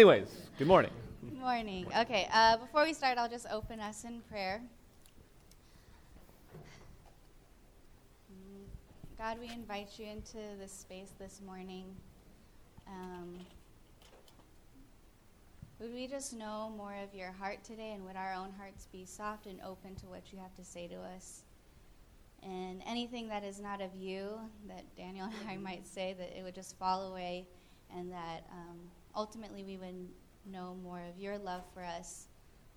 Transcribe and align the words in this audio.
Anyways, 0.00 0.28
good 0.56 0.68
morning. 0.68 0.92
Good 1.28 1.40
morning. 1.40 1.84
Okay, 2.02 2.28
uh, 2.32 2.56
before 2.56 2.84
we 2.84 2.92
start, 2.92 3.18
I'll 3.18 3.28
just 3.28 3.48
open 3.50 3.80
us 3.80 4.04
in 4.04 4.20
prayer. 4.30 4.62
God, 9.18 9.40
we 9.40 9.48
invite 9.48 9.98
you 9.98 10.06
into 10.06 10.38
this 10.60 10.70
space 10.70 11.14
this 11.18 11.40
morning. 11.44 11.86
Um, 12.86 13.40
would 15.80 15.92
we 15.92 16.06
just 16.06 16.32
know 16.32 16.72
more 16.76 16.94
of 17.02 17.12
your 17.12 17.32
heart 17.32 17.64
today 17.64 17.90
and 17.92 18.04
would 18.04 18.14
our 18.14 18.34
own 18.34 18.52
hearts 18.56 18.86
be 18.92 19.04
soft 19.04 19.46
and 19.46 19.60
open 19.66 19.96
to 19.96 20.06
what 20.06 20.32
you 20.32 20.38
have 20.38 20.54
to 20.54 20.64
say 20.64 20.86
to 20.86 20.94
us? 21.16 21.42
And 22.44 22.84
anything 22.86 23.26
that 23.30 23.42
is 23.42 23.58
not 23.58 23.80
of 23.80 23.90
you, 23.96 24.38
that 24.68 24.84
Daniel 24.96 25.26
and 25.40 25.50
I 25.50 25.56
might 25.56 25.88
say, 25.88 26.14
that 26.16 26.38
it 26.38 26.44
would 26.44 26.54
just 26.54 26.78
fall 26.78 27.10
away 27.10 27.48
and 27.92 28.12
that 28.12 28.44
um, 28.52 28.78
ultimately 29.18 29.64
we 29.64 29.76
would 29.76 30.08
know 30.46 30.76
more 30.80 31.00
of 31.00 31.20
your 31.20 31.36
love 31.38 31.62
for 31.74 31.82
us 31.82 32.28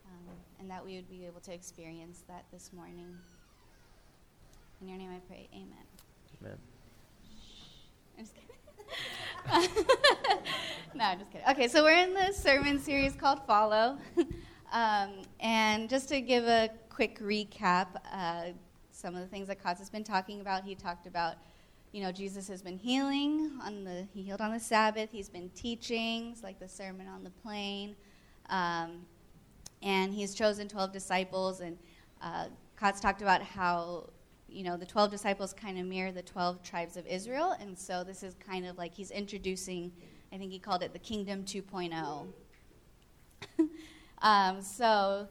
um, 0.07 0.33
and 0.59 0.69
that 0.69 0.83
we 0.83 0.95
would 0.95 1.07
be 1.07 1.23
able 1.27 1.39
to 1.39 1.53
experience 1.53 2.23
that 2.27 2.45
this 2.51 2.73
morning. 2.73 3.15
In 4.81 4.89
your 4.89 4.97
name 4.97 5.11
I 5.15 5.19
pray, 5.27 5.47
amen. 5.53 5.85
Amen. 6.41 6.57
I'm 8.17 8.23
just 8.23 8.33
kidding. 8.33 8.47
no, 10.95 11.05
I'm 11.05 11.19
just 11.19 11.31
kidding. 11.31 11.47
Okay, 11.47 11.67
so 11.67 11.83
we're 11.83 12.03
in 12.03 12.15
this 12.15 12.37
sermon 12.37 12.79
series 12.79 13.13
called 13.13 13.45
Follow. 13.45 13.99
um, 14.71 15.11
and 15.39 15.87
just 15.87 16.09
to 16.09 16.21
give 16.21 16.45
a 16.45 16.71
quick 16.89 17.19
recap, 17.19 17.87
uh, 18.11 18.45
some 18.91 19.13
of 19.13 19.21
the 19.21 19.27
things 19.27 19.47
that 19.47 19.63
Kaz 19.63 19.77
has 19.77 19.91
been 19.91 20.03
talking 20.03 20.41
about, 20.41 20.63
he 20.63 20.73
talked 20.73 21.05
about 21.05 21.35
you 21.91 22.01
know, 22.01 22.11
Jesus 22.11 22.47
has 22.47 22.61
been 22.61 22.77
healing 22.77 23.51
on 23.61 23.83
the 23.83 24.07
he 24.13 24.21
healed 24.21 24.41
on 24.41 24.53
the 24.53 24.59
Sabbath. 24.59 25.09
He's 25.11 25.29
been 25.29 25.49
teaching, 25.49 26.35
like 26.41 26.59
the 26.59 26.67
Sermon 26.67 27.07
on 27.07 27.23
the 27.23 27.29
Plain, 27.29 27.95
um, 28.49 29.05
and 29.81 30.13
he's 30.13 30.33
chosen 30.33 30.69
twelve 30.69 30.93
disciples. 30.93 31.59
And 31.59 31.77
uh, 32.21 32.45
Kotz 32.79 33.01
talked 33.01 33.21
about 33.21 33.41
how 33.41 34.09
you 34.47 34.63
know 34.63 34.77
the 34.77 34.85
twelve 34.85 35.11
disciples 35.11 35.53
kind 35.53 35.77
of 35.77 35.85
mirror 35.85 36.13
the 36.13 36.21
twelve 36.21 36.63
tribes 36.63 36.95
of 36.95 37.05
Israel, 37.07 37.55
and 37.59 37.77
so 37.77 38.05
this 38.05 38.23
is 38.23 38.35
kind 38.35 38.65
of 38.65 38.77
like 38.77 38.93
he's 38.93 39.11
introducing. 39.11 39.91
I 40.33 40.37
think 40.37 40.53
he 40.53 40.59
called 40.59 40.81
it 40.81 40.93
the 40.93 40.99
Kingdom 40.99 41.43
2.0. 41.43 42.27
um, 44.21 44.61
so 44.61 45.27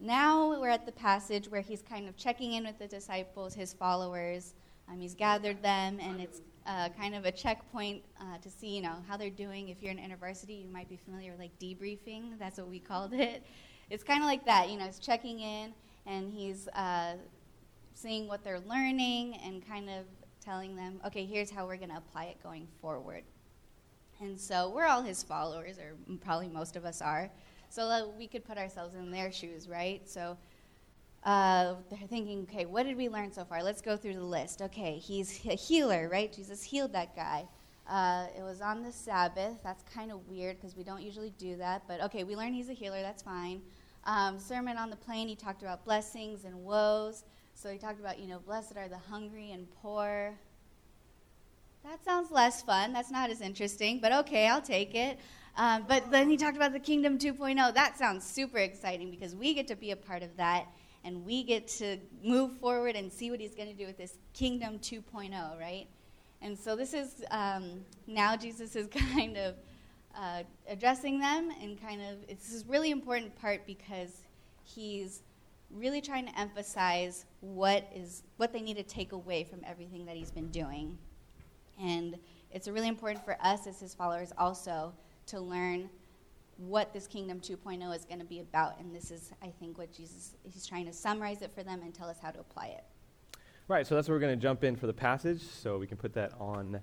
now 0.00 0.60
we're 0.60 0.68
at 0.68 0.86
the 0.86 0.92
passage 0.92 1.50
where 1.50 1.62
he's 1.62 1.82
kind 1.82 2.08
of 2.08 2.16
checking 2.16 2.52
in 2.52 2.62
with 2.62 2.78
the 2.78 2.86
disciples, 2.86 3.54
his 3.54 3.72
followers. 3.72 4.54
Um, 4.92 5.00
he's 5.00 5.14
gathered 5.14 5.62
them, 5.62 5.98
and 6.00 6.20
it's 6.20 6.40
uh, 6.66 6.88
kind 6.90 7.14
of 7.14 7.24
a 7.24 7.32
checkpoint 7.32 8.02
uh, 8.20 8.38
to 8.38 8.50
see, 8.50 8.68
you 8.68 8.82
know, 8.82 8.96
how 9.08 9.16
they're 9.16 9.30
doing. 9.30 9.68
If 9.68 9.82
you're 9.82 9.92
in 9.92 9.98
university, 9.98 10.54
you 10.54 10.68
might 10.68 10.88
be 10.88 10.96
familiar 10.96 11.30
with 11.30 11.40
like 11.40 11.58
debriefing. 11.58 12.38
That's 12.38 12.58
what 12.58 12.68
we 12.68 12.78
called 12.78 13.14
it. 13.14 13.42
It's 13.90 14.04
kind 14.04 14.22
of 14.22 14.26
like 14.26 14.44
that. 14.46 14.70
You 14.70 14.78
know, 14.78 14.86
he's 14.86 14.98
checking 14.98 15.40
in, 15.40 15.72
and 16.06 16.32
he's 16.32 16.68
uh, 16.68 17.14
seeing 17.94 18.28
what 18.28 18.44
they're 18.44 18.60
learning, 18.60 19.38
and 19.44 19.66
kind 19.66 19.88
of 19.88 20.04
telling 20.44 20.76
them, 20.76 21.00
okay, 21.06 21.24
here's 21.24 21.50
how 21.50 21.66
we're 21.66 21.76
going 21.76 21.90
to 21.90 21.96
apply 21.96 22.24
it 22.24 22.42
going 22.42 22.66
forward. 22.80 23.22
And 24.20 24.38
so 24.38 24.70
we're 24.70 24.86
all 24.86 25.02
his 25.02 25.22
followers, 25.22 25.78
or 25.78 25.94
probably 26.20 26.48
most 26.48 26.76
of 26.76 26.84
us 26.84 27.00
are. 27.00 27.30
So 27.70 27.84
uh, 27.84 28.08
we 28.18 28.26
could 28.26 28.44
put 28.44 28.58
ourselves 28.58 28.94
in 28.94 29.10
their 29.10 29.32
shoes, 29.32 29.68
right? 29.68 30.06
So 30.08 30.36
uh, 31.24 31.74
they're 31.88 32.08
thinking, 32.08 32.46
okay, 32.50 32.66
what 32.66 32.84
did 32.84 32.96
we 32.96 33.08
learn 33.08 33.32
so 33.32 33.44
far? 33.44 33.62
Let's 33.62 33.80
go 33.80 33.96
through 33.96 34.14
the 34.14 34.24
list. 34.24 34.60
Okay, 34.62 34.98
he's 34.98 35.44
a 35.46 35.54
healer, 35.54 36.08
right? 36.10 36.32
Jesus 36.32 36.62
healed 36.62 36.92
that 36.92 37.14
guy. 37.14 37.46
Uh, 37.88 38.26
it 38.36 38.42
was 38.42 38.60
on 38.60 38.82
the 38.82 38.92
Sabbath. 38.92 39.56
That's 39.62 39.82
kind 39.94 40.10
of 40.12 40.26
weird 40.28 40.56
because 40.56 40.76
we 40.76 40.84
don't 40.84 41.02
usually 41.02 41.32
do 41.38 41.56
that. 41.56 41.82
But 41.86 42.00
okay, 42.04 42.24
we 42.24 42.36
learned 42.36 42.54
he's 42.54 42.68
a 42.68 42.74
healer. 42.74 43.02
That's 43.02 43.22
fine. 43.22 43.60
Um, 44.04 44.38
sermon 44.38 44.76
on 44.76 44.90
the 44.90 44.96
plain, 44.96 45.28
he 45.28 45.36
talked 45.36 45.62
about 45.62 45.84
blessings 45.84 46.44
and 46.44 46.64
woes. 46.64 47.24
So 47.54 47.70
he 47.70 47.78
talked 47.78 48.00
about, 48.00 48.18
you 48.18 48.26
know, 48.26 48.38
blessed 48.40 48.76
are 48.76 48.88
the 48.88 48.98
hungry 48.98 49.52
and 49.52 49.70
poor. 49.82 50.34
That 51.84 52.04
sounds 52.04 52.30
less 52.30 52.62
fun. 52.62 52.92
That's 52.92 53.10
not 53.10 53.30
as 53.30 53.40
interesting, 53.40 54.00
but 54.00 54.12
okay, 54.12 54.48
I'll 54.48 54.62
take 54.62 54.94
it. 54.94 55.18
Um, 55.56 55.84
but 55.86 56.10
then 56.10 56.30
he 56.30 56.36
talked 56.36 56.56
about 56.56 56.72
the 56.72 56.80
Kingdom 56.80 57.18
2.0. 57.18 57.74
That 57.74 57.98
sounds 57.98 58.24
super 58.24 58.58
exciting 58.58 59.10
because 59.10 59.34
we 59.34 59.52
get 59.52 59.68
to 59.68 59.76
be 59.76 59.90
a 59.90 59.96
part 59.96 60.22
of 60.22 60.36
that 60.36 60.66
and 61.04 61.24
we 61.24 61.42
get 61.42 61.66
to 61.66 61.98
move 62.22 62.52
forward 62.58 62.96
and 62.96 63.12
see 63.12 63.30
what 63.30 63.40
he's 63.40 63.54
going 63.54 63.68
to 63.68 63.74
do 63.74 63.86
with 63.86 63.98
this 63.98 64.18
kingdom 64.34 64.78
2.0, 64.78 65.58
right? 65.58 65.86
And 66.40 66.58
so 66.58 66.74
this 66.74 66.92
is 66.92 67.24
um, 67.30 67.84
now 68.06 68.36
Jesus 68.36 68.74
is 68.76 68.86
kind 69.14 69.36
of 69.36 69.54
uh, 70.16 70.42
addressing 70.68 71.18
them, 71.18 71.50
and 71.62 71.80
kind 71.80 72.02
of 72.02 72.26
this 72.26 72.52
is 72.52 72.66
really 72.66 72.90
important 72.90 73.34
part 73.36 73.66
because 73.66 74.22
he's 74.64 75.22
really 75.70 76.00
trying 76.00 76.26
to 76.26 76.38
emphasize 76.38 77.24
what 77.40 77.90
is 77.94 78.22
what 78.36 78.52
they 78.52 78.60
need 78.60 78.76
to 78.76 78.82
take 78.82 79.12
away 79.12 79.44
from 79.44 79.60
everything 79.64 80.04
that 80.04 80.16
he's 80.16 80.30
been 80.30 80.50
doing, 80.50 80.98
and 81.80 82.18
it's 82.50 82.68
really 82.68 82.88
important 82.88 83.24
for 83.24 83.36
us 83.40 83.66
as 83.66 83.80
his 83.80 83.94
followers 83.94 84.32
also 84.36 84.92
to 85.26 85.40
learn 85.40 85.88
what 86.68 86.92
this 86.92 87.06
kingdom 87.06 87.40
2.0 87.40 87.96
is 87.96 88.04
going 88.04 88.20
to 88.20 88.24
be 88.24 88.38
about 88.38 88.78
and 88.78 88.94
this 88.94 89.10
is 89.10 89.32
i 89.42 89.48
think 89.58 89.78
what 89.78 89.92
jesus 89.92 90.36
he's 90.44 90.64
trying 90.64 90.86
to 90.86 90.92
summarize 90.92 91.42
it 91.42 91.50
for 91.54 91.62
them 91.62 91.80
and 91.82 91.92
tell 91.92 92.08
us 92.08 92.18
how 92.22 92.30
to 92.30 92.38
apply 92.38 92.66
it. 92.66 92.84
Right 93.68 93.86
so 93.86 93.94
that's 93.94 94.08
where 94.08 94.16
we're 94.16 94.20
going 94.20 94.38
to 94.38 94.42
jump 94.42 94.62
in 94.62 94.76
for 94.76 94.86
the 94.86 94.92
passage 94.92 95.42
so 95.42 95.78
we 95.78 95.86
can 95.86 95.96
put 95.96 96.12
that 96.14 96.32
on 96.38 96.80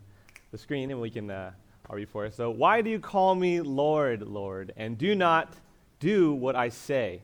the 0.52 0.58
screen 0.58 0.92
and 0.92 1.00
we 1.00 1.10
can 1.10 1.32
uh, 1.32 1.52
i'll 1.90 2.06
for 2.06 2.26
us 2.26 2.36
so 2.36 2.50
why 2.50 2.82
do 2.82 2.90
you 2.90 3.00
call 3.00 3.36
me 3.36 3.62
lord 3.62 4.22
lord 4.28 4.74
and 4.76 4.98
do 4.98 5.16
not 5.16 5.54
do 6.00 6.34
what 6.34 6.56
i 6.56 6.70
say? 6.70 7.22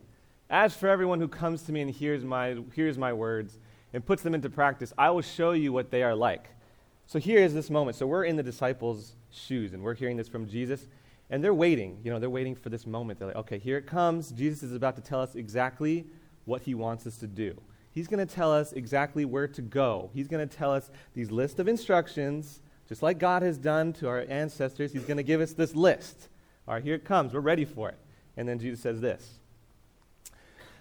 As 0.49 0.75
for 0.75 0.87
everyone 0.87 1.19
who 1.19 1.27
comes 1.27 1.63
to 1.63 1.71
me 1.71 1.81
and 1.81 1.91
hears 1.91 2.23
my 2.23 2.57
hears 2.73 2.97
my 2.97 3.11
words 3.11 3.57
and 3.93 4.05
puts 4.05 4.23
them 4.23 4.33
into 4.33 4.49
practice 4.49 4.93
i 4.97 5.09
will 5.09 5.21
show 5.21 5.51
you 5.51 5.73
what 5.73 5.91
they 5.91 6.03
are 6.03 6.15
like. 6.15 6.47
So 7.07 7.19
here 7.19 7.39
is 7.39 7.53
this 7.53 7.69
moment. 7.69 7.97
So 7.97 8.07
we're 8.07 8.25
in 8.25 8.35
the 8.35 8.43
disciples 8.43 9.15
shoes 9.31 9.73
and 9.73 9.83
we're 9.83 9.93
hearing 9.93 10.15
this 10.15 10.29
from 10.29 10.47
jesus 10.47 10.87
and 11.29 11.43
they're 11.43 11.53
waiting. 11.53 11.99
You 12.03 12.11
know, 12.11 12.19
they're 12.19 12.29
waiting 12.29 12.55
for 12.55 12.69
this 12.69 12.85
moment. 12.85 13.19
They're 13.19 13.29
like, 13.29 13.37
okay, 13.37 13.57
here 13.57 13.77
it 13.77 13.87
comes. 13.87 14.31
Jesus 14.31 14.63
is 14.63 14.73
about 14.73 14.95
to 14.95 15.01
tell 15.01 15.21
us 15.21 15.35
exactly 15.35 16.05
what 16.45 16.61
he 16.61 16.75
wants 16.75 17.07
us 17.07 17.17
to 17.17 17.27
do. 17.27 17.59
He's 17.91 18.07
going 18.07 18.25
to 18.25 18.33
tell 18.33 18.51
us 18.51 18.73
exactly 18.73 19.25
where 19.25 19.47
to 19.47 19.61
go. 19.61 20.11
He's 20.13 20.27
going 20.27 20.47
to 20.47 20.57
tell 20.57 20.73
us 20.73 20.91
these 21.13 21.31
list 21.31 21.59
of 21.59 21.67
instructions, 21.67 22.61
just 22.87 23.01
like 23.01 23.19
God 23.19 23.41
has 23.41 23.57
done 23.57 23.93
to 23.93 24.07
our 24.07 24.25
ancestors. 24.27 24.91
He's 24.91 25.05
going 25.05 25.17
to 25.17 25.23
give 25.23 25.41
us 25.41 25.53
this 25.53 25.75
list. 25.75 26.27
All 26.67 26.73
right, 26.73 26.83
here 26.83 26.95
it 26.95 27.05
comes. 27.05 27.33
We're 27.33 27.39
ready 27.39 27.65
for 27.65 27.89
it. 27.89 27.97
And 28.37 28.47
then 28.47 28.59
Jesus 28.59 28.81
says 28.81 28.99
this 28.99 29.39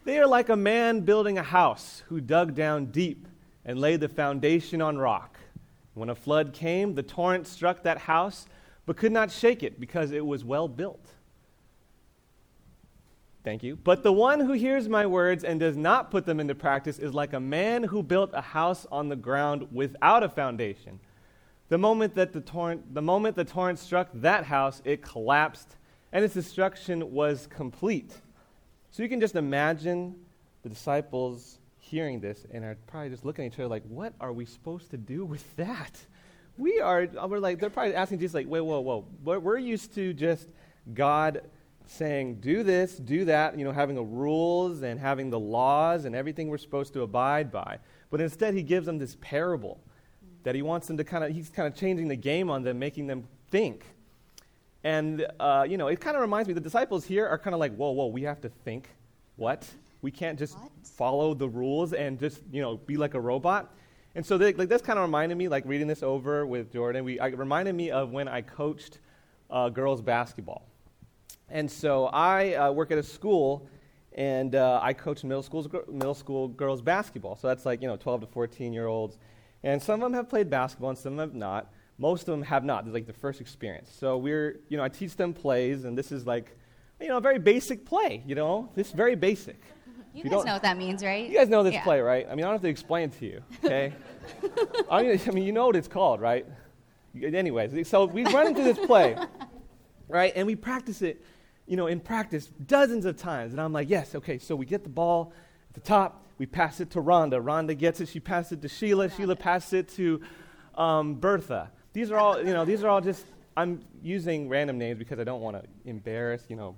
They 0.04 0.18
are 0.18 0.26
like 0.26 0.48
a 0.48 0.56
man 0.56 1.00
building 1.00 1.38
a 1.38 1.42
house 1.42 2.02
who 2.08 2.20
dug 2.20 2.54
down 2.54 2.86
deep 2.86 3.28
and 3.64 3.78
laid 3.78 4.00
the 4.00 4.08
foundation 4.08 4.82
on 4.82 4.98
rock. 4.98 5.38
When 5.94 6.10
a 6.10 6.14
flood 6.14 6.52
came, 6.52 6.94
the 6.94 7.04
torrent 7.04 7.46
struck 7.46 7.84
that 7.84 7.98
house 7.98 8.46
but 8.86 8.96
could 8.96 9.12
not 9.12 9.30
shake 9.30 9.62
it 9.62 9.80
because 9.80 10.10
it 10.10 10.24
was 10.24 10.44
well 10.44 10.68
built. 10.68 11.06
Thank 13.44 13.62
you. 13.62 13.76
But 13.76 14.02
the 14.02 14.12
one 14.12 14.40
who 14.40 14.52
hears 14.52 14.88
my 14.88 15.04
words 15.04 15.44
and 15.44 15.60
does 15.60 15.76
not 15.76 16.10
put 16.10 16.24
them 16.24 16.40
into 16.40 16.54
practice 16.54 16.98
is 16.98 17.12
like 17.12 17.34
a 17.34 17.40
man 17.40 17.82
who 17.82 18.02
built 18.02 18.30
a 18.32 18.40
house 18.40 18.86
on 18.90 19.08
the 19.08 19.16
ground 19.16 19.68
without 19.70 20.22
a 20.22 20.28
foundation. 20.30 20.98
The 21.68 21.76
moment 21.76 22.14
that 22.14 22.32
the 22.32 22.40
torrent, 22.40 22.94
the 22.94 23.02
moment 23.02 23.36
the 23.36 23.44
torrent 23.44 23.78
struck 23.78 24.08
that 24.14 24.44
house, 24.44 24.80
it 24.84 25.02
collapsed, 25.02 25.76
and 26.12 26.24
its 26.24 26.32
destruction 26.32 27.12
was 27.12 27.46
complete. 27.48 28.12
So 28.90 29.02
you 29.02 29.10
can 29.10 29.20
just 29.20 29.36
imagine 29.36 30.14
the 30.62 30.70
disciples 30.70 31.58
hearing 31.78 32.20
this 32.20 32.46
and 32.50 32.64
are 32.64 32.76
probably 32.86 33.10
just 33.10 33.26
looking 33.26 33.44
at 33.44 33.52
each 33.52 33.58
other 33.58 33.68
like, 33.68 33.82
what 33.88 34.14
are 34.20 34.32
we 34.32 34.46
supposed 34.46 34.90
to 34.90 34.96
do 34.96 35.24
with 35.24 35.54
that? 35.56 36.00
We 36.56 36.80
are, 36.80 37.08
we're 37.26 37.38
like, 37.38 37.58
they're 37.58 37.70
probably 37.70 37.94
asking 37.94 38.18
Jesus, 38.18 38.34
like, 38.34 38.48
wait, 38.48 38.60
whoa, 38.60 38.80
whoa. 38.80 39.04
We're 39.22 39.58
used 39.58 39.94
to 39.94 40.12
just 40.12 40.48
God 40.92 41.42
saying, 41.86 42.36
do 42.36 42.62
this, 42.62 42.96
do 42.96 43.24
that, 43.26 43.58
you 43.58 43.64
know, 43.64 43.72
having 43.72 43.96
the 43.96 44.02
rules 44.02 44.82
and 44.82 44.98
having 44.98 45.30
the 45.30 45.38
laws 45.38 46.04
and 46.04 46.14
everything 46.14 46.48
we're 46.48 46.58
supposed 46.58 46.92
to 46.94 47.02
abide 47.02 47.50
by. 47.50 47.78
But 48.10 48.20
instead, 48.20 48.54
he 48.54 48.62
gives 48.62 48.86
them 48.86 48.98
this 48.98 49.16
parable 49.20 49.80
that 50.44 50.54
he 50.54 50.62
wants 50.62 50.86
them 50.86 50.96
to 50.96 51.04
kind 51.04 51.24
of, 51.24 51.32
he's 51.32 51.48
kind 51.48 51.66
of 51.66 51.74
changing 51.74 52.08
the 52.08 52.16
game 52.16 52.50
on 52.50 52.62
them, 52.62 52.78
making 52.78 53.06
them 53.06 53.26
think. 53.50 53.84
And, 54.84 55.26
uh, 55.40 55.66
you 55.68 55.78
know, 55.78 55.88
it 55.88 56.00
kind 56.00 56.16
of 56.16 56.20
reminds 56.20 56.46
me, 56.46 56.54
the 56.54 56.60
disciples 56.60 57.04
here 57.04 57.26
are 57.26 57.38
kind 57.38 57.54
of 57.54 57.60
like, 57.60 57.74
whoa, 57.74 57.90
whoa, 57.90 58.06
we 58.06 58.22
have 58.22 58.40
to 58.42 58.48
think. 58.48 58.88
What? 59.36 59.66
We 60.02 60.10
can't 60.10 60.38
just 60.38 60.58
what? 60.58 60.70
follow 60.82 61.34
the 61.34 61.48
rules 61.48 61.94
and 61.94 62.20
just, 62.20 62.42
you 62.52 62.60
know, 62.60 62.76
be 62.76 62.96
like 62.96 63.14
a 63.14 63.20
robot. 63.20 63.74
And 64.14 64.24
so 64.24 64.38
they, 64.38 64.52
like 64.54 64.68
this 64.68 64.82
kind 64.82 64.98
of 64.98 65.04
reminded 65.04 65.36
me, 65.36 65.48
like 65.48 65.64
reading 65.66 65.88
this 65.88 66.02
over 66.02 66.46
with 66.46 66.72
Jordan, 66.72 67.04
we, 67.04 67.18
reminded 67.20 67.74
me 67.74 67.90
of 67.90 68.12
when 68.12 68.28
I 68.28 68.42
coached 68.42 69.00
uh, 69.50 69.68
girls 69.68 70.00
basketball. 70.00 70.66
And 71.48 71.70
so 71.70 72.06
I 72.06 72.54
uh, 72.54 72.72
work 72.72 72.90
at 72.90 72.98
a 72.98 73.02
school, 73.02 73.68
and 74.12 74.54
uh, 74.54 74.80
I 74.82 74.92
coach 74.92 75.24
middle, 75.24 75.42
schools, 75.42 75.68
middle 75.88 76.14
school 76.14 76.48
girls 76.48 76.80
basketball. 76.80 77.36
So 77.36 77.48
that's 77.48 77.66
like, 77.66 77.82
you 77.82 77.88
know, 77.88 77.96
12 77.96 78.22
to 78.22 78.26
14 78.28 78.72
year 78.72 78.86
olds. 78.86 79.18
And 79.64 79.82
some 79.82 79.94
of 79.94 80.00
them 80.00 80.12
have 80.12 80.28
played 80.28 80.48
basketball 80.50 80.90
and 80.90 80.98
some 80.98 81.18
have 81.18 81.34
not. 81.34 81.72
Most 81.98 82.22
of 82.22 82.26
them 82.26 82.42
have 82.42 82.64
not. 82.64 82.84
It's 82.84 82.94
like 82.94 83.06
the 83.06 83.12
first 83.12 83.40
experience. 83.40 83.90
So 83.98 84.16
we're, 84.16 84.60
you 84.68 84.76
know, 84.76 84.84
I 84.84 84.88
teach 84.88 85.16
them 85.16 85.32
plays, 85.32 85.84
and 85.84 85.96
this 85.96 86.12
is 86.12 86.26
like, 86.26 86.56
you 87.00 87.08
know, 87.08 87.16
a 87.16 87.20
very 87.20 87.38
basic 87.38 87.84
play, 87.84 88.22
you 88.26 88.34
know? 88.34 88.68
This 88.74 88.88
is 88.88 88.92
very 88.92 89.14
basic. 89.14 89.60
You 90.14 90.22
guys 90.22 90.44
know 90.44 90.52
what 90.52 90.62
that 90.62 90.78
means, 90.78 91.02
right? 91.04 91.28
You 91.28 91.36
guys 91.36 91.48
know 91.48 91.64
this 91.64 91.74
Yeah. 91.74 91.82
play, 91.82 92.00
right? 92.00 92.24
I 92.30 92.36
mean, 92.36 92.44
I 92.44 92.48
don't 92.48 92.54
have 92.54 92.62
to 92.62 92.68
explain 92.68 93.10
it 93.10 93.18
to 93.18 93.26
you, 93.26 93.42
okay? 93.64 93.92
I, 94.90 95.02
mean, 95.02 95.20
I 95.26 95.30
mean, 95.32 95.44
you 95.44 95.52
know 95.52 95.66
what 95.66 95.74
it's 95.74 95.88
called, 95.88 96.20
right? 96.20 96.46
Anyways, 97.20 97.88
so 97.88 98.04
we 98.06 98.24
run 98.24 98.46
into 98.46 98.62
this 98.62 98.78
play, 98.78 99.16
right? 100.08 100.32
And 100.36 100.46
we 100.46 100.54
practice 100.54 101.02
it, 101.02 101.20
you 101.66 101.76
know, 101.76 101.88
in 101.88 101.98
practice 101.98 102.46
dozens 102.66 103.04
of 103.04 103.16
times. 103.16 103.52
And 103.52 103.60
I'm 103.60 103.72
like, 103.72 103.90
yes, 103.90 104.14
okay, 104.14 104.38
so 104.38 104.54
we 104.54 104.66
get 104.66 104.84
the 104.84 104.88
ball 104.88 105.32
at 105.68 105.74
the 105.74 105.80
top, 105.80 106.24
we 106.38 106.46
pass 106.46 106.80
it 106.80 106.90
to 106.90 107.00
Rhonda. 107.00 107.42
Rhonda 107.42 107.76
gets 107.76 108.00
it, 108.00 108.08
she 108.08 108.20
passes 108.20 108.52
it 108.52 108.62
to 108.62 108.68
Sheila. 108.68 109.10
Sheila 109.10 109.36
passes 109.36 109.72
it 109.72 109.88
to 109.90 110.20
um, 110.76 111.14
Bertha. 111.14 111.70
These 111.92 112.10
are 112.10 112.18
all, 112.18 112.38
you 112.38 112.52
know, 112.52 112.64
these 112.64 112.82
are 112.82 112.88
all 112.88 113.00
just, 113.00 113.24
I'm 113.56 113.80
using 114.02 114.48
random 114.48 114.78
names 114.78 114.98
because 114.98 115.18
I 115.18 115.24
don't 115.24 115.40
want 115.40 115.60
to 115.60 115.68
embarrass, 115.88 116.44
you 116.48 116.56
know, 116.56 116.76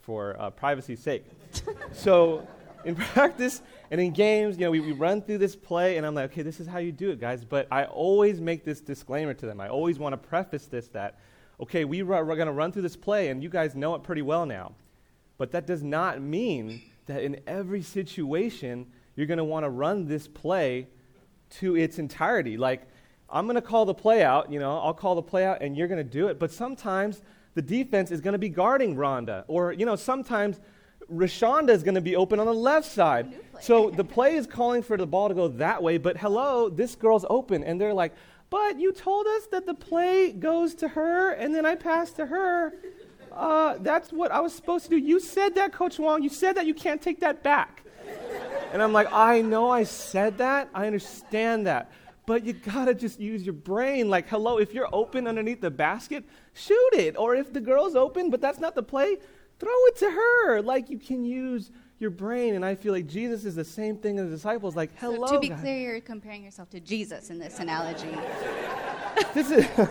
for 0.00 0.40
uh, 0.40 0.50
privacy's 0.50 1.00
sake. 1.00 1.24
so 1.92 2.46
in 2.86 2.94
practice 3.14 3.62
and 3.90 4.00
in 4.00 4.12
games, 4.12 4.56
you 4.56 4.64
know, 4.64 4.70
we, 4.70 4.80
we 4.80 4.92
run 4.92 5.20
through 5.20 5.38
this 5.38 5.54
play, 5.54 5.96
and 5.96 6.06
I'm 6.06 6.14
like, 6.14 6.32
okay, 6.32 6.42
this 6.42 6.60
is 6.60 6.66
how 6.66 6.78
you 6.78 6.92
do 6.92 7.10
it, 7.10 7.20
guys. 7.20 7.44
But 7.44 7.68
I 7.70 7.84
always 7.84 8.40
make 8.40 8.64
this 8.64 8.80
disclaimer 8.80 9.34
to 9.34 9.46
them. 9.46 9.60
I 9.60 9.68
always 9.68 9.98
want 9.98 10.12
to 10.12 10.16
preface 10.16 10.66
this 10.66 10.88
that, 10.88 11.18
okay, 11.60 11.84
we 11.84 12.02
we're 12.02 12.24
going 12.24 12.46
to 12.46 12.52
run 12.52 12.72
through 12.72 12.82
this 12.82 12.96
play, 12.96 13.28
and 13.28 13.42
you 13.42 13.48
guys 13.48 13.74
know 13.74 13.94
it 13.94 14.02
pretty 14.02 14.22
well 14.22 14.46
now. 14.46 14.72
But 15.38 15.50
that 15.52 15.66
does 15.66 15.82
not 15.82 16.22
mean 16.22 16.80
that 17.06 17.22
in 17.22 17.40
every 17.46 17.82
situation 17.82 18.86
you're 19.14 19.26
going 19.26 19.38
to 19.38 19.44
want 19.44 19.64
to 19.64 19.70
run 19.70 20.06
this 20.06 20.26
play 20.28 20.88
to 21.48 21.76
its 21.76 21.98
entirety. 21.98 22.56
Like, 22.56 22.88
I'm 23.28 23.46
going 23.46 23.56
to 23.56 23.62
call 23.62 23.84
the 23.84 23.94
play 23.94 24.22
out, 24.22 24.52
you 24.52 24.60
know, 24.60 24.78
I'll 24.78 24.94
call 24.94 25.14
the 25.14 25.22
play 25.22 25.44
out, 25.44 25.62
and 25.62 25.76
you're 25.76 25.88
going 25.88 26.04
to 26.04 26.10
do 26.10 26.28
it. 26.28 26.38
But 26.38 26.52
sometimes 26.52 27.22
the 27.54 27.62
defense 27.62 28.10
is 28.10 28.20
going 28.20 28.32
to 28.32 28.38
be 28.38 28.48
guarding 28.48 28.96
Rhonda. 28.96 29.44
Or, 29.48 29.72
you 29.72 29.86
know, 29.86 29.96
sometimes 29.96 30.60
Rashonda 31.12 31.70
is 31.70 31.82
going 31.82 31.94
to 31.94 32.00
be 32.00 32.16
open 32.16 32.40
on 32.40 32.46
the 32.46 32.54
left 32.54 32.90
side. 32.90 33.32
So 33.60 33.90
the 33.90 34.04
play 34.04 34.34
is 34.34 34.46
calling 34.46 34.82
for 34.82 34.96
the 34.96 35.06
ball 35.06 35.28
to 35.28 35.34
go 35.34 35.48
that 35.48 35.82
way, 35.82 35.98
but 35.98 36.16
hello, 36.16 36.68
this 36.68 36.94
girl's 36.94 37.24
open. 37.30 37.64
And 37.64 37.80
they're 37.80 37.94
like, 37.94 38.12
but 38.50 38.78
you 38.78 38.92
told 38.92 39.26
us 39.26 39.46
that 39.48 39.66
the 39.66 39.74
play 39.74 40.32
goes 40.32 40.74
to 40.76 40.88
her, 40.88 41.32
and 41.32 41.54
then 41.54 41.66
I 41.66 41.74
pass 41.74 42.12
to 42.12 42.26
her. 42.26 42.74
Uh, 43.32 43.76
that's 43.80 44.12
what 44.12 44.30
I 44.30 44.40
was 44.40 44.54
supposed 44.54 44.84
to 44.84 44.90
do. 44.90 44.96
You 44.96 45.20
said 45.20 45.54
that, 45.56 45.72
Coach 45.72 45.98
Wong. 45.98 46.22
You 46.22 46.28
said 46.28 46.56
that 46.56 46.66
you 46.66 46.74
can't 46.74 47.02
take 47.02 47.20
that 47.20 47.42
back. 47.42 47.82
And 48.72 48.82
I'm 48.82 48.92
like, 48.92 49.12
I 49.12 49.42
know 49.42 49.70
I 49.70 49.84
said 49.84 50.38
that. 50.38 50.68
I 50.74 50.86
understand 50.86 51.66
that. 51.66 51.90
But 52.24 52.44
you 52.44 52.52
gotta 52.52 52.94
just 52.94 53.20
use 53.20 53.44
your 53.44 53.52
brain. 53.52 54.08
Like, 54.08 54.28
hello, 54.28 54.58
if 54.58 54.74
you're 54.74 54.88
open 54.92 55.26
underneath 55.26 55.60
the 55.60 55.70
basket, 55.70 56.24
shoot 56.54 56.90
it. 56.94 57.16
Or 57.16 57.34
if 57.34 57.52
the 57.52 57.60
girl's 57.60 57.94
open, 57.94 58.30
but 58.30 58.40
that's 58.40 58.58
not 58.58 58.74
the 58.74 58.82
play, 58.82 59.18
throw 59.58 59.86
it 59.86 59.96
to 59.96 60.10
her. 60.10 60.62
Like, 60.62 60.90
you 60.90 60.98
can 60.98 61.24
use 61.24 61.70
your 61.98 62.10
brain. 62.10 62.54
And 62.54 62.64
I 62.64 62.74
feel 62.74 62.92
like 62.92 63.06
Jesus 63.06 63.44
is 63.44 63.54
the 63.54 63.64
same 63.64 63.96
thing 63.96 64.18
as 64.18 64.26
the 64.26 64.30
disciples. 64.30 64.76
Like, 64.76 64.90
hello. 64.98 65.26
so 65.26 65.34
to 65.34 65.40
be 65.40 65.48
guys. 65.48 65.60
clear, 65.60 65.92
you're 65.92 66.00
comparing 66.00 66.44
yourself 66.44 66.70
to 66.70 66.80
Jesus 66.80 67.30
in 67.30 67.38
this 67.38 67.58
analogy. 67.58 68.16
this 69.34 69.50
is. 69.50 69.66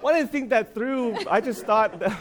When 0.00 0.14
I 0.14 0.18
didn't 0.18 0.30
think 0.30 0.50
that 0.50 0.74
through. 0.74 1.16
I 1.28 1.40
just 1.40 1.64
thought. 1.66 1.98
that- 1.98 2.16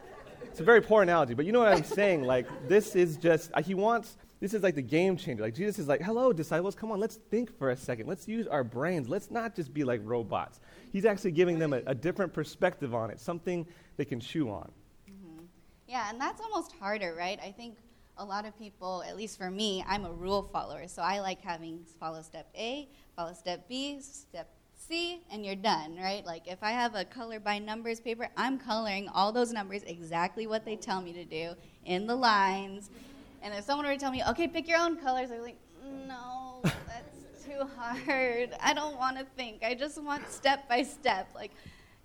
it's 0.44 0.60
a 0.60 0.64
very 0.64 0.80
poor 0.80 1.02
analogy, 1.02 1.34
but 1.34 1.44
you 1.44 1.52
know 1.52 1.58
what 1.58 1.68
I'm 1.68 1.84
saying? 1.84 2.22
Like, 2.22 2.46
this 2.68 2.96
is 2.96 3.16
just. 3.16 3.50
He 3.64 3.74
wants. 3.74 4.16
This 4.40 4.54
is 4.54 4.62
like 4.62 4.76
the 4.76 4.82
game 4.82 5.16
changer. 5.16 5.42
Like, 5.42 5.54
Jesus 5.54 5.80
is 5.80 5.88
like, 5.88 6.00
hello, 6.00 6.32
disciples, 6.32 6.76
come 6.76 6.92
on, 6.92 7.00
let's 7.00 7.16
think 7.16 7.56
for 7.58 7.70
a 7.70 7.76
second. 7.76 8.06
Let's 8.06 8.28
use 8.28 8.46
our 8.46 8.62
brains. 8.62 9.08
Let's 9.08 9.32
not 9.32 9.56
just 9.56 9.74
be 9.74 9.82
like 9.82 10.00
robots. 10.04 10.60
He's 10.92 11.04
actually 11.04 11.32
giving 11.32 11.58
them 11.58 11.72
a, 11.72 11.82
a 11.86 11.94
different 11.94 12.32
perspective 12.32 12.94
on 12.94 13.10
it, 13.10 13.18
something 13.18 13.66
they 13.96 14.04
can 14.04 14.20
chew 14.20 14.48
on. 14.48 14.70
Yeah, 15.88 16.10
and 16.10 16.20
that's 16.20 16.40
almost 16.42 16.72
harder, 16.72 17.14
right? 17.14 17.40
I 17.42 17.50
think 17.50 17.78
a 18.18 18.24
lot 18.24 18.44
of 18.44 18.56
people, 18.58 19.02
at 19.08 19.16
least 19.16 19.38
for 19.38 19.50
me, 19.50 19.82
I'm 19.88 20.04
a 20.04 20.12
rule 20.12 20.42
follower, 20.52 20.86
so 20.86 21.00
I 21.00 21.20
like 21.20 21.40
having 21.40 21.80
follow 21.98 22.20
step 22.20 22.46
A, 22.54 22.88
follow 23.16 23.32
step 23.32 23.66
B, 23.70 23.98
step 24.02 24.50
C, 24.76 25.22
and 25.32 25.46
you're 25.46 25.56
done, 25.56 25.96
right? 25.96 26.24
Like 26.26 26.46
if 26.46 26.62
I 26.62 26.72
have 26.72 26.94
a 26.94 27.06
color 27.06 27.40
by 27.40 27.58
numbers 27.58 28.00
paper, 28.00 28.28
I'm 28.36 28.58
coloring 28.58 29.08
all 29.08 29.32
those 29.32 29.50
numbers 29.50 29.82
exactly 29.84 30.46
what 30.46 30.66
they 30.66 30.76
tell 30.76 31.00
me 31.00 31.14
to 31.14 31.24
do 31.24 31.54
in 31.86 32.06
the 32.06 32.14
lines. 32.14 32.90
And 33.40 33.54
if 33.54 33.64
someone 33.64 33.86
were 33.86 33.94
to 33.94 33.98
tell 33.98 34.12
me, 34.12 34.22
okay, 34.28 34.46
pick 34.46 34.68
your 34.68 34.78
own 34.78 34.98
colors, 34.98 35.30
be 35.30 35.38
like, 35.38 35.58
no, 36.06 36.60
that's 36.62 37.46
too 37.46 37.66
hard. 37.78 38.50
I 38.60 38.74
don't 38.74 38.98
want 38.98 39.18
to 39.18 39.24
think. 39.36 39.64
I 39.64 39.74
just 39.74 40.02
want 40.02 40.30
step 40.30 40.68
by 40.68 40.82
step. 40.82 41.28
Like, 41.34 41.52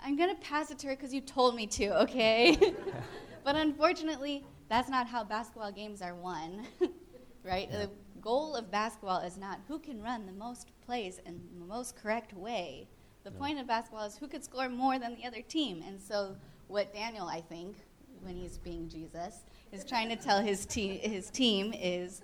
I'm 0.01 0.15
going 0.15 0.33
to 0.33 0.41
pass 0.41 0.71
it 0.71 0.79
to 0.79 0.87
her 0.87 0.95
because 0.95 1.13
you 1.13 1.19
told 1.19 1.55
me 1.55 1.67
to, 1.67 2.01
okay? 2.03 2.75
but 3.43 3.55
unfortunately, 3.55 4.43
that's 4.69 4.89
not 4.89 5.07
how 5.07 5.23
basketball 5.23 5.71
games 5.71 6.01
are 6.01 6.15
won, 6.15 6.65
right? 7.43 7.71
The 7.71 7.89
goal 8.21 8.55
of 8.55 8.71
basketball 8.71 9.19
is 9.19 9.37
not 9.37 9.59
who 9.67 9.79
can 9.79 10.01
run 10.01 10.25
the 10.25 10.31
most 10.31 10.69
plays 10.85 11.19
in 11.25 11.41
the 11.59 11.65
most 11.65 11.95
correct 11.95 12.33
way. 12.33 12.87
The 13.23 13.31
point 13.31 13.59
of 13.59 13.67
basketball 13.67 14.05
is 14.05 14.17
who 14.17 14.27
could 14.27 14.43
score 14.43 14.69
more 14.69 14.99
than 14.99 15.15
the 15.15 15.25
other 15.25 15.41
team. 15.41 15.83
And 15.87 15.99
so, 16.01 16.35
what 16.67 16.93
Daniel, 16.93 17.27
I 17.27 17.41
think, 17.41 17.77
when 18.21 18.35
he's 18.35 18.57
being 18.57 18.89
Jesus, 18.89 19.43
is 19.71 19.85
trying 19.85 20.09
to 20.09 20.15
tell 20.15 20.41
his, 20.41 20.65
te- 20.65 20.97
his 20.97 21.29
team 21.29 21.73
is 21.73 22.21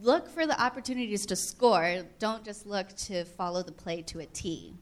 look 0.00 0.28
for 0.28 0.46
the 0.46 0.60
opportunities 0.60 1.26
to 1.26 1.36
score. 1.36 2.04
Don't 2.18 2.44
just 2.44 2.66
look 2.66 2.94
to 2.96 3.24
follow 3.24 3.62
the 3.62 3.72
play 3.72 4.02
to 4.02 4.20
a 4.20 4.26
T. 4.26 4.74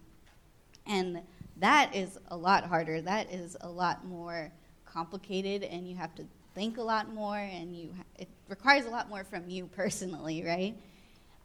And 0.86 1.22
that 1.58 1.94
is 1.94 2.18
a 2.28 2.36
lot 2.36 2.64
harder. 2.64 3.00
That 3.00 3.32
is 3.32 3.56
a 3.60 3.68
lot 3.68 4.04
more 4.04 4.52
complicated, 4.96 5.62
and 5.62 5.86
you 5.86 5.94
have 5.94 6.14
to 6.14 6.24
think 6.54 6.78
a 6.78 6.82
lot 6.82 7.12
more, 7.12 7.36
and 7.36 7.76
you 7.76 7.94
it 8.18 8.28
requires 8.48 8.86
a 8.86 8.90
lot 8.90 9.08
more 9.08 9.24
from 9.24 9.48
you 9.48 9.66
personally, 9.66 10.42
right? 10.46 10.74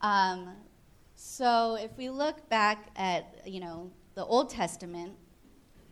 Um, 0.01 0.55
so 1.15 1.75
if 1.75 1.91
we 1.97 2.09
look 2.09 2.47
back 2.49 2.87
at 2.95 3.41
you 3.45 3.59
know 3.59 3.91
the 4.15 4.23
Old 4.25 4.49
Testament, 4.49 5.13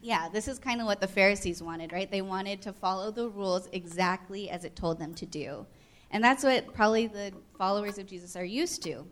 yeah, 0.01 0.29
this 0.29 0.47
is 0.47 0.57
kind 0.57 0.79
of 0.79 0.87
what 0.87 1.01
the 1.01 1.07
Pharisees 1.07 1.61
wanted, 1.61 1.91
right? 1.91 2.09
They 2.09 2.21
wanted 2.21 2.61
to 2.61 2.71
follow 2.71 3.11
the 3.11 3.27
rules 3.27 3.67
exactly 3.73 4.49
as 4.49 4.63
it 4.63 4.75
told 4.75 4.97
them 4.97 5.13
to 5.15 5.25
do. 5.25 5.65
And 6.11 6.23
that's 6.23 6.43
what 6.43 6.73
probably 6.73 7.07
the 7.07 7.33
followers 7.57 7.97
of 7.97 8.07
Jesus 8.07 8.35
are 8.35 8.45
used 8.45 8.81
to. 8.83 9.05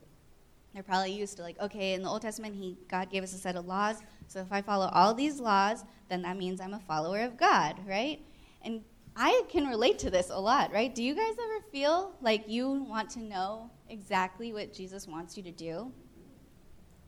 They're 0.73 0.83
probably 0.83 1.11
used 1.11 1.37
to 1.37 1.43
like, 1.43 1.59
okay, 1.59 1.93
in 1.93 2.01
the 2.01 2.09
Old 2.09 2.21
Testament, 2.21 2.55
he 2.55 2.77
God 2.87 3.09
gave 3.09 3.23
us 3.23 3.33
a 3.33 3.37
set 3.37 3.55
of 3.55 3.65
laws. 3.65 3.97
So 4.27 4.39
if 4.39 4.51
I 4.51 4.61
follow 4.61 4.89
all 4.93 5.13
these 5.13 5.39
laws, 5.39 5.83
then 6.07 6.21
that 6.21 6.37
means 6.37 6.61
I'm 6.61 6.73
a 6.73 6.79
follower 6.79 7.21
of 7.21 7.35
God, 7.35 7.75
right? 7.85 8.19
And 8.67 8.81
I 9.15 9.43
can 9.47 9.65
relate 9.65 9.97
to 9.99 10.09
this 10.09 10.29
a 10.29 10.37
lot, 10.37 10.73
right? 10.73 10.93
Do 10.93 11.01
you 11.01 11.15
guys 11.15 11.31
ever 11.41 11.63
feel 11.71 12.11
like 12.19 12.49
you 12.49 12.69
want 12.69 13.09
to 13.11 13.21
know 13.21 13.71
exactly 13.87 14.51
what 14.51 14.73
Jesus 14.73 15.07
wants 15.07 15.37
you 15.37 15.43
to 15.43 15.51
do? 15.51 15.89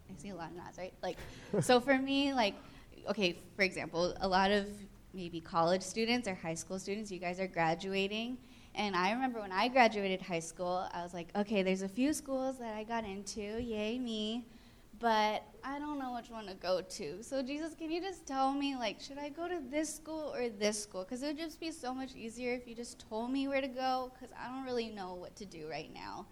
I 0.10 0.18
see 0.18 0.30
a 0.30 0.36
lot 0.36 0.52
of 0.52 0.56
nods, 0.56 0.78
right? 0.78 0.94
Like, 1.04 1.18
so 1.60 1.82
for 1.82 1.98
me, 1.98 2.34
like, 2.34 2.56
okay, 3.10 3.40
for 3.58 3.64
example, 3.64 4.16
a 4.22 4.28
lot 4.28 4.52
of 4.52 4.68
maybe 5.14 5.42
college 5.42 5.82
students 5.82 6.30
or 6.30 6.34
high 6.34 6.54
school 6.54 6.80
students, 6.80 7.12
you 7.12 7.20
guys 7.20 7.42
are 7.42 7.48
graduating. 7.48 8.38
And 8.74 8.96
I 8.96 9.12
remember 9.12 9.42
when 9.42 9.52
I 9.52 9.68
graduated 9.68 10.22
high 10.22 10.40
school, 10.40 10.88
I 10.94 11.04
was 11.04 11.14
like, 11.14 11.28
okay, 11.36 11.62
there's 11.62 11.82
a 11.82 11.90
few 11.90 12.14
schools 12.14 12.58
that 12.60 12.74
I 12.74 12.86
got 12.86 13.04
into, 13.04 13.62
yay 13.62 14.00
me, 14.00 14.48
but 14.98 15.44
I 15.64 15.80
don't 15.80 16.00
know 16.00 16.14
which 16.14 16.30
one 16.30 16.46
to 16.48 16.54
go 16.54 16.82
to. 16.82 17.24
So, 17.24 17.42
Jesus, 17.42 17.76
can 17.76 17.92
you 17.92 18.02
just 18.02 18.26
tell 18.26 18.54
me, 18.54 18.76
like, 18.76 19.00
should 19.00 19.18
I 19.18 19.30
go 19.30 19.48
to 19.48 19.60
this 19.70 19.94
school 19.94 20.34
or 20.36 20.50
this 20.50 20.82
school? 20.82 21.04
Because 21.04 21.24
it 21.24 21.28
would 21.28 21.38
just 21.38 21.60
be 21.60 21.72
so 21.72 21.94
much 21.94 22.16
easier 22.16 22.54
if 22.54 22.68
you 22.68 22.76
just 22.76 23.00
told 23.10 23.32
me 23.32 23.48
where 23.48 23.62
to 23.62 23.68
go, 23.68 24.12
because 24.14 24.34
I 24.40 24.48
don't 24.48 24.66
really 24.66 24.90
know 24.90 25.14
what 25.16 25.36
to 25.38 25.46
do 25.46 25.68
right 25.70 25.94
now. 25.94 26.26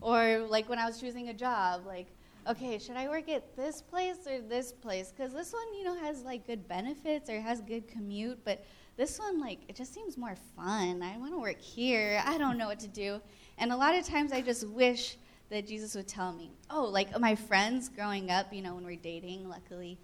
Or, 0.00 0.46
like, 0.48 0.68
when 0.68 0.78
I 0.78 0.86
was 0.86 1.00
choosing 1.00 1.28
a 1.28 1.34
job, 1.34 1.86
like, 1.86 2.08
okay, 2.48 2.78
should 2.78 2.96
I 2.96 3.08
work 3.08 3.28
at 3.28 3.56
this 3.56 3.82
place 3.82 4.26
or 4.26 4.40
this 4.40 4.72
place? 4.72 5.12
Because 5.14 5.32
this 5.32 5.52
one, 5.52 5.74
you 5.76 5.84
know, 5.84 5.96
has 5.96 6.22
like 6.22 6.46
good 6.46 6.68
benefits 6.68 7.28
or 7.28 7.40
has 7.40 7.60
good 7.60 7.88
commute, 7.88 8.38
but 8.44 8.64
this 8.96 9.18
one, 9.18 9.40
like, 9.40 9.58
it 9.68 9.76
just 9.76 9.92
seems 9.92 10.16
more 10.16 10.36
fun. 10.56 11.02
I 11.02 11.18
want 11.18 11.32
to 11.32 11.38
work 11.38 11.60
here. 11.60 12.22
I 12.24 12.38
don't 12.38 12.56
know 12.56 12.66
what 12.66 12.80
to 12.80 12.88
do. 12.88 13.20
And 13.58 13.72
a 13.72 13.76
lot 13.76 13.94
of 13.94 14.06
times 14.06 14.32
I 14.32 14.40
just 14.40 14.66
wish 14.68 15.18
that 15.50 15.66
Jesus 15.66 15.94
would 15.94 16.08
tell 16.08 16.32
me, 16.32 16.50
oh, 16.70 16.84
like 16.84 17.18
my 17.20 17.34
friends 17.34 17.88
growing 17.88 18.30
up, 18.30 18.52
you 18.52 18.62
know, 18.62 18.74
when 18.74 18.84
we're 18.84 18.96
dating, 18.96 19.48
luckily, 19.48 19.98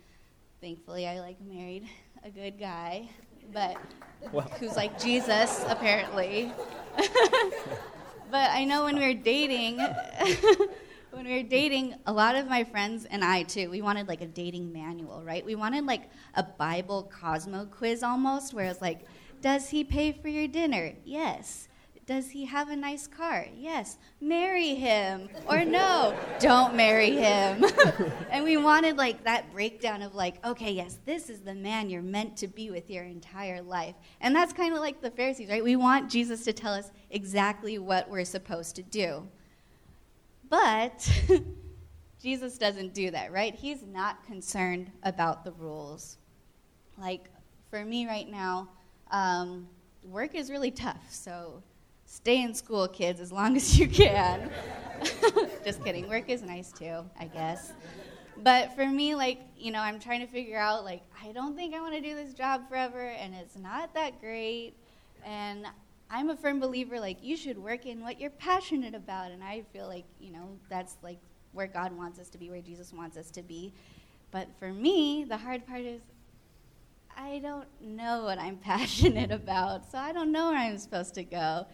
thankfully, 0.61 1.07
I 1.07 1.21
like 1.21 1.41
married 1.41 1.89
a 2.25 2.31
good 2.31 2.59
guy, 2.59 3.09
but 3.53 3.77
Well. 4.31 4.49
who's 4.61 4.77
like 4.77 5.01
Jesus, 5.01 5.65
apparently. 5.67 6.53
but 8.31 8.51
I 8.51 8.65
know 8.65 8.85
when 8.85 8.97
we 8.97 9.07
were 9.07 9.21
dating, 9.21 9.79
when 11.11 11.27
we 11.27 11.43
were 11.43 11.49
dating, 11.49 11.97
a 12.07 12.13
lot 12.13 12.37
of 12.37 12.47
my 12.49 12.63
friends 12.63 13.05
and 13.05 13.25
I 13.25 13.43
too, 13.43 13.69
we 13.71 13.83
wanted 13.83 14.07
like 14.07 14.21
a 14.21 14.27
dating 14.27 14.73
manual, 14.73 15.23
right? 15.25 15.45
We 15.45 15.57
wanted 15.57 15.87
like 15.87 16.09
a 16.35 16.45
Bible 16.45 17.11
Cosmo 17.13 17.67
quiz 17.67 18.05
almost, 18.05 18.55
where 18.55 18.67
it's 18.67 18.81
like, 18.81 19.01
does 19.41 19.71
he 19.71 19.83
pay 19.83 20.13
for 20.13 20.29
your 20.29 20.47
dinner? 20.47 20.93
Yes. 21.05 21.67
Does 22.13 22.29
he 22.29 22.45
have 22.45 22.69
a 22.69 22.77
nice 22.77 23.07
car? 23.07 23.47
Yes. 23.57 23.97
Marry 24.21 24.75
him. 24.75 25.31
Or 25.47 25.65
no, 25.65 26.15
don't 26.41 26.75
marry 26.75 27.13
him. 27.13 27.65
and 28.31 28.45
we 28.45 28.59
wanted 28.59 28.99
like 28.99 29.25
that 29.25 29.51
breakdown 29.51 30.03
of 30.03 30.15
like, 30.15 30.45
okay, 30.45 30.73
yes, 30.73 30.99
this 31.07 31.31
is 31.31 31.41
the 31.41 31.55
man 31.55 31.89
you're 31.89 32.03
meant 32.03 32.37
to 32.37 32.49
be 32.49 32.71
with 32.71 32.91
your 32.91 33.05
entire 33.05 33.63
life. 33.63 33.95
And 34.21 34.37
that's 34.37 34.53
kind 34.53 34.75
of 34.75 34.81
like 34.81 35.01
the 35.01 35.11
Pharisees, 35.11 35.49
right? 35.49 35.65
We 35.65 35.77
want 35.77 36.11
Jesus 36.11 36.45
to 36.45 36.53
tell 36.53 36.75
us 36.75 36.91
exactly 37.09 37.79
what 37.79 38.11
we're 38.11 38.27
supposed 38.27 38.77
to 38.77 38.83
do. 38.83 39.27
But 40.51 41.11
Jesus 42.23 42.59
doesn't 42.59 42.93
do 42.93 43.11
that, 43.11 43.33
right? 43.33 43.55
He's 43.55 43.83
not 43.85 44.23
concerned 44.27 44.91
about 45.03 45.45
the 45.45 45.53
rules. 45.53 46.19
Like, 46.99 47.31
for 47.71 47.87
me 47.87 48.07
right 48.07 48.29
now, 48.29 48.69
um, 49.11 49.67
work 50.05 50.35
is 50.35 50.51
really 50.51 50.71
tough. 50.71 51.07
So 51.09 51.63
stay 52.13 52.43
in 52.43 52.53
school, 52.53 52.87
kids, 52.89 53.21
as 53.21 53.33
long 53.33 53.57
as 53.57 53.79
you 53.79 53.89
can. 53.89 54.51
Just 55.65 55.83
kidding. 55.83 56.07
Work 56.11 56.29
is 56.29 56.43
nice 56.43 56.71
too, 56.71 57.05
I 57.19 57.25
guess. 57.25 57.73
But 58.43 58.77
for 58.77 58.85
me, 58.87 59.15
like, 59.15 59.41
you 59.57 59.71
know, 59.73 59.81
I'm 59.81 59.99
trying 59.99 60.21
to 60.21 60.27
figure 60.27 60.59
out, 60.59 60.85
like, 60.85 61.03
I 61.25 61.33
don't 61.33 61.57
think 61.57 61.75
I 61.75 61.81
want 61.81 61.95
to 61.95 62.03
do 62.03 62.15
this 62.15 62.35
job 62.35 62.69
forever, 62.69 63.01
and 63.01 63.35
it's 63.35 63.57
not 63.57 63.95
that 63.95 64.21
great. 64.21 64.75
And 65.25 65.67
I'm 66.11 66.29
a 66.29 66.37
firm 66.37 66.61
believer, 66.61 67.01
like, 67.01 67.17
you 67.23 67.35
should 67.35 67.57
work 67.57 67.87
in 67.87 68.03
what 68.03 68.21
you're 68.21 68.31
passionate 68.31 68.95
about. 68.95 69.31
And 69.31 69.43
I 69.43 69.63
feel 69.73 69.89
like, 69.89 70.05
you 70.21 70.33
know, 70.33 70.51
that's 70.69 70.97
like 71.03 71.19
where 71.53 71.67
God 71.67 71.97
wants 71.97 72.19
us 72.19 72.29
to 72.31 72.39
be, 72.39 72.51
where 72.51 72.61
Jesus 72.61 72.93
wants 72.93 73.17
us 73.17 73.31
to 73.31 73.43
be. 73.43 73.73
But 74.31 74.49
for 74.59 74.71
me, 74.71 75.25
the 75.25 75.39
hard 75.39 75.67
part 75.67 75.81
is 75.81 76.03
I 77.17 77.39
don't 77.39 77.69
know 77.81 78.25
what 78.25 78.39
I'm 78.39 78.57
passionate 78.59 79.31
about, 79.31 79.91
so 79.91 79.97
I 79.97 80.13
don't 80.13 80.31
know 80.31 80.51
where 80.51 80.59
I'm 80.59 80.77
supposed 80.77 81.15
to 81.15 81.25
go. 81.25 81.67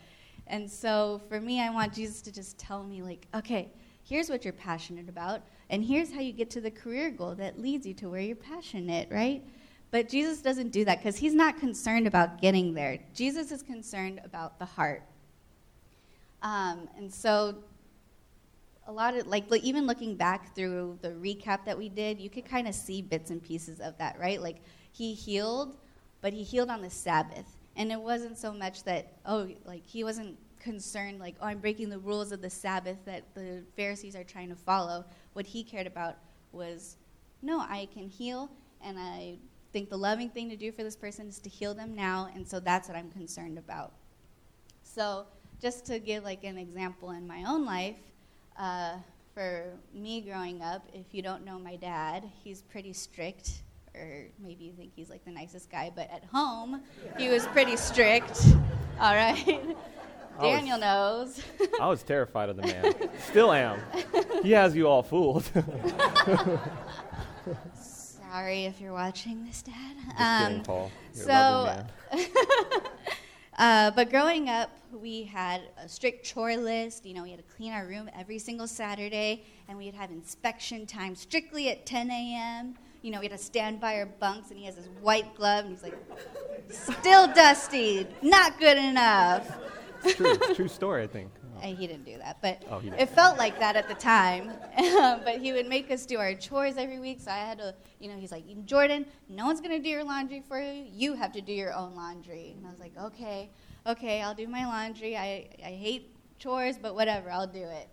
And 0.48 0.70
so 0.70 1.20
for 1.28 1.40
me, 1.40 1.60
I 1.60 1.70
want 1.70 1.92
Jesus 1.92 2.20
to 2.22 2.32
just 2.32 2.58
tell 2.58 2.82
me, 2.82 3.02
like, 3.02 3.26
okay, 3.34 3.70
here's 4.04 4.30
what 4.30 4.44
you're 4.44 4.52
passionate 4.54 5.08
about, 5.08 5.42
and 5.70 5.84
here's 5.84 6.12
how 6.12 6.20
you 6.20 6.32
get 6.32 6.50
to 6.50 6.60
the 6.60 6.70
career 6.70 7.10
goal 7.10 7.34
that 7.34 7.60
leads 7.60 7.86
you 7.86 7.94
to 7.94 8.08
where 8.08 8.20
you're 8.20 8.36
passionate, 8.36 9.08
right? 9.10 9.42
But 9.90 10.08
Jesus 10.08 10.40
doesn't 10.40 10.70
do 10.70 10.84
that 10.84 10.98
because 10.98 11.16
he's 11.16 11.34
not 11.34 11.58
concerned 11.58 12.06
about 12.06 12.40
getting 12.40 12.74
there. 12.74 12.98
Jesus 13.14 13.52
is 13.52 13.62
concerned 13.62 14.20
about 14.24 14.58
the 14.58 14.64
heart. 14.64 15.02
Um, 16.42 16.88
and 16.96 17.12
so, 17.12 17.56
a 18.86 18.92
lot 18.92 19.14
of, 19.14 19.26
like, 19.26 19.44
even 19.62 19.86
looking 19.86 20.14
back 20.14 20.54
through 20.54 20.98
the 21.02 21.10
recap 21.10 21.64
that 21.66 21.76
we 21.76 21.90
did, 21.90 22.18
you 22.18 22.30
could 22.30 22.46
kind 22.46 22.66
of 22.66 22.74
see 22.74 23.02
bits 23.02 23.30
and 23.30 23.42
pieces 23.42 23.80
of 23.80 23.98
that, 23.98 24.18
right? 24.18 24.40
Like, 24.40 24.56
he 24.92 25.12
healed, 25.12 25.76
but 26.22 26.32
he 26.32 26.42
healed 26.42 26.70
on 26.70 26.80
the 26.80 26.90
Sabbath. 26.90 27.57
And 27.78 27.92
it 27.92 28.00
wasn't 28.00 28.36
so 28.36 28.52
much 28.52 28.82
that, 28.84 29.12
oh, 29.24 29.48
like 29.64 29.86
he 29.86 30.02
wasn't 30.02 30.36
concerned, 30.58 31.20
like, 31.20 31.36
oh, 31.40 31.46
I'm 31.46 31.60
breaking 31.60 31.88
the 31.88 31.98
rules 32.00 32.32
of 32.32 32.42
the 32.42 32.50
Sabbath 32.50 32.98
that 33.04 33.22
the 33.34 33.62
Pharisees 33.76 34.16
are 34.16 34.24
trying 34.24 34.48
to 34.48 34.56
follow. 34.56 35.04
What 35.32 35.46
he 35.46 35.62
cared 35.62 35.86
about 35.86 36.16
was, 36.50 36.96
no, 37.40 37.60
I 37.60 37.88
can 37.94 38.08
heal, 38.08 38.50
and 38.82 38.98
I 38.98 39.38
think 39.72 39.90
the 39.90 39.96
loving 39.96 40.28
thing 40.28 40.50
to 40.50 40.56
do 40.56 40.72
for 40.72 40.82
this 40.82 40.96
person 40.96 41.28
is 41.28 41.38
to 41.38 41.48
heal 41.48 41.72
them 41.72 41.94
now, 41.94 42.28
and 42.34 42.46
so 42.46 42.58
that's 42.58 42.88
what 42.88 42.96
I'm 42.96 43.10
concerned 43.12 43.58
about. 43.58 43.92
So, 44.82 45.26
just 45.62 45.86
to 45.86 46.00
give 46.00 46.24
like 46.24 46.42
an 46.42 46.58
example 46.58 47.10
in 47.12 47.28
my 47.28 47.44
own 47.46 47.64
life, 47.64 47.96
uh, 48.58 48.96
for 49.34 49.66
me 49.94 50.20
growing 50.20 50.62
up, 50.62 50.88
if 50.92 51.14
you 51.14 51.22
don't 51.22 51.44
know 51.44 51.60
my 51.60 51.76
dad, 51.76 52.28
he's 52.42 52.60
pretty 52.62 52.92
strict 52.92 53.62
or 53.98 54.26
maybe 54.38 54.64
you 54.64 54.72
think 54.72 54.92
he's 54.94 55.10
like 55.10 55.24
the 55.24 55.30
nicest 55.30 55.70
guy, 55.70 55.90
but 55.94 56.10
at 56.10 56.24
home, 56.24 56.82
he 57.18 57.28
was 57.28 57.46
pretty 57.48 57.76
strict. 57.76 58.46
All 59.00 59.14
right. 59.14 59.76
Daniel 60.40 60.78
knows. 60.78 61.42
I 61.80 61.88
was 61.88 62.02
terrified 62.02 62.48
of 62.48 62.56
the 62.56 62.62
man. 62.62 62.94
Still 63.28 63.52
am. 63.52 63.80
He 64.42 64.52
has 64.52 64.76
you 64.76 64.86
all 64.86 65.02
fooled. 65.02 65.44
Sorry 67.74 68.66
if 68.66 68.80
you're 68.80 68.92
watching 68.92 69.44
this, 69.44 69.62
Dad. 69.62 69.96
Um, 70.16 70.48
kidding, 70.48 70.64
Paul. 70.64 70.92
You're 71.12 71.24
so, 71.24 71.86
uh, 73.58 73.90
but 73.90 74.10
growing 74.10 74.48
up, 74.48 74.70
we 74.92 75.24
had 75.24 75.62
a 75.82 75.88
strict 75.88 76.24
chore 76.24 76.56
list. 76.56 77.04
You 77.04 77.14
know, 77.14 77.24
we 77.24 77.30
had 77.30 77.38
to 77.40 77.54
clean 77.56 77.72
our 77.72 77.84
room 77.86 78.08
every 78.16 78.38
single 78.38 78.68
Saturday, 78.68 79.44
and 79.66 79.76
we'd 79.76 79.94
have 79.94 80.12
inspection 80.12 80.86
time 80.86 81.16
strictly 81.16 81.68
at 81.68 81.84
10 81.84 82.12
a.m 82.12 82.78
you 83.02 83.10
know, 83.10 83.20
we 83.20 83.26
had 83.26 83.38
to 83.38 83.42
stand 83.42 83.80
by 83.80 83.96
our 83.96 84.06
bunks, 84.06 84.50
and 84.50 84.58
he 84.58 84.66
has 84.66 84.76
his 84.76 84.88
white 85.00 85.34
glove, 85.34 85.64
and 85.64 85.74
he's 85.74 85.82
like, 85.82 85.98
still 86.70 87.26
dusty, 87.28 88.06
not 88.22 88.58
good 88.58 88.76
enough. 88.76 89.58
It's 90.04 90.14
true. 90.14 90.32
It's 90.32 90.56
true 90.56 90.68
story, 90.68 91.02
I 91.02 91.06
think. 91.06 91.30
Oh. 91.60 91.66
he 91.66 91.88
didn't 91.88 92.04
do 92.04 92.16
that, 92.18 92.40
but 92.40 92.62
oh, 92.70 92.80
it 92.96 93.08
felt 93.08 93.36
like 93.36 93.58
that 93.58 93.74
at 93.74 93.88
the 93.88 93.94
time. 93.94 94.52
but 95.24 95.38
he 95.40 95.52
would 95.52 95.66
make 95.66 95.90
us 95.90 96.06
do 96.06 96.16
our 96.18 96.32
chores 96.32 96.76
every 96.76 97.00
week, 97.00 97.20
so 97.20 97.32
I 97.32 97.38
had 97.38 97.58
to, 97.58 97.74
you 97.98 98.08
know, 98.08 98.16
he's 98.16 98.30
like, 98.30 98.44
Jordan, 98.64 99.04
no 99.28 99.46
one's 99.46 99.60
gonna 99.60 99.80
do 99.80 99.88
your 99.88 100.04
laundry 100.04 100.40
for 100.40 100.60
you. 100.60 100.86
You 100.88 101.14
have 101.14 101.32
to 101.32 101.40
do 101.40 101.52
your 101.52 101.74
own 101.74 101.96
laundry. 101.96 102.54
And 102.56 102.64
I 102.64 102.70
was 102.70 102.78
like, 102.78 102.92
okay, 102.96 103.50
okay, 103.88 104.22
I'll 104.22 104.36
do 104.36 104.46
my 104.46 104.66
laundry. 104.66 105.16
I, 105.16 105.48
I 105.58 105.70
hate 105.70 106.14
chores, 106.38 106.78
but 106.78 106.94
whatever, 106.94 107.28
I'll 107.28 107.48
do 107.48 107.64
it. 107.64 107.88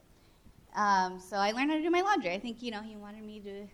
Um, 0.76 1.20
so 1.20 1.38
I 1.38 1.52
learned 1.52 1.72
how 1.72 1.78
to 1.78 1.82
do 1.82 1.90
my 1.90 2.02
laundry. 2.02 2.34
I 2.34 2.40
think, 2.40 2.62
you 2.62 2.70
know, 2.70 2.82
he 2.82 2.96
wanted 2.96 3.24
me 3.24 3.40
to 3.40 3.66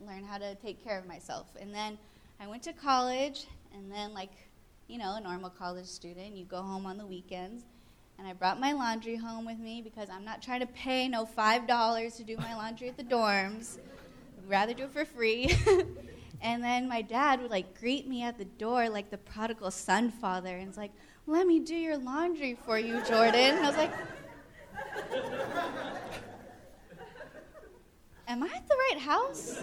learn 0.00 0.24
how 0.24 0.38
to 0.38 0.54
take 0.56 0.82
care 0.82 0.98
of 0.98 1.06
myself. 1.06 1.46
And 1.60 1.74
then 1.74 1.98
I 2.40 2.46
went 2.46 2.62
to 2.64 2.72
college, 2.72 3.46
and 3.74 3.90
then, 3.90 4.14
like, 4.14 4.32
you 4.88 4.98
know, 4.98 5.16
a 5.16 5.20
normal 5.20 5.50
college 5.50 5.86
student, 5.86 6.36
you 6.36 6.44
go 6.44 6.62
home 6.62 6.86
on 6.86 6.98
the 6.98 7.06
weekends. 7.06 7.64
And 8.18 8.28
I 8.28 8.32
brought 8.34 8.60
my 8.60 8.72
laundry 8.72 9.16
home 9.16 9.46
with 9.46 9.58
me 9.58 9.80
because 9.80 10.10
I'm 10.10 10.24
not 10.24 10.42
trying 10.42 10.60
to 10.60 10.66
pay 10.66 11.08
no 11.08 11.24
$5 11.24 12.16
to 12.16 12.24
do 12.24 12.36
my 12.36 12.54
laundry 12.54 12.88
at 12.88 12.96
the 12.98 13.04
dorms. 13.04 13.78
I'd 13.78 14.48
rather 14.48 14.74
do 14.74 14.84
it 14.84 14.92
for 14.92 15.06
free. 15.06 15.56
and 16.42 16.62
then 16.62 16.86
my 16.86 17.00
dad 17.00 17.40
would 17.40 17.50
like 17.50 17.78
greet 17.78 18.06
me 18.06 18.22
at 18.22 18.36
the 18.36 18.44
door 18.44 18.90
like 18.90 19.10
the 19.10 19.16
prodigal 19.16 19.70
son 19.70 20.10
father 20.10 20.54
and 20.54 20.68
it's 20.68 20.76
like, 20.76 20.92
let 21.26 21.46
me 21.46 21.60
do 21.60 21.74
your 21.74 21.96
laundry 21.96 22.58
for 22.66 22.78
you, 22.78 23.02
Jordan. 23.04 23.56
And 23.56 23.64
I 23.64 23.68
was 23.68 23.76
like, 23.76 23.92
am 28.30 28.44
I 28.44 28.46
at 28.46 28.68
the 28.68 28.76
right 28.90 29.00
house? 29.00 29.62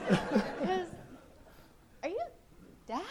Are 2.04 2.10
you, 2.10 2.22
Dad? 2.86 3.02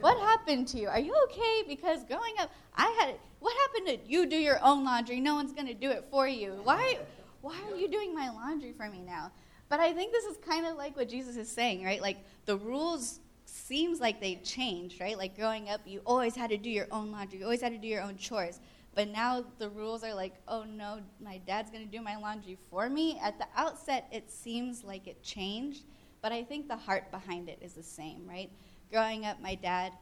What 0.00 0.18
happened 0.18 0.66
to 0.68 0.78
you? 0.78 0.88
Are 0.88 0.98
you 0.98 1.14
okay? 1.24 1.62
Because 1.68 2.04
growing 2.04 2.32
up, 2.40 2.50
I 2.74 2.88
had, 2.98 3.16
what 3.40 3.54
happened 3.66 3.86
to 4.04 4.10
you 4.10 4.26
do 4.26 4.36
your 4.36 4.58
own 4.64 4.84
laundry? 4.84 5.20
No 5.20 5.34
one's 5.34 5.52
going 5.52 5.66
to 5.66 5.74
do 5.74 5.90
it 5.90 6.06
for 6.10 6.26
you. 6.26 6.60
Why, 6.64 6.98
why 7.42 7.60
are 7.70 7.76
you 7.76 7.88
doing 7.88 8.14
my 8.14 8.30
laundry 8.30 8.72
for 8.72 8.88
me 8.88 9.02
now? 9.02 9.30
But 9.68 9.80
I 9.80 9.92
think 9.92 10.12
this 10.12 10.24
is 10.24 10.38
kind 10.38 10.64
of 10.64 10.76
like 10.76 10.96
what 10.96 11.08
Jesus 11.08 11.36
is 11.36 11.50
saying, 11.50 11.84
right? 11.84 12.00
Like 12.00 12.18
the 12.46 12.56
rules 12.56 13.20
seems 13.44 14.00
like 14.00 14.20
they 14.20 14.36
changed, 14.36 15.00
right? 15.00 15.18
Like 15.18 15.36
growing 15.36 15.68
up, 15.68 15.82
you 15.84 16.00
always 16.06 16.34
had 16.34 16.48
to 16.50 16.56
do 16.56 16.70
your 16.70 16.86
own 16.90 17.12
laundry, 17.12 17.40
you 17.40 17.44
always 17.44 17.60
had 17.60 17.72
to 17.72 17.78
do 17.78 17.88
your 17.88 18.02
own 18.02 18.16
chores. 18.16 18.60
But 18.94 19.08
now 19.08 19.44
the 19.58 19.68
rules 19.70 20.02
are 20.02 20.14
like, 20.14 20.34
oh 20.48 20.64
no, 20.64 21.00
my 21.22 21.38
dad's 21.46 21.70
going 21.70 21.84
to 21.84 21.90
do 21.96 22.02
my 22.02 22.16
laundry 22.16 22.58
for 22.70 22.88
me. 22.88 23.18
At 23.22 23.38
the 23.38 23.46
outset, 23.56 24.08
it 24.10 24.30
seems 24.30 24.82
like 24.82 25.06
it 25.06 25.22
changed, 25.22 25.84
but 26.20 26.32
I 26.32 26.42
think 26.42 26.68
the 26.68 26.76
heart 26.76 27.10
behind 27.10 27.48
it 27.48 27.58
is 27.62 27.74
the 27.74 27.82
same, 27.82 28.26
right? 28.28 28.50
Growing 28.90 29.24
up, 29.24 29.40
my 29.40 29.54
dad 29.54 29.92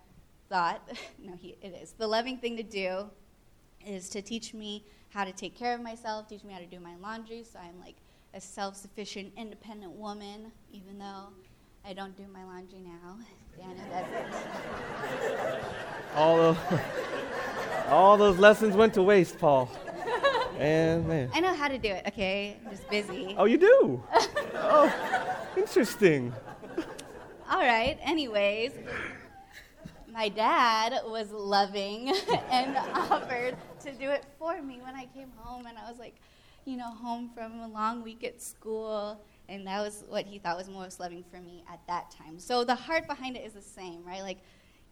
thought, 0.49 0.89
no, 1.23 1.35
he, 1.35 1.57
it 1.61 1.75
is, 1.83 1.93
the 1.93 2.07
loving 2.07 2.39
thing 2.39 2.57
to 2.57 2.63
do 2.63 3.11
is 3.87 4.09
to 4.11 4.23
teach 4.23 4.55
me 4.55 4.85
how 5.11 5.25
to 5.25 5.33
take 5.33 5.57
care 5.57 5.75
of 5.75 5.81
myself, 5.81 6.29
teach 6.29 6.45
me 6.45 6.53
how 6.53 6.59
to 6.59 6.67
do 6.67 6.81
my 6.81 6.97
laundry, 6.97 7.45
so 7.45 7.59
I'm 7.59 7.79
like 7.81 7.97
a 8.35 8.41
self 8.41 8.77
sufficient, 8.77 9.33
independent 9.37 9.93
woman, 9.93 10.53
even 10.73 10.99
though 10.99 11.29
I 11.85 11.93
don't 11.93 12.17
do 12.17 12.25
my 12.33 12.45
laundry 12.45 12.81
now. 12.81 13.19
Dana 13.57 13.75
does 13.91 14.07
it. 14.13 15.63
All 16.15 16.41
of. 16.41 16.59
All 17.89 18.17
those 18.17 18.39
lessons 18.39 18.75
went 18.75 18.95
to 18.95 19.03
waste, 19.03 19.39
Paul. 19.39 19.71
And 20.59 21.07
man. 21.07 21.31
I 21.35 21.41
know 21.41 21.55
how 21.55 21.69
to 21.69 21.79
do 21.79 21.89
it, 21.89 22.05
okay? 22.09 22.57
I'm 22.65 22.71
just 22.71 22.89
busy. 22.89 23.35
Oh, 23.39 23.45
you 23.45 23.59
do? 23.59 24.03
oh, 24.55 25.37
interesting. 25.57 26.33
All 27.49 27.61
right, 27.61 27.99
anyways. 28.03 28.73
My 30.13 30.29
dad 30.31 30.95
was 31.05 31.31
loving 31.31 32.09
and 32.51 32.77
offered 32.77 33.57
to 33.85 33.93
do 33.93 34.11
it 34.11 34.25
for 34.39 34.61
me 34.63 34.81
when 34.83 34.95
I 34.95 35.07
came 35.15 35.31
home, 35.37 35.67
and 35.67 35.77
I 35.79 35.89
was 35.89 35.99
like, 35.99 36.17
you 36.65 36.77
know, 36.77 36.91
home 36.91 37.31
from 37.35 37.61
a 37.61 37.69
long 37.69 38.03
week 38.03 38.25
at 38.25 38.41
school, 38.41 39.21
and 39.49 39.67
that 39.67 39.81
was 39.81 40.05
what 40.09 40.27
he 40.27 40.39
thought 40.39 40.57
was 40.57 40.69
most 40.69 41.01
loving 41.01 41.25
for 41.31 41.41
me 41.41 41.65
at 41.73 41.81
that 41.87 42.11
time. 42.11 42.39
So 42.39 42.65
the 42.65 42.75
heart 42.75 43.07
behind 43.07 43.37
it 43.37 43.45
is 43.45 43.53
the 43.53 43.63
same, 43.63 44.05
right? 44.05 44.23
Like, 44.23 44.39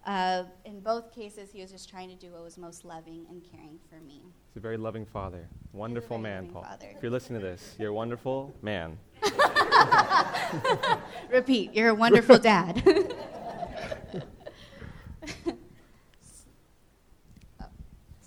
uh, 0.06 0.44
in 0.64 0.80
both 0.80 1.12
cases, 1.14 1.50
he 1.50 1.62
was 1.62 1.70
just 1.70 1.88
trying 1.88 2.08
to 2.10 2.14
do 2.14 2.30
what 2.32 2.44
was 2.44 2.58
most 2.58 2.84
loving 2.84 3.26
and 3.30 3.42
caring 3.50 3.78
for 3.88 3.96
me. 3.96 4.22
He's 4.52 4.58
a 4.58 4.60
very 4.60 4.76
loving 4.76 5.06
father. 5.06 5.48
Wonderful 5.72 6.18
man, 6.18 6.48
Paul. 6.48 6.62
Father. 6.62 6.88
If 6.94 7.02
you're 7.02 7.10
listening 7.10 7.40
to 7.40 7.46
this, 7.46 7.74
you're 7.78 7.88
a 7.90 7.94
wonderful 7.94 8.54
man. 8.62 8.98
Repeat, 11.30 11.72
you're 11.74 11.88
a 11.88 11.94
wonderful 11.94 12.38
dad. 12.38 12.82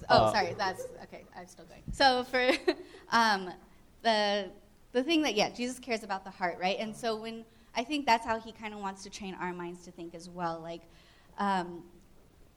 Oh, 0.09 0.25
Uh, 0.25 0.31
sorry. 0.31 0.55
That's 0.57 0.83
okay. 1.03 1.23
I'm 1.35 1.47
still 1.47 1.65
going. 1.65 1.83
So 1.91 2.23
for 2.23 2.51
um, 3.11 3.51
the 4.03 4.49
the 4.93 5.03
thing 5.03 5.21
that 5.23 5.35
yeah, 5.35 5.49
Jesus 5.49 5.79
cares 5.79 6.03
about 6.03 6.23
the 6.23 6.31
heart, 6.31 6.57
right? 6.59 6.77
And 6.79 6.95
so 6.95 7.15
when 7.15 7.45
I 7.75 7.83
think 7.83 8.05
that's 8.05 8.25
how 8.25 8.39
he 8.39 8.51
kind 8.51 8.73
of 8.73 8.79
wants 8.79 9.03
to 9.03 9.09
train 9.09 9.35
our 9.39 9.53
minds 9.53 9.83
to 9.85 9.91
think 9.91 10.15
as 10.15 10.29
well, 10.29 10.59
like 10.61 10.81
um, 11.37 11.83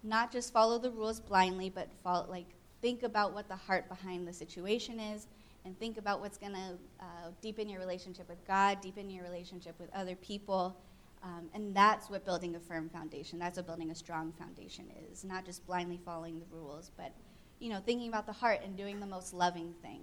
not 0.02 0.32
just 0.32 0.52
follow 0.52 0.78
the 0.78 0.90
rules 0.90 1.20
blindly, 1.20 1.70
but 1.70 1.88
follow, 2.02 2.26
like 2.28 2.46
think 2.80 3.02
about 3.02 3.34
what 3.34 3.48
the 3.48 3.56
heart 3.56 3.88
behind 3.88 4.26
the 4.26 4.32
situation 4.32 4.98
is, 4.98 5.26
and 5.64 5.78
think 5.78 5.98
about 5.98 6.20
what's 6.20 6.38
going 6.38 6.54
to 6.54 6.78
uh, 7.00 7.30
deepen 7.42 7.68
your 7.68 7.80
relationship 7.80 8.28
with 8.28 8.42
God, 8.46 8.80
deepen 8.80 9.10
your 9.10 9.24
relationship 9.24 9.78
with 9.78 9.90
other 9.94 10.16
people. 10.16 10.76
Um, 11.22 11.50
and 11.52 11.76
that's 11.76 12.08
what 12.08 12.24
building 12.24 12.56
a 12.56 12.60
firm 12.60 12.88
foundation, 12.88 13.38
that's 13.38 13.58
what 13.58 13.66
building 13.66 13.90
a 13.90 13.94
strong 13.94 14.32
foundation 14.32 14.86
is. 15.12 15.22
Not 15.22 15.44
just 15.44 15.66
blindly 15.66 16.00
following 16.02 16.38
the 16.38 16.46
rules, 16.50 16.90
but 16.96 17.12
you 17.58 17.68
know, 17.68 17.80
thinking 17.84 18.08
about 18.08 18.24
the 18.24 18.32
heart 18.32 18.60
and 18.64 18.74
doing 18.74 19.00
the 19.00 19.06
most 19.06 19.34
loving 19.34 19.74
thing. 19.82 20.00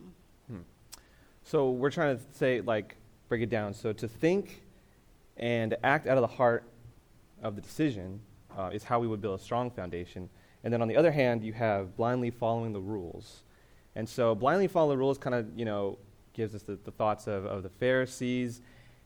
So 1.50 1.70
we're 1.70 1.92
trying 1.92 2.18
to 2.18 2.24
say, 2.34 2.60
like, 2.60 2.98
break 3.30 3.42
it 3.42 3.50
down. 3.50 3.74
So 3.74 3.94
to 3.94 4.06
think 4.06 4.63
and 5.38 5.77
act 5.82 6.06
out 6.06 6.18
of 6.18 6.22
the 6.22 6.36
heart 6.36 6.66
of 7.42 7.56
the 7.56 7.62
decision 7.62 8.20
uh, 8.58 8.72
is 8.74 8.84
how 8.84 9.00
we 9.00 9.08
would 9.08 9.22
build 9.22 9.39
a 9.39 9.42
strong 9.42 9.72
foundation. 9.72 10.27
And 10.66 10.74
then 10.74 10.82
on 10.82 10.89
the 10.89 10.98
other 10.98 11.10
hand, 11.10 11.46
you 11.46 11.54
have 11.54 11.96
blindly 11.96 12.32
following 12.32 12.74
the 12.74 12.82
rules. 12.82 13.44
And 13.96 14.10
so 14.10 14.36
blindly 14.36 14.68
following 14.68 14.98
the 14.98 15.00
rules 15.00 15.18
kind 15.18 15.34
of, 15.34 15.58
you 15.58 15.63
know, 15.63 15.98
gives 16.34 16.54
us 16.54 16.63
the, 16.63 16.77
the 16.84 16.92
thoughts 16.92 17.27
of, 17.27 17.46
of 17.46 17.63
the 17.63 17.70
Pharisees. 17.70 18.60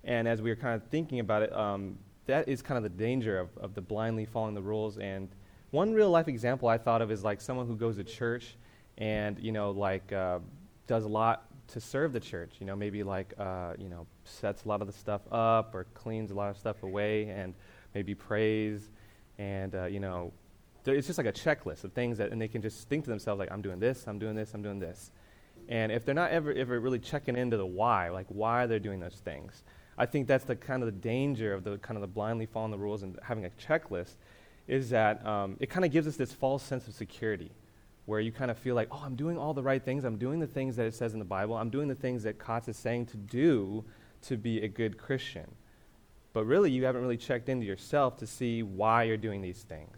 And 0.03 0.27
as 0.27 0.41
we 0.41 0.49
were 0.49 0.55
kind 0.55 0.73
of 0.73 0.87
thinking 0.89 1.19
about 1.19 1.43
it, 1.43 1.55
um, 1.55 1.95
that 2.25 2.49
is 2.49 2.63
kind 2.63 2.75
of 2.75 2.81
the 2.81 2.97
danger 2.97 3.37
of, 3.37 3.55
of 3.59 3.75
the 3.75 3.81
blindly 3.81 4.25
following 4.25 4.55
the 4.55 4.63
rules. 4.63 4.97
And 4.97 5.29
one 5.69 5.93
real 5.93 6.09
life 6.09 6.27
example 6.27 6.69
I 6.69 6.79
thought 6.79 7.03
of 7.03 7.11
is 7.11 7.23
like 7.23 7.39
someone 7.39 7.67
who 7.67 7.75
goes 7.75 7.97
to 7.97 8.03
church 8.03 8.55
and, 8.97 9.37
you 9.37 9.51
know, 9.51 9.69
like 9.69 10.11
uh, 10.11 10.39
does 10.87 11.03
a 11.03 11.07
lot 11.07 11.45
to 11.71 11.81
serve 11.81 12.13
the 12.13 12.19
church. 12.19 12.53
You 12.59 12.65
know, 12.65 12.75
maybe 12.75 13.03
like, 13.03 13.33
uh, 13.37 13.73
you 13.77 13.89
know, 13.89 14.07
sets 14.23 14.65
a 14.65 14.67
lot 14.67 14.81
of 14.81 14.87
the 14.87 14.93
stuff 14.93 15.21
up 15.31 15.73
or 15.73 15.85
cleans 15.93 16.31
a 16.31 16.33
lot 16.33 16.49
of 16.49 16.57
stuff 16.57 16.83
away 16.83 17.29
and 17.29 17.53
maybe 17.93 18.15
prays. 18.15 18.89
And, 19.37 19.73
uh, 19.75 19.85
you 19.85 19.99
know, 19.99 20.31
it's 20.85 21.07
just 21.07 21.17
like 21.17 21.27
a 21.27 21.33
checklist 21.33 21.83
of 21.83 21.93
things 21.93 22.17
that, 22.17 22.31
and 22.31 22.41
they 22.41 22.47
can 22.47 22.61
just 22.61 22.87
think 22.89 23.03
to 23.05 23.09
themselves, 23.09 23.39
like, 23.39 23.51
I'm 23.51 23.61
doing 23.61 23.79
this, 23.79 24.07
I'm 24.07 24.19
doing 24.19 24.35
this, 24.35 24.53
I'm 24.53 24.61
doing 24.61 24.79
this. 24.79 25.11
And 25.69 25.91
if 25.91 26.05
they're 26.05 26.15
not 26.15 26.31
ever, 26.31 26.51
ever 26.53 26.79
really 26.79 26.99
checking 26.99 27.35
into 27.35 27.57
the 27.57 27.65
why, 27.65 28.09
like 28.09 28.27
why 28.29 28.65
they're 28.65 28.79
doing 28.79 28.99
those 28.99 29.21
things, 29.23 29.63
I 29.97 30.05
think 30.05 30.27
that's 30.27 30.45
the 30.45 30.55
kind 30.55 30.81
of 30.81 30.87
the 30.87 30.99
danger 30.99 31.53
of 31.53 31.63
the 31.63 31.77
kind 31.77 31.97
of 31.97 32.01
the 32.01 32.07
blindly 32.07 32.45
following 32.45 32.71
the 32.71 32.77
rules 32.77 33.03
and 33.03 33.19
having 33.23 33.45
a 33.45 33.49
checklist 33.49 34.15
is 34.67 34.89
that 34.89 35.25
um, 35.25 35.57
it 35.59 35.69
kind 35.69 35.85
of 35.85 35.91
gives 35.91 36.07
us 36.07 36.15
this 36.15 36.31
false 36.31 36.63
sense 36.63 36.87
of 36.87 36.93
security 36.93 37.51
where 38.05 38.19
you 38.19 38.31
kind 38.31 38.51
of 38.51 38.57
feel 38.57 38.75
like, 38.75 38.87
oh, 38.91 39.01
I'm 39.03 39.15
doing 39.15 39.37
all 39.37 39.53
the 39.53 39.63
right 39.63 39.83
things. 39.83 40.03
I'm 40.03 40.17
doing 40.17 40.39
the 40.39 40.47
things 40.47 40.75
that 40.75 40.85
it 40.85 40.93
says 40.93 41.13
in 41.13 41.19
the 41.19 41.25
Bible. 41.25 41.55
I'm 41.55 41.69
doing 41.69 41.87
the 41.87 41.95
things 41.95 42.23
that 42.23 42.39
Kotz 42.39 42.67
is 42.67 42.77
saying 42.77 43.07
to 43.07 43.17
do 43.17 43.83
to 44.23 44.37
be 44.37 44.61
a 44.61 44.67
good 44.67 44.97
Christian. 44.97 45.49
But 46.33 46.45
really, 46.45 46.71
you 46.71 46.85
haven't 46.85 47.01
really 47.01 47.17
checked 47.17 47.49
into 47.49 47.65
yourself 47.65 48.17
to 48.17 48.27
see 48.27 48.63
why 48.63 49.03
you're 49.03 49.17
doing 49.17 49.41
these 49.41 49.63
things. 49.63 49.97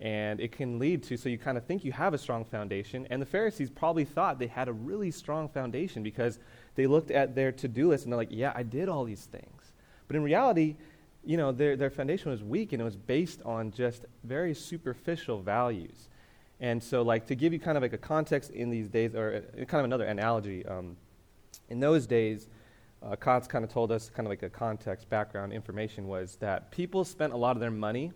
And 0.00 0.40
it 0.40 0.52
can 0.52 0.78
lead 0.78 1.02
to, 1.04 1.16
so 1.16 1.28
you 1.28 1.38
kind 1.38 1.58
of 1.58 1.64
think 1.64 1.84
you 1.84 1.92
have 1.92 2.14
a 2.14 2.18
strong 2.18 2.44
foundation. 2.44 3.06
And 3.10 3.20
the 3.20 3.26
Pharisees 3.26 3.68
probably 3.68 4.04
thought 4.04 4.38
they 4.38 4.46
had 4.46 4.68
a 4.68 4.72
really 4.72 5.10
strong 5.10 5.48
foundation 5.48 6.02
because 6.02 6.38
they 6.76 6.86
looked 6.86 7.10
at 7.10 7.34
their 7.34 7.50
to 7.52 7.68
do 7.68 7.88
list 7.88 8.04
and 8.04 8.12
they're 8.12 8.18
like, 8.18 8.28
yeah, 8.30 8.52
I 8.54 8.62
did 8.62 8.88
all 8.88 9.04
these 9.04 9.24
things. 9.24 9.72
But 10.06 10.16
in 10.16 10.22
reality, 10.22 10.76
you 11.24 11.36
know, 11.36 11.50
their, 11.50 11.76
their 11.76 11.90
foundation 11.90 12.30
was 12.30 12.42
weak 12.42 12.72
and 12.72 12.80
it 12.80 12.84
was 12.84 12.96
based 12.96 13.42
on 13.44 13.72
just 13.72 14.06
very 14.22 14.54
superficial 14.54 15.42
values. 15.42 16.08
And 16.60 16.82
so, 16.82 17.02
like, 17.02 17.26
to 17.26 17.34
give 17.34 17.52
you 17.52 17.60
kind 17.60 17.76
of 17.76 17.82
like 17.82 17.92
a 17.92 17.98
context 17.98 18.50
in 18.50 18.70
these 18.70 18.88
days, 18.88 19.14
or 19.14 19.44
uh, 19.54 19.64
kind 19.64 19.80
of 19.80 19.84
another 19.84 20.06
analogy, 20.06 20.66
um, 20.66 20.96
in 21.68 21.80
those 21.80 22.06
days, 22.06 22.48
uh, 23.02 23.14
Kotz 23.14 23.48
kind 23.48 23.64
of 23.64 23.72
told 23.72 23.92
us, 23.92 24.10
kind 24.10 24.26
of 24.26 24.30
like 24.30 24.42
a 24.42 24.50
context, 24.50 25.08
background 25.08 25.52
information 25.52 26.08
was 26.08 26.36
that 26.36 26.70
people 26.70 27.04
spent 27.04 27.32
a 27.32 27.36
lot 27.36 27.56
of 27.56 27.60
their 27.60 27.70
money 27.70 28.12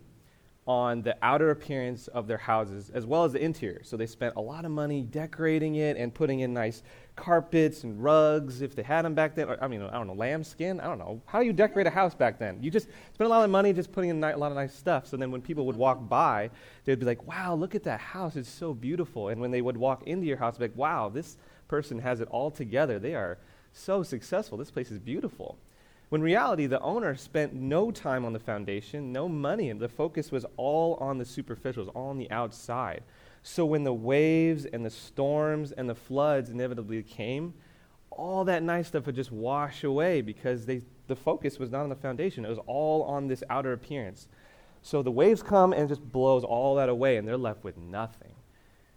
on 0.65 1.01
the 1.01 1.15
outer 1.21 1.51
appearance 1.51 2.07
of 2.07 2.27
their 2.27 2.37
houses 2.37 2.89
as 2.93 3.05
well 3.05 3.23
as 3.23 3.33
the 3.33 3.43
interior. 3.43 3.81
So 3.83 3.97
they 3.97 4.05
spent 4.05 4.35
a 4.35 4.41
lot 4.41 4.65
of 4.65 4.71
money 4.71 5.01
decorating 5.01 5.75
it 5.75 5.97
and 5.97 6.13
putting 6.13 6.39
in 6.41 6.53
nice 6.53 6.83
carpets 7.15 7.83
and 7.83 8.03
rugs 8.03 8.61
if 8.61 8.75
they 8.75 8.83
had 8.83 9.03
them 9.03 9.13
back 9.13 9.35
then. 9.35 9.47
Or, 9.47 9.63
I 9.63 9.67
mean, 9.67 9.81
I 9.81 9.91
don't 9.91 10.07
know, 10.07 10.13
lambskin? 10.13 10.79
I 10.79 10.85
don't 10.85 10.97
know. 10.97 11.21
How 11.25 11.39
do 11.39 11.45
you 11.45 11.53
decorate 11.53 11.87
a 11.87 11.91
house 11.91 12.15
back 12.15 12.39
then? 12.39 12.57
You 12.61 12.71
just 12.71 12.87
spent 13.13 13.27
a 13.27 13.29
lot 13.29 13.43
of 13.43 13.49
money 13.49 13.73
just 13.73 13.91
putting 13.91 14.09
in 14.09 14.23
a 14.23 14.35
lot 14.37 14.51
of 14.51 14.55
nice 14.55 14.73
stuff. 14.73 15.07
So 15.07 15.17
then 15.17 15.31
when 15.31 15.41
people 15.41 15.65
would 15.67 15.75
walk 15.75 16.09
by, 16.09 16.49
they'd 16.85 16.99
be 16.99 17.05
like, 17.05 17.25
wow, 17.27 17.53
look 17.53 17.75
at 17.75 17.83
that 17.83 17.99
house. 17.99 18.35
It's 18.35 18.49
so 18.49 18.73
beautiful. 18.73 19.29
And 19.29 19.39
when 19.39 19.51
they 19.51 19.61
would 19.61 19.77
walk 19.77 20.07
into 20.07 20.25
your 20.25 20.37
house, 20.37 20.57
they'd 20.57 20.67
be 20.67 20.71
like, 20.71 20.77
wow, 20.77 21.09
this 21.09 21.37
person 21.67 21.99
has 21.99 22.19
it 22.19 22.27
all 22.29 22.49
together. 22.49 22.99
They 22.99 23.15
are 23.15 23.37
so 23.73 24.03
successful. 24.03 24.57
This 24.57 24.71
place 24.71 24.91
is 24.91 24.99
beautiful. 24.99 25.57
When 26.09 26.21
reality, 26.21 26.67
the 26.67 26.79
owner 26.81 27.15
spent 27.15 27.53
no 27.53 27.89
time 27.89 28.23
on 28.23 28.33
the 28.33 28.39
foundation, 28.39 29.11
no 29.11 29.27
money, 29.27 29.71
and 29.71 29.79
the 29.79 29.89
focus 29.89 30.31
was 30.31 30.45
all 30.57 30.95
on 30.95 31.17
the 31.17 31.23
superficials, 31.23 31.89
all 31.95 32.09
on 32.09 32.19
the 32.19 32.29
outside. 32.29 33.01
So 33.43 33.65
when 33.65 33.83
the 33.83 33.93
waves 33.93 34.65
and 34.65 34.85
the 34.85 34.89
storms 34.89 35.73
and 35.73 35.89
the 35.89 35.95
floods 35.95 36.49
inevitably 36.49 37.03
came, 37.03 37.53
all 38.09 38.45
that 38.45 38.63
nice 38.63 38.87
stuff 38.87 39.05
would 39.05 39.15
just 39.15 39.31
wash 39.31 39.83
away 39.83 40.21
because 40.21 40.65
they, 40.65 40.81
the 41.07 41.15
focus 41.15 41.59
was 41.59 41.69
not 41.69 41.83
on 41.83 41.89
the 41.89 41.95
foundation. 41.95 42.45
It 42.45 42.49
was 42.49 42.59
all 42.65 43.03
on 43.03 43.27
this 43.27 43.43
outer 43.49 43.73
appearance. 43.73 44.27
So 44.81 45.01
the 45.01 45.11
waves 45.11 45.43
come 45.43 45.73
and 45.73 45.89
just 45.89 46.01
blows 46.11 46.43
all 46.43 46.75
that 46.75 46.89
away, 46.89 47.17
and 47.17 47.27
they're 47.27 47.37
left 47.37 47.63
with 47.63 47.77
nothing. 47.77 48.33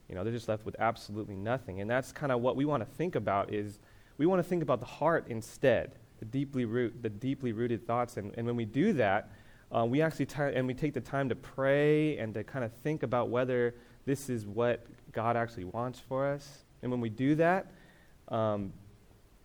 You 0.08 0.14
know, 0.14 0.22
they're 0.22 0.32
just 0.32 0.48
left 0.48 0.64
with 0.64 0.76
absolutely 0.78 1.36
nothing. 1.36 1.80
And 1.80 1.90
that's 1.90 2.12
kind 2.12 2.30
of 2.30 2.40
what 2.40 2.56
we 2.56 2.64
want 2.64 2.88
to 2.88 2.94
think 2.96 3.16
about 3.16 3.52
is 3.52 3.80
we 4.18 4.26
want 4.26 4.40
to 4.40 4.48
think 4.48 4.62
about 4.62 4.80
the 4.80 4.86
heart 4.86 5.26
instead 5.28 5.96
the 6.18 6.24
deeply 6.24 6.64
root, 6.64 7.02
the 7.02 7.10
deeply 7.10 7.52
rooted 7.52 7.86
thoughts. 7.86 8.16
And, 8.16 8.32
and 8.38 8.46
when 8.46 8.56
we 8.56 8.64
do 8.64 8.92
that, 8.94 9.30
uh, 9.70 9.84
we 9.84 10.00
actually 10.00 10.26
ti 10.26 10.42
and 10.42 10.66
we 10.66 10.74
take 10.74 10.94
the 10.94 11.00
time 11.00 11.28
to 11.28 11.34
pray 11.34 12.16
and 12.18 12.32
to 12.34 12.44
kind 12.44 12.64
of 12.64 12.72
think 12.72 13.02
about 13.02 13.28
whether 13.28 13.74
this 14.06 14.30
is 14.30 14.46
what 14.46 14.86
God 15.12 15.36
actually 15.36 15.64
wants 15.64 16.00
for 16.00 16.26
us. 16.26 16.64
And 16.82 16.90
when 16.90 17.00
we 17.00 17.10
do 17.10 17.34
that, 17.34 17.66
um, 18.28 18.72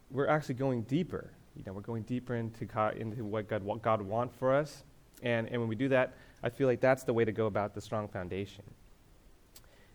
we're 0.10 0.28
actually 0.28 0.56
going 0.56 0.84
deeper. 0.84 1.32
You 1.56 1.64
know, 1.66 1.74
we're 1.74 1.82
going 1.82 2.04
deeper 2.04 2.36
into 2.36 2.66
God, 2.66 2.96
into 2.98 3.26
what 3.26 3.50
God, 3.50 3.64
what 3.64 3.82
God 3.82 4.02
wants 4.02 4.36
for 4.38 4.54
us. 4.54 4.84
And, 5.24 5.50
and 5.50 5.60
when 5.60 5.68
we 5.68 5.76
do 5.76 5.90
that, 5.90 6.14
I 6.44 6.50
feel 6.50 6.68
like 6.68 6.80
that's 6.80 7.04
the 7.04 7.14
way 7.14 7.26
to 7.26 7.32
go 7.32 7.48
about 7.48 7.74
the 7.74 7.82
strong 7.82 8.08
foundation. 8.08 8.64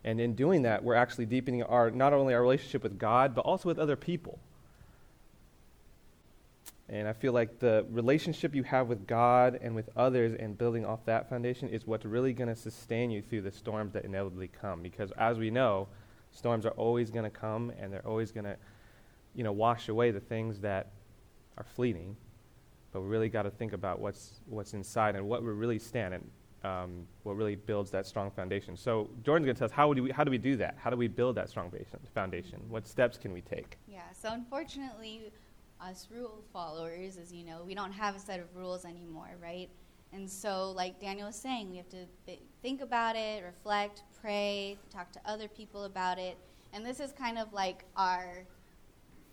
And 0.04 0.20
in 0.20 0.34
doing 0.34 0.62
that, 0.62 0.84
we're 0.84 0.94
actually 0.94 1.26
deepening 1.26 1.62
our 1.62 1.90
not 1.90 2.12
only 2.12 2.34
our 2.34 2.42
relationship 2.42 2.82
with 2.82 2.98
God, 2.98 3.34
but 3.34 3.42
also 3.42 3.68
with 3.68 3.78
other 3.78 3.96
people. 3.96 4.38
And 6.88 7.08
I 7.08 7.12
feel 7.12 7.32
like 7.32 7.58
the 7.58 7.84
relationship 7.90 8.54
you 8.54 8.62
have 8.62 8.86
with 8.86 9.06
God 9.06 9.58
and 9.60 9.74
with 9.74 9.90
others 9.96 10.36
and 10.38 10.56
building 10.56 10.84
off 10.84 11.04
that 11.06 11.28
foundation 11.28 11.68
is 11.68 11.86
what's 11.86 12.04
really 12.04 12.32
going 12.32 12.48
to 12.48 12.54
sustain 12.54 13.10
you 13.10 13.22
through 13.22 13.42
the 13.42 13.50
storms 13.50 13.92
that 13.94 14.04
inevitably 14.04 14.48
come. 14.48 14.82
Because 14.82 15.10
as 15.18 15.36
we 15.36 15.50
know, 15.50 15.88
storms 16.30 16.64
are 16.64 16.70
always 16.70 17.10
going 17.10 17.24
to 17.24 17.30
come 17.30 17.72
and 17.80 17.92
they're 17.92 18.06
always 18.06 18.30
going 18.30 18.44
to, 18.44 18.56
you 19.34 19.42
know, 19.42 19.52
wash 19.52 19.88
away 19.88 20.12
the 20.12 20.20
things 20.20 20.60
that 20.60 20.92
are 21.58 21.64
fleeting. 21.64 22.16
But 22.92 23.00
we 23.00 23.08
really 23.08 23.28
got 23.28 23.42
to 23.42 23.50
think 23.50 23.72
about 23.72 24.00
what's, 24.00 24.40
what's 24.46 24.72
inside 24.72 25.16
and 25.16 25.26
what 25.28 25.42
we 25.42 25.50
really 25.50 25.80
stand 25.80 26.14
and 26.14 26.30
um, 26.62 27.06
what 27.24 27.36
really 27.36 27.56
builds 27.56 27.90
that 27.90 28.06
strong 28.06 28.30
foundation. 28.30 28.76
So 28.76 29.10
Jordan's 29.24 29.46
going 29.46 29.56
to 29.56 29.58
tell 29.58 29.66
us 29.66 29.72
how 29.72 29.92
do, 29.92 30.04
we, 30.04 30.10
how 30.10 30.22
do 30.22 30.30
we 30.30 30.38
do 30.38 30.56
that? 30.56 30.76
How 30.78 30.90
do 30.90 30.96
we 30.96 31.08
build 31.08 31.34
that 31.36 31.48
strong 31.48 31.72
foundation? 32.14 32.60
What 32.68 32.86
steps 32.86 33.18
can 33.18 33.32
we 33.32 33.40
take? 33.40 33.76
Yeah, 33.86 34.00
so 34.12 34.30
unfortunately, 34.32 35.32
us 35.80 36.08
rule 36.10 36.42
followers, 36.52 37.16
as 37.16 37.32
you 37.32 37.44
know, 37.44 37.62
we 37.64 37.74
don't 37.74 37.92
have 37.92 38.16
a 38.16 38.18
set 38.18 38.40
of 38.40 38.46
rules 38.54 38.84
anymore, 38.84 39.30
right? 39.42 39.68
And 40.12 40.30
so, 40.30 40.72
like 40.72 41.00
Daniel 41.00 41.26
was 41.26 41.36
saying, 41.36 41.70
we 41.70 41.76
have 41.76 41.88
to 41.90 42.06
th- 42.26 42.40
think 42.62 42.80
about 42.80 43.16
it, 43.16 43.44
reflect, 43.44 44.02
pray, 44.20 44.78
talk 44.90 45.12
to 45.12 45.20
other 45.26 45.48
people 45.48 45.84
about 45.84 46.18
it. 46.18 46.38
And 46.72 46.84
this 46.84 47.00
is 47.00 47.12
kind 47.12 47.38
of 47.38 47.52
like 47.52 47.84
our 47.96 48.44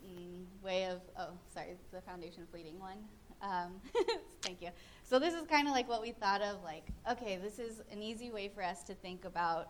mm, 0.05 0.43
way 0.63 0.85
of, 0.85 0.99
oh, 1.17 1.29
sorry, 1.53 1.77
the 1.91 2.01
foundation 2.01 2.43
fleeting 2.51 2.79
one. 2.79 2.97
Um, 3.41 3.73
thank 4.41 4.61
you. 4.61 4.69
So, 5.03 5.19
this 5.19 5.33
is 5.33 5.45
kind 5.47 5.67
of 5.67 5.73
like 5.73 5.87
what 5.87 6.01
we 6.01 6.11
thought 6.11 6.41
of 6.41 6.63
like, 6.63 6.87
okay, 7.09 7.37
this 7.41 7.59
is 7.59 7.81
an 7.91 8.01
easy 8.01 8.31
way 8.31 8.49
for 8.53 8.63
us 8.63 8.83
to 8.83 8.93
think 8.93 9.25
about. 9.25 9.69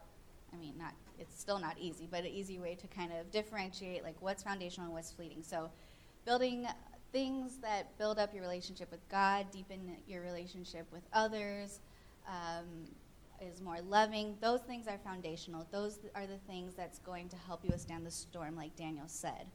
I 0.53 0.55
mean, 0.55 0.75
not, 0.77 0.93
it's 1.17 1.39
still 1.39 1.57
not 1.57 1.77
easy, 1.79 2.07
but 2.09 2.21
an 2.21 2.27
easy 2.27 2.59
way 2.59 2.75
to 2.75 2.87
kind 2.87 3.11
of 3.11 3.31
differentiate 3.31 4.03
like 4.03 4.15
what's 4.19 4.43
foundational 4.43 4.85
and 4.85 4.93
what's 4.93 5.11
fleeting. 5.11 5.41
So, 5.41 5.69
building 6.25 6.67
things 7.11 7.57
that 7.61 7.97
build 7.97 8.17
up 8.17 8.33
your 8.33 8.41
relationship 8.41 8.89
with 8.91 9.07
God, 9.09 9.47
deepen 9.51 9.95
your 10.07 10.21
relationship 10.21 10.85
with 10.91 11.03
others, 11.13 11.79
um, 12.27 12.65
is 13.41 13.61
more 13.61 13.79
loving. 13.81 14.35
Those 14.41 14.61
things 14.61 14.87
are 14.87 14.97
foundational. 14.97 15.67
Those 15.71 15.99
are 16.15 16.25
the 16.25 16.37
things 16.47 16.73
that's 16.75 16.99
going 16.99 17.29
to 17.29 17.35
help 17.35 17.63
you 17.63 17.69
withstand 17.71 18.05
the 18.05 18.11
storm, 18.11 18.55
like 18.55 18.75
Daniel 18.75 19.07
said. 19.07 19.45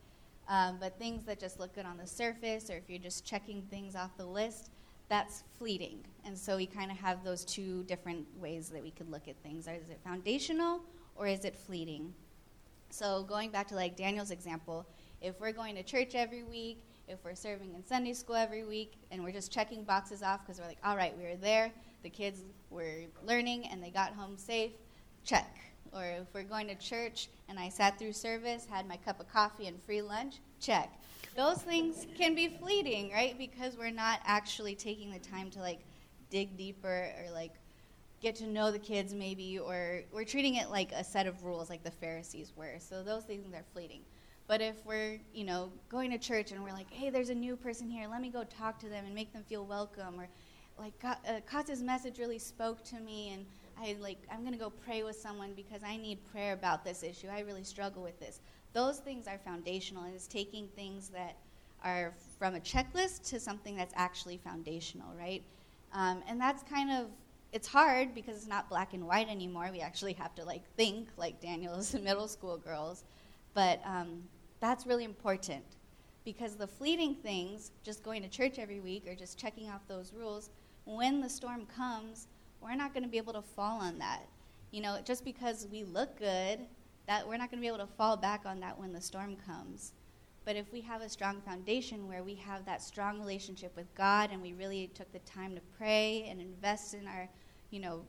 Um, 0.48 0.78
but 0.80 0.98
things 0.98 1.24
that 1.24 1.38
just 1.38 1.58
look 1.58 1.74
good 1.74 1.84
on 1.84 1.98
the 1.98 2.06
surface, 2.06 2.70
or 2.70 2.76
if 2.76 2.84
you're 2.88 2.98
just 2.98 3.24
checking 3.24 3.62
things 3.62 3.94
off 3.94 4.16
the 4.16 4.24
list, 4.24 4.70
that's 5.08 5.42
fleeting. 5.58 6.00
And 6.24 6.36
so 6.36 6.56
we 6.56 6.66
kind 6.66 6.90
of 6.90 6.96
have 6.98 7.24
those 7.24 7.44
two 7.44 7.82
different 7.84 8.26
ways 8.38 8.68
that 8.70 8.82
we 8.82 8.90
could 8.90 9.10
look 9.10 9.28
at 9.28 9.36
things. 9.42 9.66
Is 9.66 9.90
it 9.90 10.00
foundational 10.04 10.80
or 11.16 11.26
is 11.26 11.44
it 11.44 11.56
fleeting? 11.56 12.14
So, 12.90 13.22
going 13.24 13.50
back 13.50 13.68
to 13.68 13.74
like 13.74 13.96
Daniel's 13.96 14.30
example, 14.30 14.86
if 15.20 15.40
we're 15.40 15.52
going 15.52 15.74
to 15.76 15.82
church 15.82 16.14
every 16.14 16.42
week, 16.42 16.82
if 17.08 17.18
we're 17.24 17.34
serving 17.34 17.74
in 17.74 17.84
Sunday 17.84 18.12
school 18.12 18.36
every 18.36 18.64
week, 18.64 18.92
and 19.10 19.22
we're 19.22 19.32
just 19.32 19.50
checking 19.50 19.82
boxes 19.82 20.22
off 20.22 20.44
because 20.44 20.60
we're 20.60 20.66
like, 20.66 20.78
all 20.84 20.96
right, 20.96 21.16
we 21.16 21.24
were 21.24 21.36
there, 21.36 21.72
the 22.02 22.10
kids 22.10 22.42
were 22.70 23.04
learning, 23.24 23.66
and 23.68 23.82
they 23.82 23.90
got 23.90 24.12
home 24.12 24.36
safe, 24.36 24.72
check. 25.24 25.58
Or 25.92 26.04
if 26.04 26.26
we're 26.34 26.42
going 26.42 26.68
to 26.68 26.74
church 26.74 27.28
and 27.48 27.58
I 27.58 27.70
sat 27.70 27.98
through 27.98 28.12
service, 28.12 28.66
had 28.70 28.86
my 28.86 28.96
cup 28.98 29.20
of 29.20 29.32
coffee 29.32 29.66
and 29.66 29.82
free 29.82 30.02
lunch, 30.02 30.36
check. 30.60 30.92
Those 31.34 31.58
things 31.58 32.06
can 32.16 32.34
be 32.34 32.48
fleeting, 32.48 33.10
right? 33.10 33.38
Because 33.38 33.76
we're 33.76 33.90
not 33.90 34.20
actually 34.24 34.74
taking 34.74 35.10
the 35.10 35.18
time 35.18 35.50
to 35.52 35.60
like 35.60 35.80
dig 36.30 36.56
deeper 36.56 37.10
or 37.18 37.32
like 37.32 37.52
get 38.20 38.34
to 38.36 38.46
know 38.46 38.70
the 38.70 38.78
kids 38.78 39.14
maybe 39.14 39.58
or 39.58 40.02
we're 40.12 40.24
treating 40.24 40.56
it 40.56 40.70
like 40.70 40.92
a 40.92 41.04
set 41.04 41.26
of 41.26 41.44
rules 41.44 41.70
like 41.70 41.84
the 41.84 41.90
Pharisees 41.90 42.52
were. 42.56 42.74
So 42.80 43.02
those 43.02 43.24
things 43.24 43.54
are 43.54 43.64
fleeting. 43.72 44.02
But 44.48 44.62
if 44.62 44.84
we're, 44.86 45.20
you 45.34 45.44
know, 45.44 45.70
going 45.90 46.10
to 46.10 46.18
church 46.18 46.52
and 46.52 46.64
we're 46.64 46.72
like, 46.72 46.90
hey, 46.90 47.10
there's 47.10 47.28
a 47.28 47.34
new 47.34 47.54
person 47.54 47.88
here, 47.90 48.08
let 48.08 48.22
me 48.22 48.30
go 48.30 48.44
talk 48.44 48.78
to 48.80 48.88
them 48.88 49.04
and 49.04 49.14
make 49.14 49.30
them 49.32 49.44
feel 49.46 49.66
welcome, 49.66 50.18
or 50.18 50.26
like 50.78 50.94
uh, 51.04 51.40
message 51.82 52.18
really 52.18 52.38
spoke 52.38 52.82
to 52.84 52.98
me, 53.00 53.30
and 53.34 53.44
I 53.78 53.96
like 54.00 54.18
I'm 54.32 54.44
gonna 54.44 54.56
go 54.56 54.70
pray 54.70 55.02
with 55.02 55.16
someone 55.16 55.52
because 55.54 55.82
I 55.84 55.96
need 55.98 56.18
prayer 56.32 56.54
about 56.54 56.82
this 56.82 57.02
issue. 57.02 57.28
I 57.28 57.40
really 57.40 57.62
struggle 57.62 58.02
with 58.02 58.18
this. 58.18 58.40
Those 58.72 58.98
things 58.98 59.26
are 59.26 59.38
foundational, 59.38 60.04
and 60.04 60.14
it's 60.14 60.26
taking 60.26 60.68
things 60.68 61.08
that 61.10 61.36
are 61.84 62.14
from 62.38 62.54
a 62.54 62.60
checklist 62.60 63.28
to 63.30 63.38
something 63.38 63.76
that's 63.76 63.94
actually 63.96 64.38
foundational, 64.38 65.12
right? 65.18 65.42
Um, 65.92 66.22
and 66.26 66.40
that's 66.40 66.62
kind 66.62 66.90
of 66.90 67.08
it's 67.52 67.68
hard 67.68 68.14
because 68.14 68.36
it's 68.36 68.46
not 68.46 68.68
black 68.68 68.94
and 68.94 69.06
white 69.06 69.28
anymore. 69.28 69.68
We 69.72 69.80
actually 69.80 70.14
have 70.14 70.34
to 70.36 70.44
like 70.44 70.62
think 70.76 71.08
like 71.18 71.40
Daniel's 71.40 71.92
middle 72.02 72.28
school 72.28 72.56
girls, 72.56 73.04
but 73.52 73.80
um, 73.84 74.22
that's 74.60 74.86
really 74.86 75.04
important 75.04 75.64
because 76.24 76.56
the 76.56 76.66
fleeting 76.66 77.14
things, 77.14 77.70
just 77.82 78.02
going 78.02 78.22
to 78.22 78.28
church 78.28 78.58
every 78.58 78.80
week 78.80 79.06
or 79.08 79.14
just 79.14 79.38
checking 79.38 79.70
off 79.70 79.86
those 79.88 80.12
rules, 80.12 80.50
when 80.84 81.20
the 81.20 81.28
storm 81.28 81.66
comes, 81.66 82.28
we're 82.60 82.74
not 82.74 82.92
going 82.92 83.02
to 83.02 83.08
be 83.08 83.18
able 83.18 83.32
to 83.32 83.42
fall 83.42 83.80
on 83.80 83.98
that. 83.98 84.22
You 84.70 84.82
know, 84.82 84.98
just 85.04 85.24
because 85.24 85.66
we 85.70 85.84
look 85.84 86.18
good, 86.18 86.60
that 87.06 87.26
we're 87.26 87.38
not 87.38 87.50
going 87.50 87.60
to 87.60 87.62
be 87.62 87.68
able 87.68 87.78
to 87.78 87.86
fall 87.86 88.16
back 88.16 88.42
on 88.44 88.60
that 88.60 88.78
when 88.78 88.92
the 88.92 89.00
storm 89.00 89.36
comes. 89.46 89.92
But 90.44 90.56
if 90.56 90.72
we 90.72 90.80
have 90.82 91.02
a 91.02 91.08
strong 91.08 91.40
foundation 91.40 92.08
where 92.08 92.22
we 92.22 92.34
have 92.36 92.64
that 92.66 92.82
strong 92.82 93.18
relationship 93.18 93.74
with 93.76 93.94
God 93.94 94.30
and 94.32 94.42
we 94.42 94.52
really 94.54 94.90
took 94.94 95.10
the 95.12 95.18
time 95.20 95.54
to 95.54 95.60
pray 95.76 96.26
and 96.28 96.40
invest 96.40 96.94
in 96.94 97.06
our, 97.06 97.28
you 97.70 97.80
know, 97.80 98.02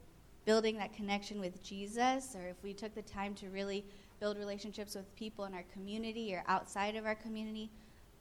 building 0.45 0.77
that 0.77 0.93
connection 0.93 1.39
with 1.39 1.61
Jesus, 1.61 2.35
or 2.35 2.47
if 2.47 2.55
we 2.63 2.73
took 2.73 2.95
the 2.95 3.01
time 3.01 3.33
to 3.35 3.49
really 3.49 3.85
build 4.19 4.37
relationships 4.37 4.95
with 4.95 5.15
people 5.15 5.45
in 5.45 5.53
our 5.53 5.65
community 5.73 6.33
or 6.33 6.43
outside 6.47 6.95
of 6.95 7.05
our 7.05 7.15
community, 7.15 7.69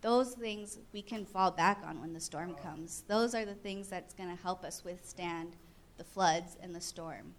those 0.01 0.35
things 0.35 0.79
we 0.93 1.03
can 1.03 1.25
fall 1.25 1.51
back 1.51 1.83
on 1.85 2.01
when 2.01 2.13
the 2.13 2.21
storm 2.21 2.55
comes. 2.55 3.03
Those 3.09 3.35
are 3.35 3.45
the 3.45 3.55
things 3.55 3.89
that's 3.89 4.15
going 4.15 4.35
to 4.35 4.43
help 4.43 4.65
us 4.65 4.85
withstand 4.85 5.57
the 5.97 6.05
floods 6.05 6.57
and 6.63 6.75
the 6.75 6.81
storm. 6.81 7.35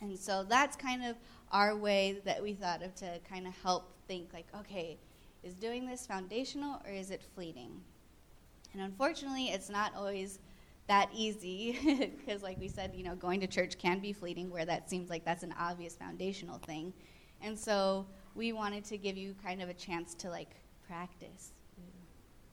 And 0.00 0.18
so 0.18 0.44
that's 0.46 0.76
kind 0.76 1.04
of 1.04 1.16
our 1.52 1.76
way 1.76 2.20
that 2.24 2.42
we 2.42 2.54
thought 2.54 2.82
of 2.82 2.94
to 2.96 3.20
kind 3.28 3.46
of 3.46 3.54
help 3.62 3.92
think 4.08 4.32
like, 4.32 4.46
okay, 4.60 4.98
is 5.42 5.54
doing 5.54 5.86
this 5.86 6.06
foundational 6.06 6.82
or 6.84 6.90
is 6.90 7.10
it 7.10 7.22
fleeting? 7.34 7.80
And 8.72 8.82
unfortunately, 8.82 9.46
it's 9.46 9.70
not 9.70 9.94
always 9.96 10.40
that 10.88 11.08
easy 11.14 11.78
because 12.26 12.42
like 12.42 12.58
we 12.58 12.68
said, 12.68 12.92
you 12.94 13.04
know, 13.04 13.14
going 13.14 13.40
to 13.40 13.46
church 13.46 13.78
can 13.78 14.00
be 14.00 14.12
fleeting 14.12 14.50
where 14.50 14.64
that 14.64 14.90
seems 14.90 15.08
like 15.08 15.24
that's 15.24 15.42
an 15.42 15.54
obvious 15.58 15.94
foundational 15.94 16.58
thing. 16.58 16.92
And 17.42 17.58
so 17.58 18.06
we 18.34 18.52
wanted 18.52 18.84
to 18.86 18.98
give 18.98 19.16
you 19.16 19.34
kind 19.42 19.62
of 19.62 19.68
a 19.68 19.74
chance 19.74 20.14
to 20.14 20.30
like 20.30 20.50
practice. 20.86 21.52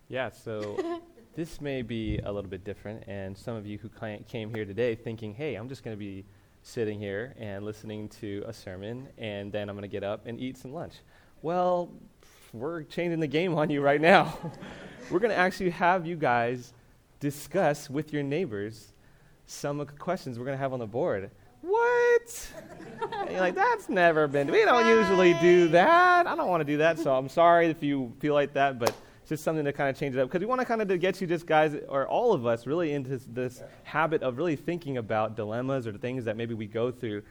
Yeah, 0.09 0.29
so 0.29 1.01
this 1.35 1.61
may 1.61 1.81
be 1.81 2.19
a 2.19 2.31
little 2.31 2.49
bit 2.49 2.63
different, 2.63 3.03
and 3.07 3.37
some 3.37 3.55
of 3.55 3.65
you 3.65 3.77
who 3.77 3.89
came 4.27 4.53
here 4.53 4.65
today 4.65 4.95
thinking, 4.95 5.33
hey, 5.33 5.55
I'm 5.55 5.67
just 5.67 5.83
going 5.83 5.95
to 5.95 5.99
be 5.99 6.25
sitting 6.61 6.99
here 6.99 7.33
and 7.37 7.65
listening 7.65 8.09
to 8.09 8.43
a 8.45 8.53
sermon, 8.53 9.07
and 9.17 9.51
then 9.51 9.69
I'm 9.69 9.75
going 9.75 9.83
to 9.83 9.87
get 9.87 10.03
up 10.03 10.25
and 10.25 10.39
eat 10.39 10.57
some 10.57 10.73
lunch. 10.73 10.93
Well, 11.41 11.91
we're 12.53 12.83
changing 12.83 13.19
the 13.19 13.27
game 13.27 13.55
on 13.55 13.69
you 13.69 13.81
right 13.81 13.99
now. 13.99 14.37
we're 15.09 15.19
going 15.19 15.31
to 15.31 15.37
actually 15.37 15.71
have 15.71 16.05
you 16.05 16.15
guys 16.15 16.73
discuss 17.19 17.89
with 17.89 18.13
your 18.13 18.23
neighbors 18.23 18.93
some 19.45 19.79
of 19.79 19.87
the 19.87 19.93
questions 19.93 20.37
we're 20.37 20.45
going 20.45 20.57
to 20.57 20.61
have 20.61 20.73
on 20.73 20.79
the 20.79 20.87
board 20.87 21.31
what? 21.63 22.47
and 23.21 23.31
you're 23.31 23.39
like, 23.39 23.55
that's 23.55 23.87
never 23.87 24.27
been, 24.27 24.51
we 24.51 24.65
don't 24.65 24.85
usually 24.85 25.33
do 25.35 25.69
that. 25.69 26.27
I 26.27 26.35
don't 26.35 26.49
want 26.49 26.61
to 26.61 26.65
do 26.65 26.77
that, 26.77 26.99
so 26.99 27.15
I'm 27.15 27.29
sorry 27.29 27.67
if 27.67 27.81
you 27.81 28.13
feel 28.19 28.33
like 28.33 28.53
that, 28.53 28.77
but 28.77 28.89
it's 29.21 29.29
just 29.29 29.45
something 29.45 29.63
to 29.63 29.71
kind 29.71 29.89
of 29.89 29.97
change 29.97 30.15
it 30.15 30.19
up. 30.19 30.27
Because 30.27 30.41
we 30.41 30.45
want 30.45 30.59
to 30.59 30.65
kind 30.65 30.81
of 30.81 30.99
get 30.99 31.21
you 31.21 31.27
just 31.27 31.47
guys, 31.47 31.75
or 31.87 32.05
all 32.07 32.33
of 32.33 32.45
us, 32.45 32.67
really 32.67 32.91
into 32.91 33.11
this, 33.11 33.25
this 33.31 33.63
habit 33.83 34.21
of 34.23 34.37
really 34.37 34.57
thinking 34.57 34.97
about 34.97 35.37
dilemmas 35.37 35.87
or 35.87 35.93
the 35.93 35.99
things 35.99 36.25
that 36.25 36.35
maybe 36.35 36.53
we 36.53 36.67
go 36.67 36.91
through 36.91 37.23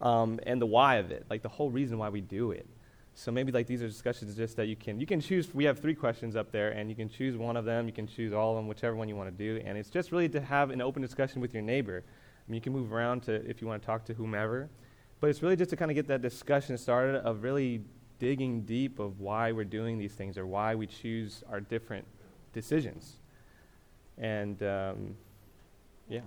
um, 0.00 0.40
and 0.42 0.60
the 0.60 0.66
why 0.66 0.96
of 0.96 1.12
it, 1.12 1.24
like 1.30 1.42
the 1.42 1.48
whole 1.48 1.70
reason 1.70 1.96
why 1.96 2.08
we 2.08 2.20
do 2.20 2.50
it. 2.50 2.66
So 3.14 3.30
maybe 3.30 3.52
like 3.52 3.66
these 3.66 3.82
are 3.82 3.88
discussions 3.88 4.36
just 4.36 4.56
that 4.56 4.66
you 4.66 4.76
can 4.76 5.00
you 5.00 5.06
can 5.06 5.22
choose. 5.22 5.54
We 5.54 5.64
have 5.64 5.78
three 5.78 5.94
questions 5.94 6.36
up 6.36 6.52
there, 6.52 6.72
and 6.72 6.90
you 6.90 6.94
can 6.94 7.08
choose 7.08 7.34
one 7.34 7.56
of 7.56 7.64
them. 7.64 7.86
You 7.86 7.94
can 7.94 8.06
choose 8.06 8.34
all 8.34 8.50
of 8.50 8.56
them, 8.56 8.68
whichever 8.68 8.94
one 8.94 9.08
you 9.08 9.16
want 9.16 9.30
to 9.30 9.44
do. 9.44 9.62
And 9.64 9.78
it's 9.78 9.88
just 9.88 10.12
really 10.12 10.28
to 10.28 10.40
have 10.40 10.68
an 10.68 10.82
open 10.82 11.00
discussion 11.00 11.40
with 11.40 11.54
your 11.54 11.62
neighbor 11.62 12.04
I 12.46 12.50
mean, 12.50 12.56
you 12.56 12.60
can 12.60 12.72
move 12.72 12.92
around 12.92 13.22
to 13.24 13.34
if 13.48 13.60
you 13.60 13.66
want 13.66 13.82
to 13.82 13.86
talk 13.86 14.04
to 14.06 14.14
whomever, 14.14 14.68
but 15.20 15.30
it's 15.30 15.42
really 15.42 15.56
just 15.56 15.70
to 15.70 15.76
kind 15.76 15.90
of 15.90 15.94
get 15.94 16.06
that 16.08 16.22
discussion 16.22 16.78
started 16.78 17.16
of 17.16 17.42
really 17.42 17.82
digging 18.18 18.62
deep 18.62 18.98
of 18.98 19.20
why 19.20 19.52
we're 19.52 19.64
doing 19.64 19.98
these 19.98 20.12
things 20.12 20.38
or 20.38 20.46
why 20.46 20.74
we 20.74 20.86
choose 20.86 21.42
our 21.50 21.60
different 21.60 22.06
decisions. 22.52 23.16
And 24.18 24.62
um, 24.62 25.16
yeah. 26.08 26.20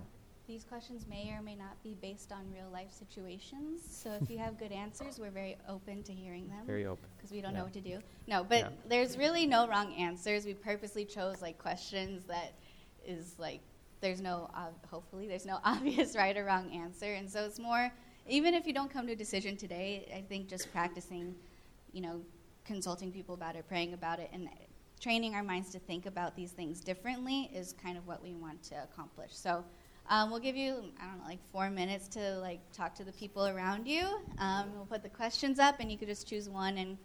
These 0.46 0.64
questions 0.64 1.06
may 1.08 1.30
or 1.30 1.42
may 1.42 1.54
not 1.54 1.80
be 1.84 1.96
based 2.02 2.32
on 2.32 2.40
real 2.52 2.68
life 2.72 2.90
situations. 2.92 3.82
So 3.88 4.10
if 4.20 4.28
you 4.28 4.36
have 4.38 4.58
good 4.58 4.72
answers, 4.72 5.18
we're 5.18 5.30
very 5.30 5.56
open 5.68 6.02
to 6.02 6.12
hearing 6.12 6.48
them. 6.48 6.66
Very 6.66 6.86
open. 6.86 7.04
Because 7.16 7.30
we 7.30 7.40
don't 7.40 7.52
yeah. 7.52 7.58
know 7.58 7.64
what 7.64 7.72
to 7.74 7.80
do. 7.80 7.98
No, 8.26 8.42
but 8.42 8.58
yeah. 8.58 8.68
there's 8.88 9.16
really 9.16 9.46
no 9.46 9.68
wrong 9.68 9.94
answers. 9.94 10.44
We 10.44 10.54
purposely 10.54 11.04
chose 11.04 11.40
like 11.40 11.56
questions 11.58 12.24
that 12.24 12.54
is 13.06 13.34
like 13.38 13.60
there's 14.00 14.20
no, 14.20 14.50
uh, 14.54 14.68
hopefully, 14.88 15.28
there's 15.28 15.46
no 15.46 15.58
obvious 15.64 16.16
right 16.16 16.36
or 16.36 16.44
wrong 16.44 16.70
answer. 16.72 17.14
And 17.14 17.30
so 17.30 17.44
it's 17.44 17.58
more, 17.58 17.92
even 18.28 18.54
if 18.54 18.66
you 18.66 18.72
don't 18.72 18.90
come 18.90 19.06
to 19.06 19.12
a 19.12 19.16
decision 19.16 19.56
today, 19.56 20.10
I 20.16 20.20
think 20.22 20.48
just 20.48 20.70
practicing, 20.72 21.34
you 21.92 22.00
know, 22.00 22.20
consulting 22.64 23.12
people 23.12 23.34
about 23.34 23.56
it, 23.56 23.66
praying 23.68 23.94
about 23.94 24.18
it, 24.20 24.30
and 24.32 24.48
training 25.00 25.34
our 25.34 25.42
minds 25.42 25.70
to 25.70 25.78
think 25.78 26.06
about 26.06 26.36
these 26.36 26.52
things 26.52 26.80
differently 26.80 27.50
is 27.54 27.74
kind 27.82 27.96
of 27.96 28.06
what 28.06 28.22
we 28.22 28.34
want 28.34 28.62
to 28.62 28.74
accomplish. 28.82 29.30
So 29.32 29.64
um, 30.08 30.30
we'll 30.30 30.40
give 30.40 30.56
you, 30.56 30.92
I 31.00 31.06
don't 31.06 31.18
know, 31.18 31.26
like 31.26 31.38
four 31.52 31.70
minutes 31.70 32.08
to 32.08 32.38
like 32.38 32.60
talk 32.72 32.94
to 32.96 33.04
the 33.04 33.12
people 33.12 33.46
around 33.46 33.86
you. 33.86 34.20
Um, 34.38 34.72
we'll 34.74 34.84
put 34.84 35.02
the 35.02 35.08
questions 35.08 35.58
up, 35.58 35.76
and 35.80 35.90
you 35.90 35.96
could 35.96 36.08
just 36.08 36.26
choose 36.26 36.48
one 36.48 36.78
and 36.78 36.98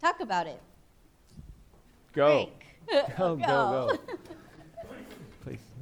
talk 0.00 0.20
about 0.20 0.46
it. 0.46 0.60
Go. 2.12 2.50
go, 2.90 3.36
go, 3.36 3.36
go. 3.36 3.98
You 5.46 5.77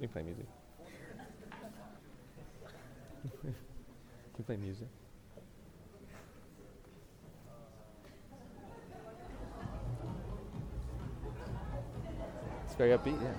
can 0.00 0.08
play 0.08 0.22
music. 0.22 0.46
you 3.44 4.44
play 4.44 4.56
music. 4.56 4.88
It's 12.64 12.74
very 12.76 12.96
upbeat, 12.96 13.20
yeah. 13.20 13.34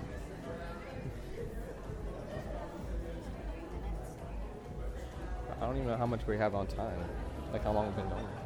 I 5.60 5.66
don't 5.66 5.76
even 5.76 5.88
know 5.88 5.96
how 5.96 6.06
much 6.06 6.26
we 6.26 6.36
have 6.36 6.54
on 6.54 6.66
time. 6.68 6.98
Like 7.52 7.64
how 7.64 7.72
long 7.72 7.86
we've 7.86 7.96
been 7.96 8.08
going. 8.08 8.41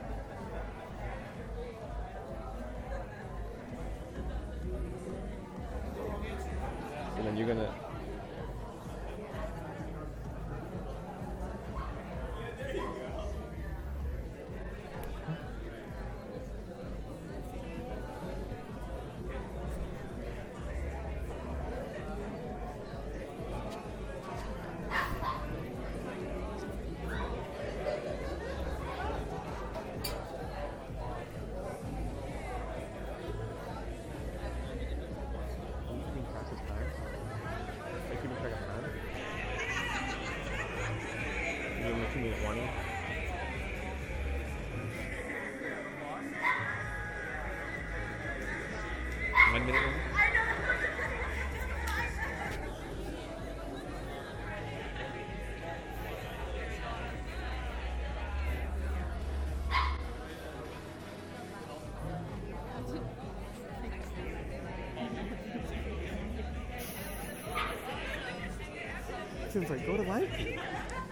Seems 69.56 69.70
like 69.70 69.86
go 69.86 69.96
to 69.96 70.02
life. 70.02 70.28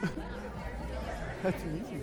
That's 1.43 1.65
easy. 1.65 2.03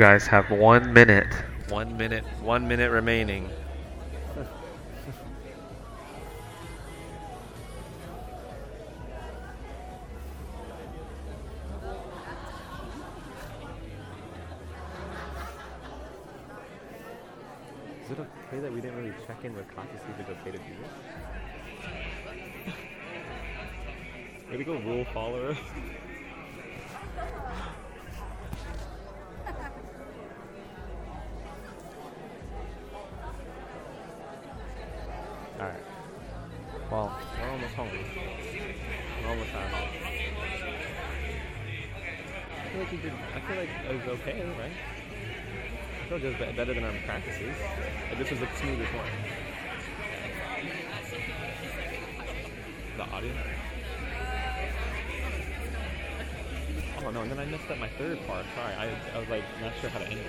Guys 0.00 0.26
have 0.26 0.50
one 0.50 0.94
minute. 0.94 1.30
One 1.68 1.94
minute. 1.98 2.24
One 2.40 2.66
minute 2.66 2.90
remaining. 2.90 3.50
Is 18.06 18.12
it 18.12 18.20
okay 18.20 18.60
that 18.60 18.72
we 18.72 18.80
didn't 18.80 18.96
really 18.96 19.12
check 19.26 19.44
in 19.44 19.54
with 19.54 19.68
Kat 19.76 19.86
to 19.92 19.98
see 19.98 20.04
if 20.12 20.20
it's 20.20 20.30
okay 20.30 20.52
to 20.52 20.56
do 20.56 20.64
this? 20.80 20.90
Way 24.50 24.56
to 24.56 24.64
go, 24.64 24.78
rule 24.78 25.04
follower. 25.12 25.54
Alright. 35.60 35.84
Well, 36.90 37.20
we're 37.38 37.50
almost 37.50 37.74
home. 37.74 37.88
We're 39.22 39.28
almost 39.28 39.50
at 39.50 39.70
home. 39.70 39.88
I 42.56 42.68
feel 42.70 42.80
like 42.80 42.92
you 42.92 42.98
did. 42.98 43.12
I 43.12 43.40
feel 43.40 43.56
like 43.56 43.68
it 43.68 43.94
was 43.94 44.20
okay, 44.20 44.42
right? 44.58 44.72
I 46.10 46.18
feel 46.18 46.28
like 46.28 46.40
it 46.40 46.46
was 46.48 46.56
better 46.56 46.74
than 46.74 46.82
our 46.82 46.92
practices. 47.06 47.46
Like, 47.46 48.16
uh, 48.16 48.18
this 48.18 48.30
was 48.32 48.40
the 48.40 48.48
smoothest 48.58 48.92
one. 48.94 49.06
The 52.96 53.04
audio. 53.04 53.32
Oh 57.06 57.10
no! 57.12 57.20
And 57.20 57.30
then 57.30 57.38
I 57.38 57.44
messed 57.44 57.70
up 57.70 57.78
my 57.78 57.88
third 57.90 58.18
part. 58.26 58.44
Sorry, 58.56 58.74
I, 58.74 58.90
I 59.14 59.18
was 59.20 59.28
like 59.28 59.44
not 59.60 59.72
sure 59.80 59.88
how 59.90 60.00
to 60.00 60.06
end 60.08 60.18
it. 60.18 60.26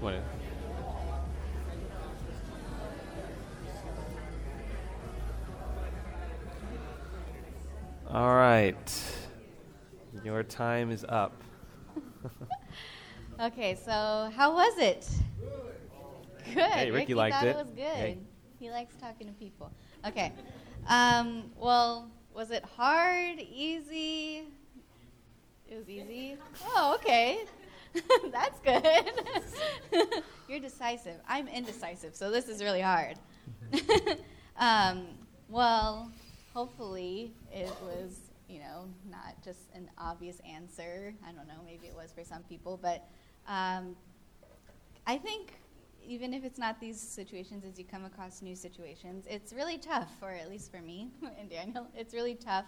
What? 0.00 0.14
All 8.10 8.34
right. 8.34 9.16
Your 10.24 10.42
time 10.42 10.90
is 10.90 11.04
up. 11.08 11.43
Okay, 13.44 13.74
so 13.74 14.32
how 14.34 14.54
was 14.54 14.78
it? 14.78 15.06
Good. 16.54 16.62
Hey, 16.62 16.90
Ricky 16.90 17.12
liked 17.12 17.36
thought 17.36 17.46
it. 17.46 17.50
it 17.50 17.56
was 17.56 17.68
good. 17.68 17.84
Hey. 17.84 18.18
He 18.58 18.70
likes 18.70 18.94
talking 18.96 19.26
to 19.26 19.34
people. 19.34 19.70
Okay. 20.06 20.32
Um, 20.88 21.50
well, 21.58 22.10
was 22.34 22.50
it 22.50 22.64
hard? 22.64 23.38
Easy? 23.40 24.44
It 25.68 25.76
was 25.76 25.90
easy. 25.90 26.38
Oh, 26.68 26.94
okay. 26.94 27.40
That's 28.32 28.60
good. 28.60 29.10
You're 30.48 30.60
decisive. 30.60 31.16
I'm 31.28 31.46
indecisive, 31.46 32.16
so 32.16 32.30
this 32.30 32.48
is 32.48 32.62
really 32.62 32.80
hard. 32.80 33.18
um, 34.56 35.04
well, 35.50 36.10
hopefully 36.54 37.34
it 37.52 37.74
was, 37.82 38.16
you 38.48 38.60
know, 38.60 38.86
not 39.10 39.34
just 39.44 39.60
an 39.74 39.90
obvious 39.98 40.40
answer. 40.48 41.12
I 41.28 41.32
don't 41.32 41.46
know, 41.46 41.62
maybe 41.66 41.88
it 41.88 41.94
was 41.94 42.10
for 42.10 42.24
some 42.24 42.42
people, 42.44 42.78
but 42.80 43.06
um, 43.46 43.96
I 45.06 45.18
think 45.18 45.52
even 46.06 46.34
if 46.34 46.44
it's 46.44 46.58
not 46.58 46.80
these 46.80 47.00
situations, 47.00 47.64
as 47.64 47.78
you 47.78 47.84
come 47.84 48.04
across 48.04 48.42
new 48.42 48.54
situations, 48.54 49.26
it's 49.28 49.52
really 49.52 49.78
tough, 49.78 50.12
or 50.22 50.30
at 50.30 50.50
least 50.50 50.70
for 50.70 50.80
me 50.80 51.08
and 51.38 51.48
Daniel, 51.48 51.86
it's 51.96 52.14
really 52.14 52.34
tough 52.34 52.66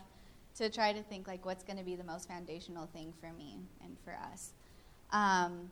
to 0.57 0.71
try 0.71 0.93
to 0.93 1.03
think 1.03 1.27
like 1.27 1.45
what's 1.45 1.63
going 1.63 1.79
to 1.79 1.85
be 1.85 1.97
the 1.97 2.05
most 2.05 2.29
foundational 2.29 2.87
thing 2.87 3.13
for 3.21 3.33
me 3.33 3.59
and 3.85 3.97
for 4.05 4.15
us. 4.33 4.53
Um, 5.13 5.71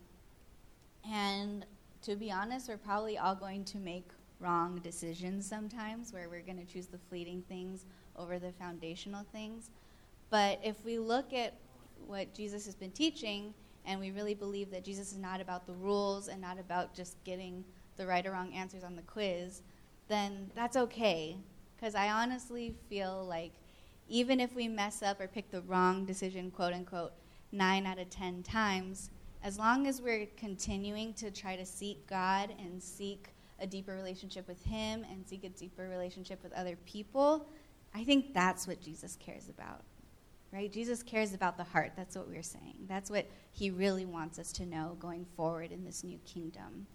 and 1.09 1.65
to 2.03 2.15
be 2.15 2.31
honest, 2.31 2.69
we're 2.69 2.77
probably 2.77 3.17
all 3.17 3.35
going 3.35 3.63
to 3.65 3.77
make 3.77 4.09
wrong 4.39 4.79
decisions 4.83 5.47
sometimes 5.47 6.13
where 6.13 6.29
we're 6.29 6.41
going 6.41 6.63
to 6.63 6.71
choose 6.71 6.87
the 6.87 6.99
fleeting 7.09 7.43
things 7.47 7.85
over 8.15 8.37
the 8.37 8.51
foundational 8.53 9.25
things. 9.31 9.71
But 10.29 10.59
if 10.63 10.83
we 10.85 10.99
look 10.99 11.33
at 11.33 11.55
what 12.05 12.33
Jesus 12.35 12.65
has 12.65 12.75
been 12.75 12.91
teaching 12.91 13.53
and 13.85 13.99
we 13.99 14.11
really 14.11 14.33
believe 14.33 14.71
that 14.71 14.83
Jesus 14.83 15.11
is 15.11 15.17
not 15.17 15.41
about 15.41 15.65
the 15.65 15.73
rules 15.73 16.27
and 16.27 16.41
not 16.41 16.59
about 16.59 16.93
just 16.93 17.23
getting 17.23 17.63
the 17.97 18.05
right 18.05 18.25
or 18.25 18.31
wrong 18.31 18.53
answers 18.53 18.83
on 18.83 18.95
the 18.95 19.01
quiz, 19.03 19.61
then 20.07 20.51
that's 20.55 20.77
okay. 20.77 21.37
Because 21.75 21.95
I 21.95 22.09
honestly 22.09 22.75
feel 22.89 23.25
like 23.25 23.53
even 24.07 24.39
if 24.39 24.53
we 24.55 24.67
mess 24.67 25.01
up 25.01 25.19
or 25.19 25.27
pick 25.27 25.49
the 25.51 25.61
wrong 25.61 26.05
decision, 26.05 26.51
quote 26.51 26.73
unquote, 26.73 27.13
nine 27.51 27.85
out 27.85 27.99
of 27.99 28.09
ten 28.09 28.43
times, 28.43 29.09
as 29.43 29.57
long 29.57 29.87
as 29.87 30.01
we're 30.01 30.27
continuing 30.37 31.13
to 31.13 31.31
try 31.31 31.55
to 31.55 31.65
seek 31.65 32.07
God 32.07 32.53
and 32.59 32.81
seek 32.81 33.29
a 33.59 33.67
deeper 33.67 33.95
relationship 33.95 34.47
with 34.47 34.63
Him 34.63 35.05
and 35.09 35.25
seek 35.25 35.43
a 35.43 35.49
deeper 35.49 35.87
relationship 35.87 36.41
with 36.43 36.51
other 36.53 36.75
people, 36.85 37.47
I 37.93 38.03
think 38.03 38.33
that's 38.33 38.67
what 38.67 38.81
Jesus 38.81 39.17
cares 39.23 39.47
about. 39.49 39.81
Right? 40.55 40.71
Jesus 40.71 41.03
cares 41.03 41.33
about 41.33 41.57
the 41.57 41.65
heart. 41.65 41.91
That's 41.97 42.15
what 42.15 42.29
we're 42.29 42.41
saying. 42.41 42.85
That's 42.87 43.11
what 43.11 43.25
he 43.51 43.71
really 43.71 44.05
wants 44.05 44.39
us 44.39 44.53
to 44.53 44.65
know 44.65 44.95
going 45.01 45.25
forward 45.35 45.73
in 45.73 45.83
this 45.83 46.01
new 46.01 46.17
kingdom. 46.19 46.87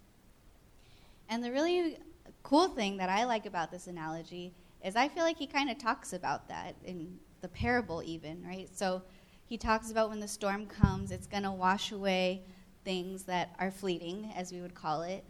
And 1.29 1.43
the 1.43 1.51
really 1.51 1.99
cool 2.41 2.69
thing 2.69 2.97
that 2.97 3.07
I 3.07 3.25
like 3.25 3.45
about 3.45 3.69
this 3.69 3.85
analogy 3.85 4.51
is 4.83 4.95
I 4.95 5.07
feel 5.07 5.21
like 5.21 5.37
he 5.37 5.45
kind 5.45 5.69
of 5.69 5.77
talks 5.77 6.13
about 6.13 6.47
that 6.47 6.75
in 6.83 7.19
the 7.41 7.49
parable, 7.49 8.01
even, 8.03 8.43
right? 8.43 8.67
So 8.75 9.03
he 9.45 9.59
talks 9.59 9.91
about 9.91 10.09
when 10.09 10.19
the 10.19 10.27
storm 10.27 10.65
comes, 10.65 11.11
it's 11.11 11.27
going 11.27 11.43
to 11.43 11.51
wash 11.51 11.91
away 11.91 12.41
things 12.83 13.25
that 13.25 13.55
are 13.59 13.69
fleeting, 13.69 14.31
as 14.35 14.51
we 14.51 14.61
would 14.61 14.73
call 14.73 15.03
it. 15.03 15.23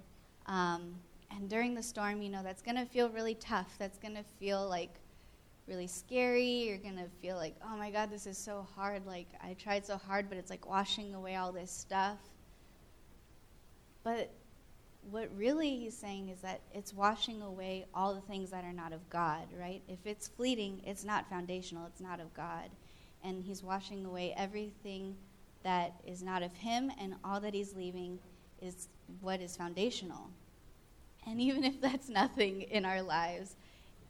Um, 0.46 0.96
and 1.36 1.50
during 1.50 1.76
the 1.76 1.84
storm, 1.84 2.22
you 2.22 2.30
know, 2.30 2.44
that's 2.44 2.62
going 2.62 2.78
to 2.78 2.86
feel 2.86 3.10
really 3.10 3.36
tough. 3.36 3.76
That's 3.78 3.98
going 3.98 4.16
to 4.16 4.24
feel 4.40 4.70
like 4.70 5.01
really 5.72 5.88
scary. 5.88 6.44
You're 6.44 6.78
going 6.78 6.98
to 6.98 7.08
feel 7.22 7.38
like, 7.38 7.56
oh 7.64 7.78
my 7.78 7.90
God, 7.92 8.12
this 8.12 8.28
is 8.28 8.38
so 8.38 8.68
hard. 8.76 9.06
Like, 9.06 9.28
I 9.42 9.54
tried 9.54 9.86
so 9.86 9.96
hard, 9.96 10.28
but 10.28 10.38
it's 10.38 10.50
like 10.50 10.70
washing 10.70 11.16
away 11.16 11.38
all 11.38 11.54
this 11.54 11.72
stuff. 11.72 12.18
But 14.04 14.32
what 15.10 15.30
really 15.36 15.78
he's 15.78 15.96
saying 15.96 16.28
is 16.28 16.42
that 16.42 16.60
it's 16.74 16.94
washing 16.94 17.42
away 17.42 17.86
all 17.96 18.14
the 18.14 18.22
things 18.22 18.52
that 18.52 18.66
are 18.66 18.74
not 18.74 18.92
of 18.92 19.10
God, 19.10 19.48
right? 19.58 19.82
If 19.88 20.00
it's 20.06 20.28
fleeting, 20.28 20.82
it's 20.86 21.06
not 21.06 21.30
foundational, 21.30 21.86
it's 21.88 22.02
not 22.02 22.20
of 22.20 22.34
God. 22.34 22.70
And 23.24 23.42
he's 23.42 23.64
washing 23.64 24.06
away 24.06 24.34
everything 24.36 25.16
that 25.64 25.94
is 26.06 26.22
not 26.22 26.44
of 26.44 26.52
him, 26.54 26.92
and 27.00 27.16
all 27.24 27.40
that 27.40 27.54
he's 27.54 27.76
leaving 27.76 28.20
is 28.62 28.90
what 29.22 29.40
is 29.40 29.56
foundational. 29.56 30.30
And 31.26 31.40
even 31.40 31.64
if 31.64 31.80
that's 31.80 32.10
nothing 32.22 32.64
in 32.64 32.84
our 32.84 33.02
lives, 33.02 33.56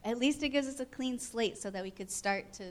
at 0.04 0.18
least 0.18 0.42
it 0.42 0.50
gives 0.50 0.68
us 0.68 0.80
a 0.80 0.86
clean 0.86 1.18
slate 1.18 1.58
so 1.58 1.70
that 1.70 1.82
we 1.82 1.90
could 1.90 2.10
start 2.10 2.52
to 2.54 2.64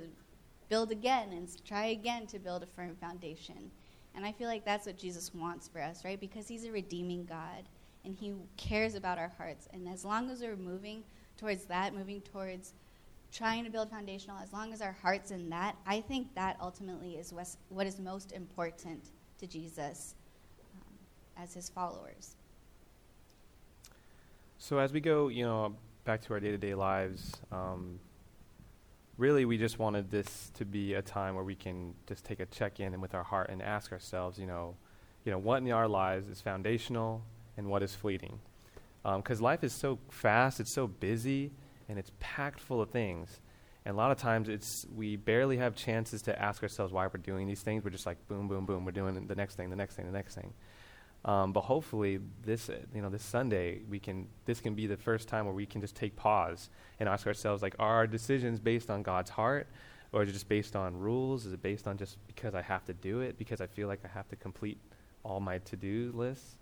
build 0.70 0.92
again 0.92 1.32
and 1.34 1.50
try 1.66 1.88
again 1.88 2.26
to 2.28 2.40
build 2.40 2.64
a 2.64 2.66
firm 2.66 2.96
foundation. 2.96 3.72
And 4.16 4.26
I 4.26 4.32
feel 4.32 4.48
like 4.48 4.66
that's 4.66 4.86
what 4.86 4.98
Jesus 4.98 5.34
wants 5.34 5.68
for 5.68 5.82
us, 5.82 6.04
right? 6.04 6.20
Because 6.20 6.48
he's 6.48 6.66
a 6.66 6.72
redeeming 6.72 7.26
God 7.26 7.64
and 8.04 8.16
he 8.16 8.34
cares 8.58 8.96
about 8.96 9.18
our 9.18 9.32
hearts. 9.38 9.68
And 9.74 9.88
as 9.88 10.04
long 10.04 10.30
as 10.30 10.42
we're 10.42 10.56
moving 10.56 11.04
towards 11.38 11.66
that, 11.66 11.94
moving 11.94 12.22
towards 12.22 12.74
trying 13.32 13.64
to 13.64 13.70
build 13.70 13.90
foundational, 13.90 14.38
as 14.42 14.52
long 14.52 14.74
as 14.74 14.82
our 14.82 14.96
heart's 15.02 15.32
in 15.32 15.50
that, 15.50 15.76
I 15.86 16.02
think 16.02 16.34
that 16.36 16.58
ultimately 16.62 17.16
is 17.16 17.34
what 17.70 17.88
is 17.88 18.00
most 18.00 18.34
important 18.34 19.12
to 19.40 19.48
Jesus. 19.48 20.16
Um, 20.76 21.44
as 21.44 21.54
his 21.54 21.70
followers. 21.70 22.36
So 24.58 24.78
as 24.78 24.94
we 24.94 25.00
go, 25.00 25.30
you 25.30 25.44
know, 25.44 25.76
back 26.04 26.22
to 26.22 26.34
our 26.34 26.40
day-to-day 26.40 26.74
lives, 26.74 27.32
um, 27.52 28.00
really 29.18 29.46
we 29.46 29.58
just 29.58 29.78
wanted 29.78 30.10
this 30.10 30.52
to 30.56 30.66
be 30.66 30.96
a 30.96 31.02
time 31.02 31.36
where 31.36 31.44
we 31.44 31.56
can 31.56 31.94
just 32.08 32.26
take 32.26 32.40
a 32.40 32.46
check-in 32.48 32.94
and 32.94 33.02
with 33.02 33.14
our 33.14 33.24
heart 33.24 33.50
and 33.50 33.62
ask 33.62 33.92
ourselves, 33.92 34.40
you 34.40 34.48
know, 34.48 34.76
you 35.26 35.32
know, 35.32 35.38
what 35.38 35.62
in 35.62 35.72
our 35.72 35.88
lives 35.88 36.28
is 36.28 36.42
foundational 36.42 37.22
and 37.58 37.68
what 37.68 37.84
is 37.84 37.94
fleeting. 37.94 38.40
Because 39.04 39.40
um, 39.40 39.44
life 39.44 39.64
is 39.64 39.74
so 39.74 40.00
fast, 40.10 40.60
it's 40.60 40.74
so 40.74 40.88
busy, 40.88 41.52
and 41.90 42.00
it's 42.00 42.12
packed 42.20 42.60
full 42.60 42.82
of 42.82 42.90
things. 42.90 43.42
And 43.86 43.94
a 43.94 43.98
lot 43.98 44.12
of 44.12 44.18
times 44.18 44.48
it's 44.48 44.86
we 44.96 45.16
barely 45.16 45.58
have 45.58 45.76
chances 45.76 46.22
to 46.24 46.40
ask 46.40 46.62
ourselves 46.62 46.94
why 46.94 47.08
we're 47.08 47.20
doing 47.20 47.48
these 47.48 47.62
things. 47.62 47.84
We're 47.84 47.90
just 47.90 48.06
like 48.06 48.28
boom, 48.28 48.48
boom, 48.48 48.66
boom. 48.66 48.86
We're 48.86 48.92
doing 48.92 49.26
the 49.28 49.36
next 49.36 49.56
thing, 49.56 49.70
the 49.72 49.76
next 49.76 49.96
thing, 49.96 50.06
the 50.06 50.12
next 50.12 50.36
thing. 50.36 50.54
Um, 51.24 51.54
but 51.54 51.62
hopefully 51.62 52.20
this 52.44 52.70
uh, 52.70 52.78
you 52.96 53.02
know 53.02 53.10
this 53.10 53.24
Sunday 53.24 53.82
we 53.90 54.00
can 54.00 54.28
this 54.46 54.60
can 54.60 54.74
be 54.74 54.88
the 54.88 54.98
first 54.98 55.28
time 55.28 55.46
where 55.46 55.54
we 55.54 55.68
can 55.68 55.80
just 55.80 55.96
take 55.96 56.16
pause 56.16 56.70
and 57.00 57.08
ask 57.08 57.28
ourselves 57.28 57.62
like 57.62 57.76
are 57.78 57.96
our 57.96 58.08
decisions 58.08 58.60
based 58.60 58.90
on 58.90 59.04
God's 59.04 59.30
heart 59.30 59.68
or 60.12 60.24
is 60.24 60.30
it 60.30 60.34
just 60.34 60.50
based 60.50 60.76
on 60.76 60.98
rules? 60.98 61.46
Is 61.46 61.54
it 61.54 61.62
based 61.62 61.88
on 61.88 61.98
just 61.98 62.18
because 62.26 62.56
I 62.56 62.62
have 62.64 62.86
to 62.86 62.94
do 62.94 63.22
it 63.22 63.38
because 63.38 63.62
I 63.62 63.68
feel 63.68 63.88
like 63.88 64.00
I 64.04 64.08
have 64.08 64.28
to 64.30 64.36
complete 64.36 64.80
all 65.24 65.40
my 65.40 65.60
to-do 65.60 66.12
lists? 66.16 66.58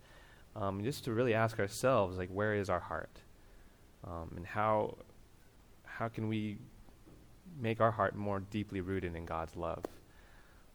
Um, 0.55 0.83
just 0.83 1.05
to 1.05 1.13
really 1.13 1.33
ask 1.33 1.57
ourselves 1.57 2.17
like 2.17 2.29
where 2.29 2.53
is 2.53 2.69
our 2.69 2.81
heart 2.81 3.21
um, 4.05 4.33
and 4.35 4.45
how 4.45 4.97
how 5.85 6.09
can 6.09 6.27
we 6.27 6.57
make 7.59 7.81
our 7.81 7.91
heart 7.91 8.15
more 8.15 8.39
deeply 8.39 8.81
rooted 8.81 9.15
in 9.15 9.25
God's 9.25 9.55
love. 9.55 9.83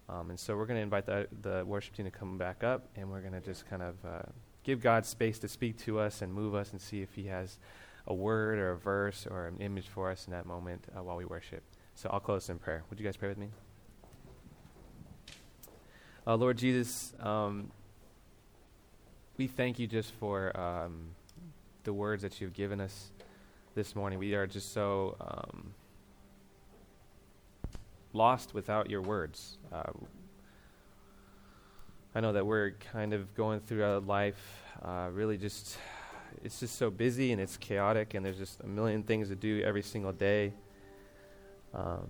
Um, 0.08 0.30
and 0.30 0.38
so 0.38 0.56
we're 0.56 0.66
going 0.66 0.78
to 0.78 0.82
invite 0.82 1.06
the, 1.06 1.26
the 1.42 1.64
worship 1.64 1.96
team 1.96 2.04
to 2.04 2.10
come 2.10 2.36
back 2.36 2.62
up, 2.62 2.88
and 2.96 3.10
we're 3.10 3.20
going 3.20 3.32
to 3.32 3.40
just 3.40 3.68
kind 3.68 3.82
of 3.82 3.94
uh, 4.04 4.22
give 4.62 4.80
God 4.80 5.06
space 5.06 5.38
to 5.40 5.48
speak 5.48 5.78
to 5.78 5.98
us 5.98 6.20
and 6.20 6.32
move 6.32 6.54
us 6.54 6.72
and 6.72 6.80
see 6.80 7.00
if 7.00 7.14
He 7.14 7.24
has 7.26 7.58
a 8.06 8.12
word 8.12 8.58
or 8.58 8.72
a 8.72 8.76
verse 8.76 9.26
or 9.30 9.46
an 9.46 9.58
image 9.60 9.88
for 9.88 10.10
us 10.10 10.26
in 10.26 10.32
that 10.32 10.44
moment 10.44 10.84
uh, 10.96 11.02
while 11.02 11.16
we 11.16 11.24
worship. 11.24 11.62
So 11.94 12.10
I'll 12.12 12.20
close 12.20 12.50
in 12.50 12.58
prayer. 12.58 12.82
Would 12.90 13.00
you 13.00 13.04
guys 13.04 13.16
pray 13.16 13.28
with 13.28 13.38
me? 13.38 13.48
Uh, 16.26 16.36
Lord 16.36 16.58
Jesus, 16.58 17.14
um, 17.20 17.70
we 19.36 19.46
thank 19.46 19.78
you 19.78 19.86
just 19.86 20.12
for 20.12 20.58
um, 20.58 21.10
the 21.84 21.92
words 21.92 22.22
that 22.22 22.40
you've 22.40 22.54
given 22.54 22.80
us 22.80 23.10
this 23.74 23.94
morning. 23.94 24.18
We 24.18 24.34
are 24.34 24.46
just 24.46 24.72
so. 24.72 25.16
Lost 28.14 28.54
without 28.54 28.88
your 28.88 29.02
words. 29.02 29.58
Uh, 29.72 29.92
I 32.14 32.20
know 32.20 32.32
that 32.32 32.46
we're 32.46 32.70
kind 32.92 33.12
of 33.12 33.34
going 33.34 33.58
through 33.58 33.84
a 33.84 33.98
life 33.98 34.62
uh, 34.82 35.08
really 35.12 35.36
just, 35.36 35.76
it's 36.44 36.60
just 36.60 36.76
so 36.76 36.90
busy 36.90 37.32
and 37.32 37.40
it's 37.40 37.56
chaotic 37.56 38.14
and 38.14 38.24
there's 38.24 38.38
just 38.38 38.60
a 38.60 38.66
million 38.68 39.02
things 39.02 39.28
to 39.30 39.34
do 39.34 39.62
every 39.62 39.82
single 39.82 40.12
day. 40.12 40.52
Um, 41.74 42.08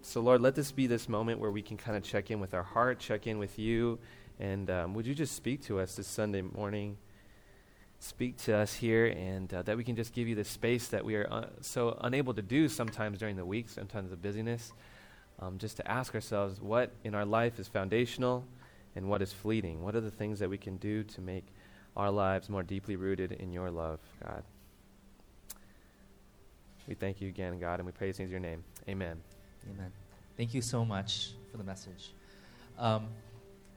so, 0.00 0.20
Lord, 0.20 0.40
let 0.40 0.54
this 0.54 0.70
be 0.70 0.86
this 0.86 1.08
moment 1.08 1.40
where 1.40 1.50
we 1.50 1.60
can 1.60 1.76
kind 1.76 1.96
of 1.96 2.04
check 2.04 2.30
in 2.30 2.38
with 2.38 2.54
our 2.54 2.62
heart, 2.62 3.00
check 3.00 3.26
in 3.26 3.38
with 3.38 3.58
you, 3.58 3.98
and 4.38 4.70
um, 4.70 4.94
would 4.94 5.06
you 5.06 5.14
just 5.14 5.34
speak 5.34 5.60
to 5.64 5.80
us 5.80 5.96
this 5.96 6.06
Sunday 6.06 6.42
morning? 6.42 6.96
Speak 8.00 8.36
to 8.36 8.54
us 8.56 8.74
here 8.74 9.06
and 9.06 9.52
uh, 9.52 9.62
that 9.62 9.76
we 9.76 9.82
can 9.82 9.96
just 9.96 10.12
give 10.12 10.28
you 10.28 10.34
the 10.34 10.44
space 10.44 10.88
that 10.88 11.04
we 11.04 11.16
are 11.16 11.26
uh, 11.30 11.46
so 11.60 11.98
unable 12.02 12.32
to 12.32 12.42
do 12.42 12.68
sometimes 12.68 13.18
during 13.18 13.36
the 13.36 13.44
week, 13.44 13.68
sometimes 13.68 14.10
the 14.10 14.16
busyness, 14.16 14.72
um, 15.40 15.58
just 15.58 15.76
to 15.76 15.90
ask 15.90 16.14
ourselves 16.14 16.60
what 16.60 16.92
in 17.04 17.14
our 17.14 17.24
life 17.24 17.58
is 17.58 17.66
foundational 17.66 18.44
and 18.94 19.08
what 19.08 19.20
is 19.20 19.32
fleeting. 19.32 19.82
What 19.82 19.94
are 19.96 20.00
the 20.00 20.10
things 20.10 20.38
that 20.38 20.48
we 20.48 20.58
can 20.58 20.76
do 20.76 21.02
to 21.04 21.20
make 21.20 21.44
our 21.96 22.10
lives 22.10 22.48
more 22.48 22.62
deeply 22.62 22.96
rooted 22.96 23.32
in 23.32 23.52
your 23.52 23.70
love, 23.70 23.98
God? 24.24 24.44
We 26.86 26.94
thank 26.94 27.20
you 27.20 27.28
again, 27.28 27.58
God, 27.58 27.80
and 27.80 27.86
we 27.86 27.92
praise 27.92 28.18
in 28.20 28.30
your 28.30 28.40
name. 28.40 28.64
Amen. 28.88 29.20
Amen. 29.70 29.92
Thank 30.36 30.54
you 30.54 30.62
so 30.62 30.84
much 30.84 31.32
for 31.50 31.58
the 31.58 31.64
message. 31.64 32.14
Um, 32.78 33.08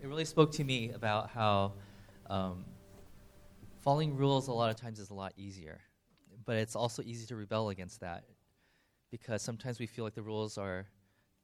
it 0.02 0.08
really 0.08 0.26
spoke 0.26 0.52
to 0.54 0.64
me 0.64 0.92
about 0.92 1.32
how. 1.32 1.74
Um, 2.30 2.64
Following 3.82 4.16
rules 4.16 4.48
a 4.48 4.54
lot 4.54 4.70
of 4.70 4.76
times 4.76 5.00
is 5.00 5.10
a 5.10 5.16
lot 5.16 5.34
easier, 5.38 5.82
but 6.46 6.56
it's 6.56 6.76
also 6.76 7.02
easy 7.02 7.26
to 7.26 7.36
rebel 7.36 7.70
against 7.70 8.00
that 8.02 8.26
because 9.10 9.42
sometimes 9.42 9.80
we 9.80 9.88
feel 9.88 10.06
like 10.06 10.14
the 10.14 10.22
rules 10.22 10.60
are 10.60 10.86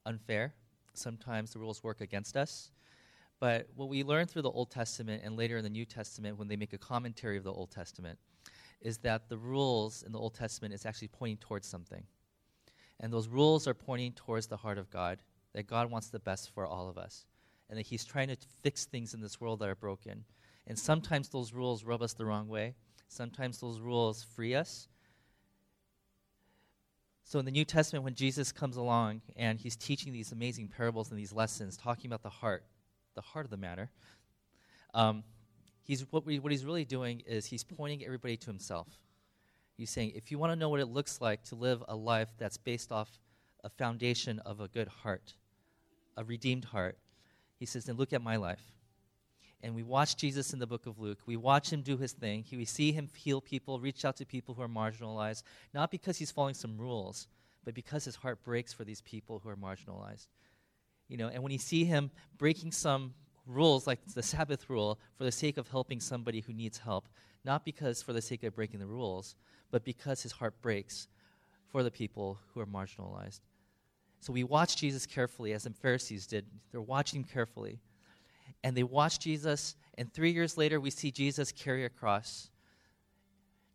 unfair. 0.06 0.54
Sometimes 0.94 1.52
the 1.52 1.58
rules 1.58 1.84
work 1.84 2.00
against 2.00 2.38
us. 2.38 2.70
But 3.40 3.68
what 3.76 3.90
we 3.90 4.04
learn 4.04 4.28
through 4.28 4.44
the 4.44 4.52
Old 4.52 4.70
Testament 4.70 5.24
and 5.26 5.36
later 5.36 5.58
in 5.58 5.64
the 5.64 5.70
New 5.70 5.84
Testament 5.84 6.38
when 6.38 6.48
they 6.48 6.56
make 6.56 6.74
a 6.74 6.78
commentary 6.78 7.38
of 7.38 7.44
the 7.44 7.52
Old 7.52 7.72
Testament 7.72 8.20
is 8.82 9.00
that 9.00 9.30
the 9.30 9.38
rules 9.38 10.04
in 10.04 10.12
the 10.12 10.20
Old 10.20 10.36
Testament 10.36 10.76
is 10.76 10.86
actually 10.86 11.08
pointing 11.08 11.38
towards 11.38 11.68
something. 11.68 12.04
And 13.00 13.12
those 13.12 13.28
rules 13.28 13.68
are 13.68 13.74
pointing 13.74 14.12
towards 14.12 14.46
the 14.46 14.58
heart 14.58 14.78
of 14.78 14.92
God, 14.92 15.24
that 15.54 15.66
God 15.66 15.90
wants 15.90 16.10
the 16.10 16.20
best 16.20 16.54
for 16.54 16.68
all 16.68 16.88
of 16.88 17.00
us, 17.00 17.26
and 17.68 17.80
that 17.80 17.88
He's 17.88 18.06
trying 18.06 18.28
to 18.28 18.38
fix 18.62 18.86
things 18.86 19.16
in 19.16 19.22
this 19.22 19.42
world 19.42 19.58
that 19.60 19.70
are 19.70 19.76
broken 19.76 20.24
and 20.68 20.78
sometimes 20.78 21.30
those 21.30 21.54
rules 21.54 21.84
rub 21.86 22.02
us 22.02 22.14
the 22.14 22.26
wrong 22.26 22.50
way. 22.50 22.76
Sometimes 23.08 23.60
those 23.60 23.80
rules 23.80 24.24
free 24.36 24.54
us. 24.54 24.90
So 27.24 27.40
in 27.40 27.46
the 27.46 27.52
New 27.52 27.66
Testament, 27.66 28.04
when 28.04 28.16
Jesus 28.16 28.52
comes 28.52 28.76
along 28.76 29.22
and 29.36 29.60
he's 29.60 29.76
teaching 29.76 30.12
these 30.14 30.32
amazing 30.34 30.68
parables 30.68 31.10
and 31.10 31.20
these 31.20 31.34
lessons, 31.34 31.78
talking 31.78 32.10
about 32.10 32.22
the 32.22 32.30
heart, 32.30 32.66
the 33.16 33.22
heart 33.22 33.46
of 33.46 33.50
the 33.50 33.58
matter, 33.58 33.90
um, 34.94 35.24
he's, 35.84 36.06
what, 36.12 36.26
we, 36.26 36.40
what 36.40 36.52
he's 36.52 36.66
really 36.66 36.86
doing 36.86 37.22
is 37.26 37.46
he's 37.46 37.64
pointing 37.64 38.04
everybody 38.04 38.36
to 38.38 38.48
himself. 38.48 38.88
He's 39.78 39.90
saying, 39.90 40.14
if 40.16 40.32
you 40.32 40.40
want 40.40 40.52
to 40.52 40.56
know 40.56 40.70
what 40.70 40.80
it 40.80 40.88
looks 40.88 41.22
like 41.22 41.44
to 41.46 41.56
live 41.56 41.84
a 41.88 41.96
life 41.96 42.30
that's 42.38 42.58
based 42.58 42.92
off 42.92 43.20
a 43.64 43.70
foundation 43.70 44.40
of 44.40 44.60
a 44.60 44.68
good 44.68 44.88
heart, 44.88 45.34
a 46.18 46.24
redeemed 46.24 46.66
heart, 46.66 46.98
he 47.58 47.66
says, 47.66 47.86
then 47.86 47.96
look 47.96 48.12
at 48.12 48.22
my 48.22 48.36
life 48.36 48.74
and 49.64 49.74
we 49.74 49.84
watch 49.84 50.16
Jesus 50.16 50.54
in 50.54 50.60
the 50.60 50.68
book 50.68 50.86
of 50.86 51.00
Luke. 51.00 51.20
We 51.26 51.36
watch 51.36 51.72
him 51.72 51.82
do 51.82 51.98
his 51.98 52.14
thing. 52.14 52.46
We 52.52 52.66
see 52.66 52.92
him 52.92 53.10
heal 53.16 53.42
people, 53.42 53.80
reach 53.80 54.06
out 54.06 54.18
to 54.18 54.26
people 54.26 54.54
who 54.54 54.62
are 54.62 54.68
marginalized, 54.68 55.44
not 55.74 55.92
because 55.92 56.18
he's 56.18 56.32
following 56.32 56.54
some 56.54 56.78
rules, 56.78 57.28
but 57.66 57.74
because 57.74 58.06
his 58.06 58.16
heart 58.16 58.44
breaks 58.44 58.72
for 58.72 58.84
these 58.84 59.02
people 59.02 59.40
who 59.40 59.50
are 59.50 59.56
marginalized. 59.56 60.28
You 61.08 61.18
know, 61.18 61.28
and 61.28 61.42
when 61.42 61.52
you 61.52 61.58
see 61.58 61.86
him 61.86 62.12
breaking 62.38 62.72
some 62.72 63.14
rules 63.46 63.88
like 63.88 64.00
the 64.14 64.24
Sabbath 64.24 64.70
rule 64.70 65.00
for 65.18 65.24
the 65.24 65.32
sake 65.32 65.58
of 65.58 65.70
helping 65.70 66.00
somebody 66.00 66.42
who 66.42 66.54
needs 66.54 66.78
help, 66.78 67.08
not 67.44 67.66
because 67.66 68.02
for 68.02 68.14
the 68.14 68.22
sake 68.22 68.44
of 68.44 68.56
breaking 68.56 68.80
the 68.80 68.86
rules, 68.86 69.36
but 69.72 69.84
because 69.84 70.22
his 70.22 70.34
heart 70.34 70.62
breaks 70.62 71.08
for 71.72 71.82
the 71.82 71.92
people 71.92 72.40
who 72.54 72.60
are 72.60 72.66
marginalized. 72.66 73.40
So 74.20 74.34
we 74.34 74.44
watch 74.44 74.76
Jesus 74.76 75.06
carefully, 75.06 75.54
as 75.54 75.64
the 75.64 75.72
Pharisees 75.72 76.28
did. 76.28 76.46
They're 76.72 76.82
watching 76.82 77.22
him 77.22 77.28
carefully 77.32 77.80
and 78.64 78.76
they 78.76 78.84
watch 78.84 79.20
Jesus, 79.20 79.76
and 79.98 80.12
three 80.12 80.32
years 80.32 80.58
later, 80.58 80.80
we 80.80 80.90
see 80.90 81.12
Jesus 81.12 81.52
carry 81.52 81.86
a 81.86 81.90
cross. 81.90 82.50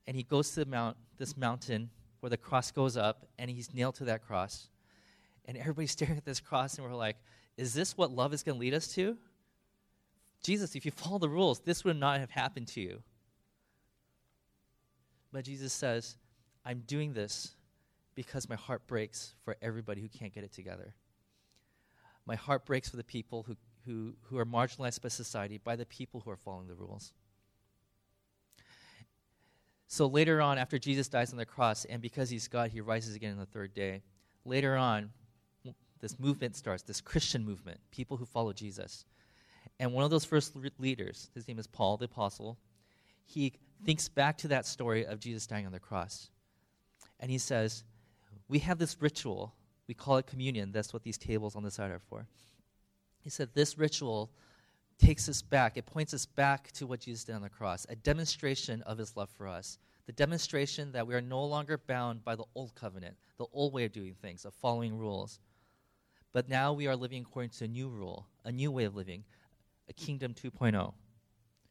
And 0.07 0.17
he 0.17 0.23
goes 0.23 0.51
to 0.51 0.65
the 0.65 0.71
mount, 0.71 0.97
this 1.19 1.37
mountain 1.37 1.91
where 2.21 2.31
the 2.31 2.37
cross 2.37 2.71
goes 2.71 2.97
up, 2.97 3.27
and 3.39 3.51
he's 3.51 3.73
nailed 3.75 3.97
to 3.97 4.05
that 4.05 4.27
cross. 4.27 4.69
And 5.47 5.57
everybody's 5.57 5.91
staring 5.93 6.17
at 6.17 6.25
this 6.25 6.41
cross, 6.41 6.79
and 6.79 6.87
we're 6.87 6.95
like, 6.95 7.17
is 7.57 7.75
this 7.75 7.97
what 7.97 8.11
love 8.11 8.33
is 8.33 8.43
going 8.43 8.57
to 8.57 8.61
lead 8.61 8.75
us 8.75 8.89
to? 8.95 9.17
Jesus, 10.43 10.75
if 10.75 10.85
you 10.85 10.91
follow 10.91 11.19
the 11.19 11.29
rules, 11.29 11.61
this 11.61 11.85
would 11.85 11.97
not 11.97 12.19
have 12.19 12.31
happened 12.31 12.69
to 12.69 12.81
you. 12.81 13.03
But 15.33 15.45
Jesus 15.45 15.73
says, 15.73 16.17
I'm 16.65 16.83
doing 16.87 17.13
this 17.13 17.55
because 18.15 18.49
my 18.49 18.57
heart 18.57 18.87
breaks 18.87 19.35
for 19.45 19.57
everybody 19.63 20.01
who 20.01 20.09
can't 20.09 20.35
get 20.35 20.45
it 20.45 20.53
together. 20.53 20.95
My 22.27 22.37
heart 22.37 22.67
breaks 22.67 22.89
for 22.89 22.97
the 22.97 23.05
people 23.05 23.43
who 23.43 23.57
who, 23.87 24.15
who 24.23 24.39
are 24.39 24.47
marginalized 24.47 25.03
by 25.03 25.09
society, 25.09 25.59
by 25.59 25.77
the 25.77 25.87
people 25.87 26.21
who 26.21 26.31
are 26.31 26.37
following 26.37 26.69
the 26.69 26.75
rules. 26.75 27.13
So 29.89 30.07
later 30.07 30.41
on, 30.41 30.57
after 30.57 30.79
Jesus 30.79 31.09
dies 31.09 31.33
on 31.33 31.39
the 31.39 31.45
cross, 31.45 31.85
and 31.85 32.01
because 32.01 32.31
he's 32.31 32.49
God, 32.49 32.71
he 32.71 32.81
rises 32.81 33.15
again 33.15 33.33
on 33.33 33.39
the 33.39 33.47
third 33.47 33.75
day. 33.75 34.03
Later 34.45 34.75
on, 34.77 35.11
this 36.01 36.19
movement 36.19 36.57
starts, 36.57 36.83
this 36.83 37.01
Christian 37.01 37.45
movement, 37.45 37.79
people 37.91 38.17
who 38.17 38.25
follow 38.25 38.53
Jesus. 38.53 39.05
And 39.79 39.93
one 39.93 40.05
of 40.05 40.11
those 40.11 40.25
first 40.25 40.55
leaders, 40.79 41.31
his 41.35 41.47
name 41.47 41.59
is 41.59 41.67
Paul 41.67 41.97
the 41.97 42.07
Apostle, 42.07 42.59
he 43.25 43.53
thinks 43.85 44.09
back 44.09 44.37
to 44.39 44.49
that 44.49 44.67
story 44.67 45.07
of 45.07 45.21
Jesus 45.21 45.47
dying 45.47 45.67
on 45.67 45.73
the 45.73 45.79
cross. 45.79 46.31
And 47.21 47.31
he 47.31 47.39
says, 47.39 47.85
We 48.49 48.59
have 48.61 48.79
this 48.79 48.97
ritual. 49.01 49.55
We 49.87 49.95
call 49.95 50.17
it 50.17 50.27
communion. 50.27 50.73
That's 50.73 50.93
what 50.93 51.03
these 51.03 51.19
tables 51.19 51.55
on 51.55 51.63
the 51.63 51.71
side 51.71 51.91
are 51.91 51.99
for. 51.99 52.27
He 53.23 53.31
said 53.31 53.51
this 53.55 53.79
ritual 53.79 54.31
takes 54.99 55.29
us 55.29 55.43
back, 55.43 55.77
it 55.77 55.87
points 55.87 56.15
us 56.15 56.27
back 56.27 56.71
to 56.73 56.87
what 56.87 57.01
Jesus 57.01 57.25
did 57.25 57.35
on 57.35 57.43
the 57.43 57.49
cross, 57.49 57.87
a 57.89 57.97
demonstration 57.97 58.83
of 58.83 58.99
his 58.99 59.17
love 59.17 59.31
for 59.31 59.49
us. 59.49 59.79
The 60.07 60.13
demonstration 60.13 60.93
that 60.93 61.07
we 61.07 61.15
are 61.15 61.21
no 61.21 61.45
longer 61.45 61.79
bound 61.79 62.25
by 62.25 62.35
the 62.35 62.45
old 62.55 62.75
covenant, 62.75 63.17
the 63.39 63.47
old 63.53 63.73
way 63.73 63.85
of 63.85 63.93
doing 63.93 64.15
things, 64.21 64.45
of 64.45 64.53
following 64.55 64.99
rules. 64.99 65.41
But 66.33 66.49
now 66.49 66.73
we 66.73 66.89
are 66.89 66.97
living 66.97 67.23
according 67.23 67.51
to 67.51 67.65
a 67.65 67.69
new 67.69 67.89
rule, 67.89 68.27
a 68.45 68.51
new 68.51 68.73
way 68.73 68.85
of 68.85 68.97
living, 68.97 69.25
a 69.89 69.93
kingdom 69.93 70.35
2.0. 70.35 70.93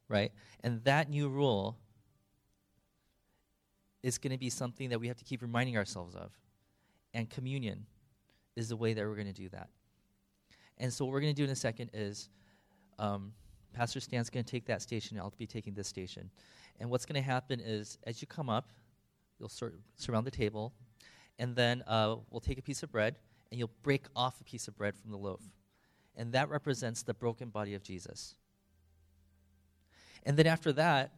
right? 0.07 0.31
And 0.63 0.83
that 0.83 1.09
new 1.09 1.29
rule 1.29 1.77
is 4.03 4.17
going 4.17 4.31
to 4.31 4.37
be 4.37 4.49
something 4.49 4.89
that 4.89 4.99
we 4.99 5.07
have 5.07 5.17
to 5.17 5.23
keep 5.23 5.41
reminding 5.41 5.77
ourselves 5.77 6.15
of. 6.15 6.31
And 7.13 7.29
communion 7.29 7.85
is 8.55 8.69
the 8.69 8.75
way 8.75 8.93
that 8.93 9.05
we're 9.05 9.15
going 9.15 9.27
to 9.27 9.33
do 9.33 9.49
that. 9.49 9.69
And 10.81 10.91
so, 10.91 11.05
what 11.05 11.13
we're 11.13 11.21
going 11.21 11.35
to 11.35 11.39
do 11.39 11.45
in 11.45 11.51
a 11.51 11.55
second 11.55 11.91
is 11.93 12.27
um, 12.97 13.31
Pastor 13.71 13.99
Stan's 13.99 14.31
going 14.31 14.43
to 14.43 14.51
take 14.51 14.65
that 14.65 14.81
station, 14.81 15.17
I'll 15.19 15.31
be 15.37 15.45
taking 15.45 15.75
this 15.75 15.87
station. 15.87 16.31
And 16.79 16.89
what's 16.89 17.05
going 17.05 17.21
to 17.21 17.25
happen 17.25 17.61
is, 17.63 17.99
as 18.03 18.19
you 18.19 18.27
come 18.27 18.49
up, 18.49 18.71
you'll 19.39 19.47
sur- 19.47 19.75
surround 19.95 20.25
the 20.25 20.31
table, 20.31 20.73
and 21.37 21.55
then 21.55 21.83
uh, 21.85 22.15
we'll 22.31 22.41
take 22.41 22.57
a 22.57 22.63
piece 22.63 22.81
of 22.81 22.91
bread, 22.91 23.15
and 23.51 23.59
you'll 23.59 23.69
break 23.83 24.05
off 24.15 24.41
a 24.41 24.43
piece 24.43 24.67
of 24.67 24.75
bread 24.75 24.95
from 24.97 25.11
the 25.11 25.17
loaf. 25.17 25.41
And 26.15 26.33
that 26.33 26.49
represents 26.49 27.03
the 27.03 27.13
broken 27.13 27.49
body 27.49 27.75
of 27.75 27.83
Jesus. 27.83 28.33
And 30.23 30.35
then 30.35 30.47
after 30.47 30.73
that, 30.73 31.13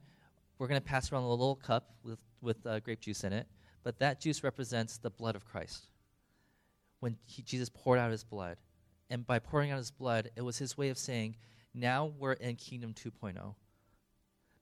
we're 0.59 0.67
going 0.67 0.79
to 0.79 0.85
pass 0.85 1.09
around 1.09 1.23
a 1.23 1.29
little 1.29 1.55
cup 1.55 1.89
with, 2.03 2.19
with 2.41 2.65
uh, 2.67 2.81
grape 2.81 2.99
juice 2.99 3.23
in 3.23 3.31
it, 3.31 3.47
but 3.81 3.97
that 3.99 4.19
juice 4.19 4.43
represents 4.43 4.97
the 4.97 5.09
blood 5.09 5.37
of 5.37 5.45
Christ. 5.45 5.87
When 6.99 7.15
he, 7.25 7.41
Jesus 7.41 7.69
poured 7.69 7.99
out 7.99 8.11
his 8.11 8.25
blood. 8.25 8.57
And 9.13 9.27
by 9.27 9.37
pouring 9.37 9.69
out 9.69 9.77
his 9.77 9.91
blood, 9.91 10.31
it 10.35 10.41
was 10.41 10.57
his 10.57 10.75
way 10.75 10.89
of 10.89 10.97
saying, 10.97 11.35
now 11.71 12.11
we're 12.17 12.33
in 12.33 12.55
Kingdom 12.55 12.95
2.0. 12.95 13.53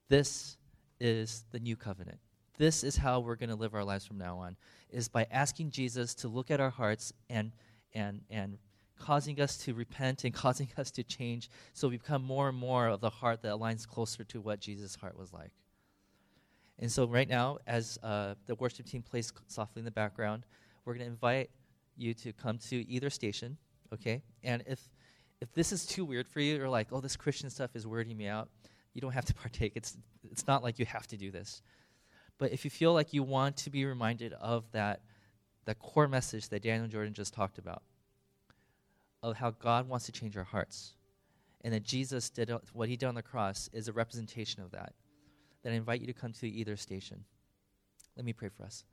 This 0.10 0.58
is 1.00 1.46
the 1.52 1.60
new 1.60 1.78
covenant. 1.78 2.20
This 2.58 2.84
is 2.84 2.98
how 2.98 3.22
we're 3.22 3.38
going 3.38 3.50
to 3.50 3.56
live 3.56 3.74
our 3.74 3.86
lives 3.86 4.06
from 4.06 4.18
now 4.18 4.40
on, 4.40 4.58
is 4.90 5.08
by 5.08 5.26
asking 5.32 5.72
Jesus 5.72 6.14
to 6.16 6.28
look 6.28 6.52
at 6.52 6.60
our 6.60 6.70
hearts 6.70 7.14
and, 7.30 7.54
and, 7.94 8.24
and 8.30 8.58
causing 9.00 9.40
us 9.40 9.56
to 9.60 9.74
repent 9.74 10.26
and 10.26 10.34
causing 10.44 10.68
us 10.78 10.92
to 10.92 11.04
change 11.04 11.50
so 11.72 11.88
we 11.88 11.96
become 11.96 12.22
more 12.22 12.50
and 12.50 12.58
more 12.58 12.88
of 12.88 13.00
the 13.00 13.10
heart 13.10 13.42
that 13.44 13.54
aligns 13.54 13.88
closer 13.88 14.26
to 14.26 14.42
what 14.42 14.60
Jesus' 14.60 14.96
heart 14.96 15.18
was 15.18 15.32
like. 15.32 15.52
And 16.78 16.92
so, 16.92 17.06
right 17.06 17.30
now, 17.30 17.60
as 17.66 17.98
uh, 18.04 18.36
the 18.48 18.56
worship 18.56 18.86
team 18.86 19.02
plays 19.02 19.32
softly 19.48 19.80
in 19.80 19.86
the 19.86 19.92
background, 19.92 20.46
we're 20.84 20.96
going 20.96 21.06
to 21.06 21.12
invite 21.12 21.52
you 21.96 22.14
to 22.16 22.34
come 22.34 22.58
to 22.58 22.86
either 22.90 23.10
station, 23.10 23.58
okay? 23.94 24.22
And 24.44 24.64
if 24.68 24.80
if 25.42 25.52
this 25.54 25.72
is 25.72 25.86
too 25.86 26.06
weird 26.06 26.28
for 26.28 26.40
you, 26.40 26.64
or 26.64 26.70
like, 26.70 26.88
oh, 26.92 27.02
this 27.02 27.18
Christian 27.18 27.50
stuff 27.50 27.76
is 27.76 27.86
weirding 27.86 28.16
me 28.16 28.28
out, 28.28 28.48
you 28.94 29.02
don't 29.02 29.12
have 29.12 29.26
to 29.26 29.34
partake. 29.44 29.74
It's, 29.76 29.98
it's 30.32 30.48
not 30.48 30.64
like 30.64 30.80
you 30.80 30.86
have 30.86 31.08
to 31.08 31.18
do 31.18 31.32
this. 31.32 31.62
But 32.38 32.52
if 32.52 32.64
you 32.64 32.72
feel 32.72 32.94
like 32.94 33.12
you 33.12 33.24
want 33.24 33.58
to 33.58 33.70
be 33.70 33.86
reminded 33.86 34.34
of 34.34 34.72
that, 34.72 35.02
that 35.66 35.80
core 35.80 36.08
message 36.08 36.50
that 36.50 36.64
Daniel 36.64 36.88
Jordan 36.88 37.14
just 37.14 37.34
talked 37.34 37.58
about, 37.58 37.82
of 39.24 39.36
how 39.36 39.52
God 39.52 39.88
wants 39.88 40.06
to 40.08 40.12
change 40.12 40.38
our 40.38 40.44
hearts, 40.44 40.94
and 41.64 41.74
that 41.74 41.84
Jesus 41.84 42.30
did 42.30 42.52
what 42.74 42.90
he 42.90 42.96
did 42.96 43.06
on 43.06 43.16
the 43.16 43.22
cross 43.22 43.70
is 43.74 43.88
a 43.88 43.94
representation 43.94 44.64
of 44.64 44.72
that, 44.72 44.94
then 45.64 45.74
I 45.74 45.76
invite 45.76 46.02
you 46.02 46.08
to 46.08 46.14
come 46.14 46.34
to 46.34 46.50
either 46.50 46.76
station. 46.76 47.24
Let 48.16 48.26
me 48.26 48.34
pray 48.34 48.50
for 48.50 48.64
us. 48.64 48.84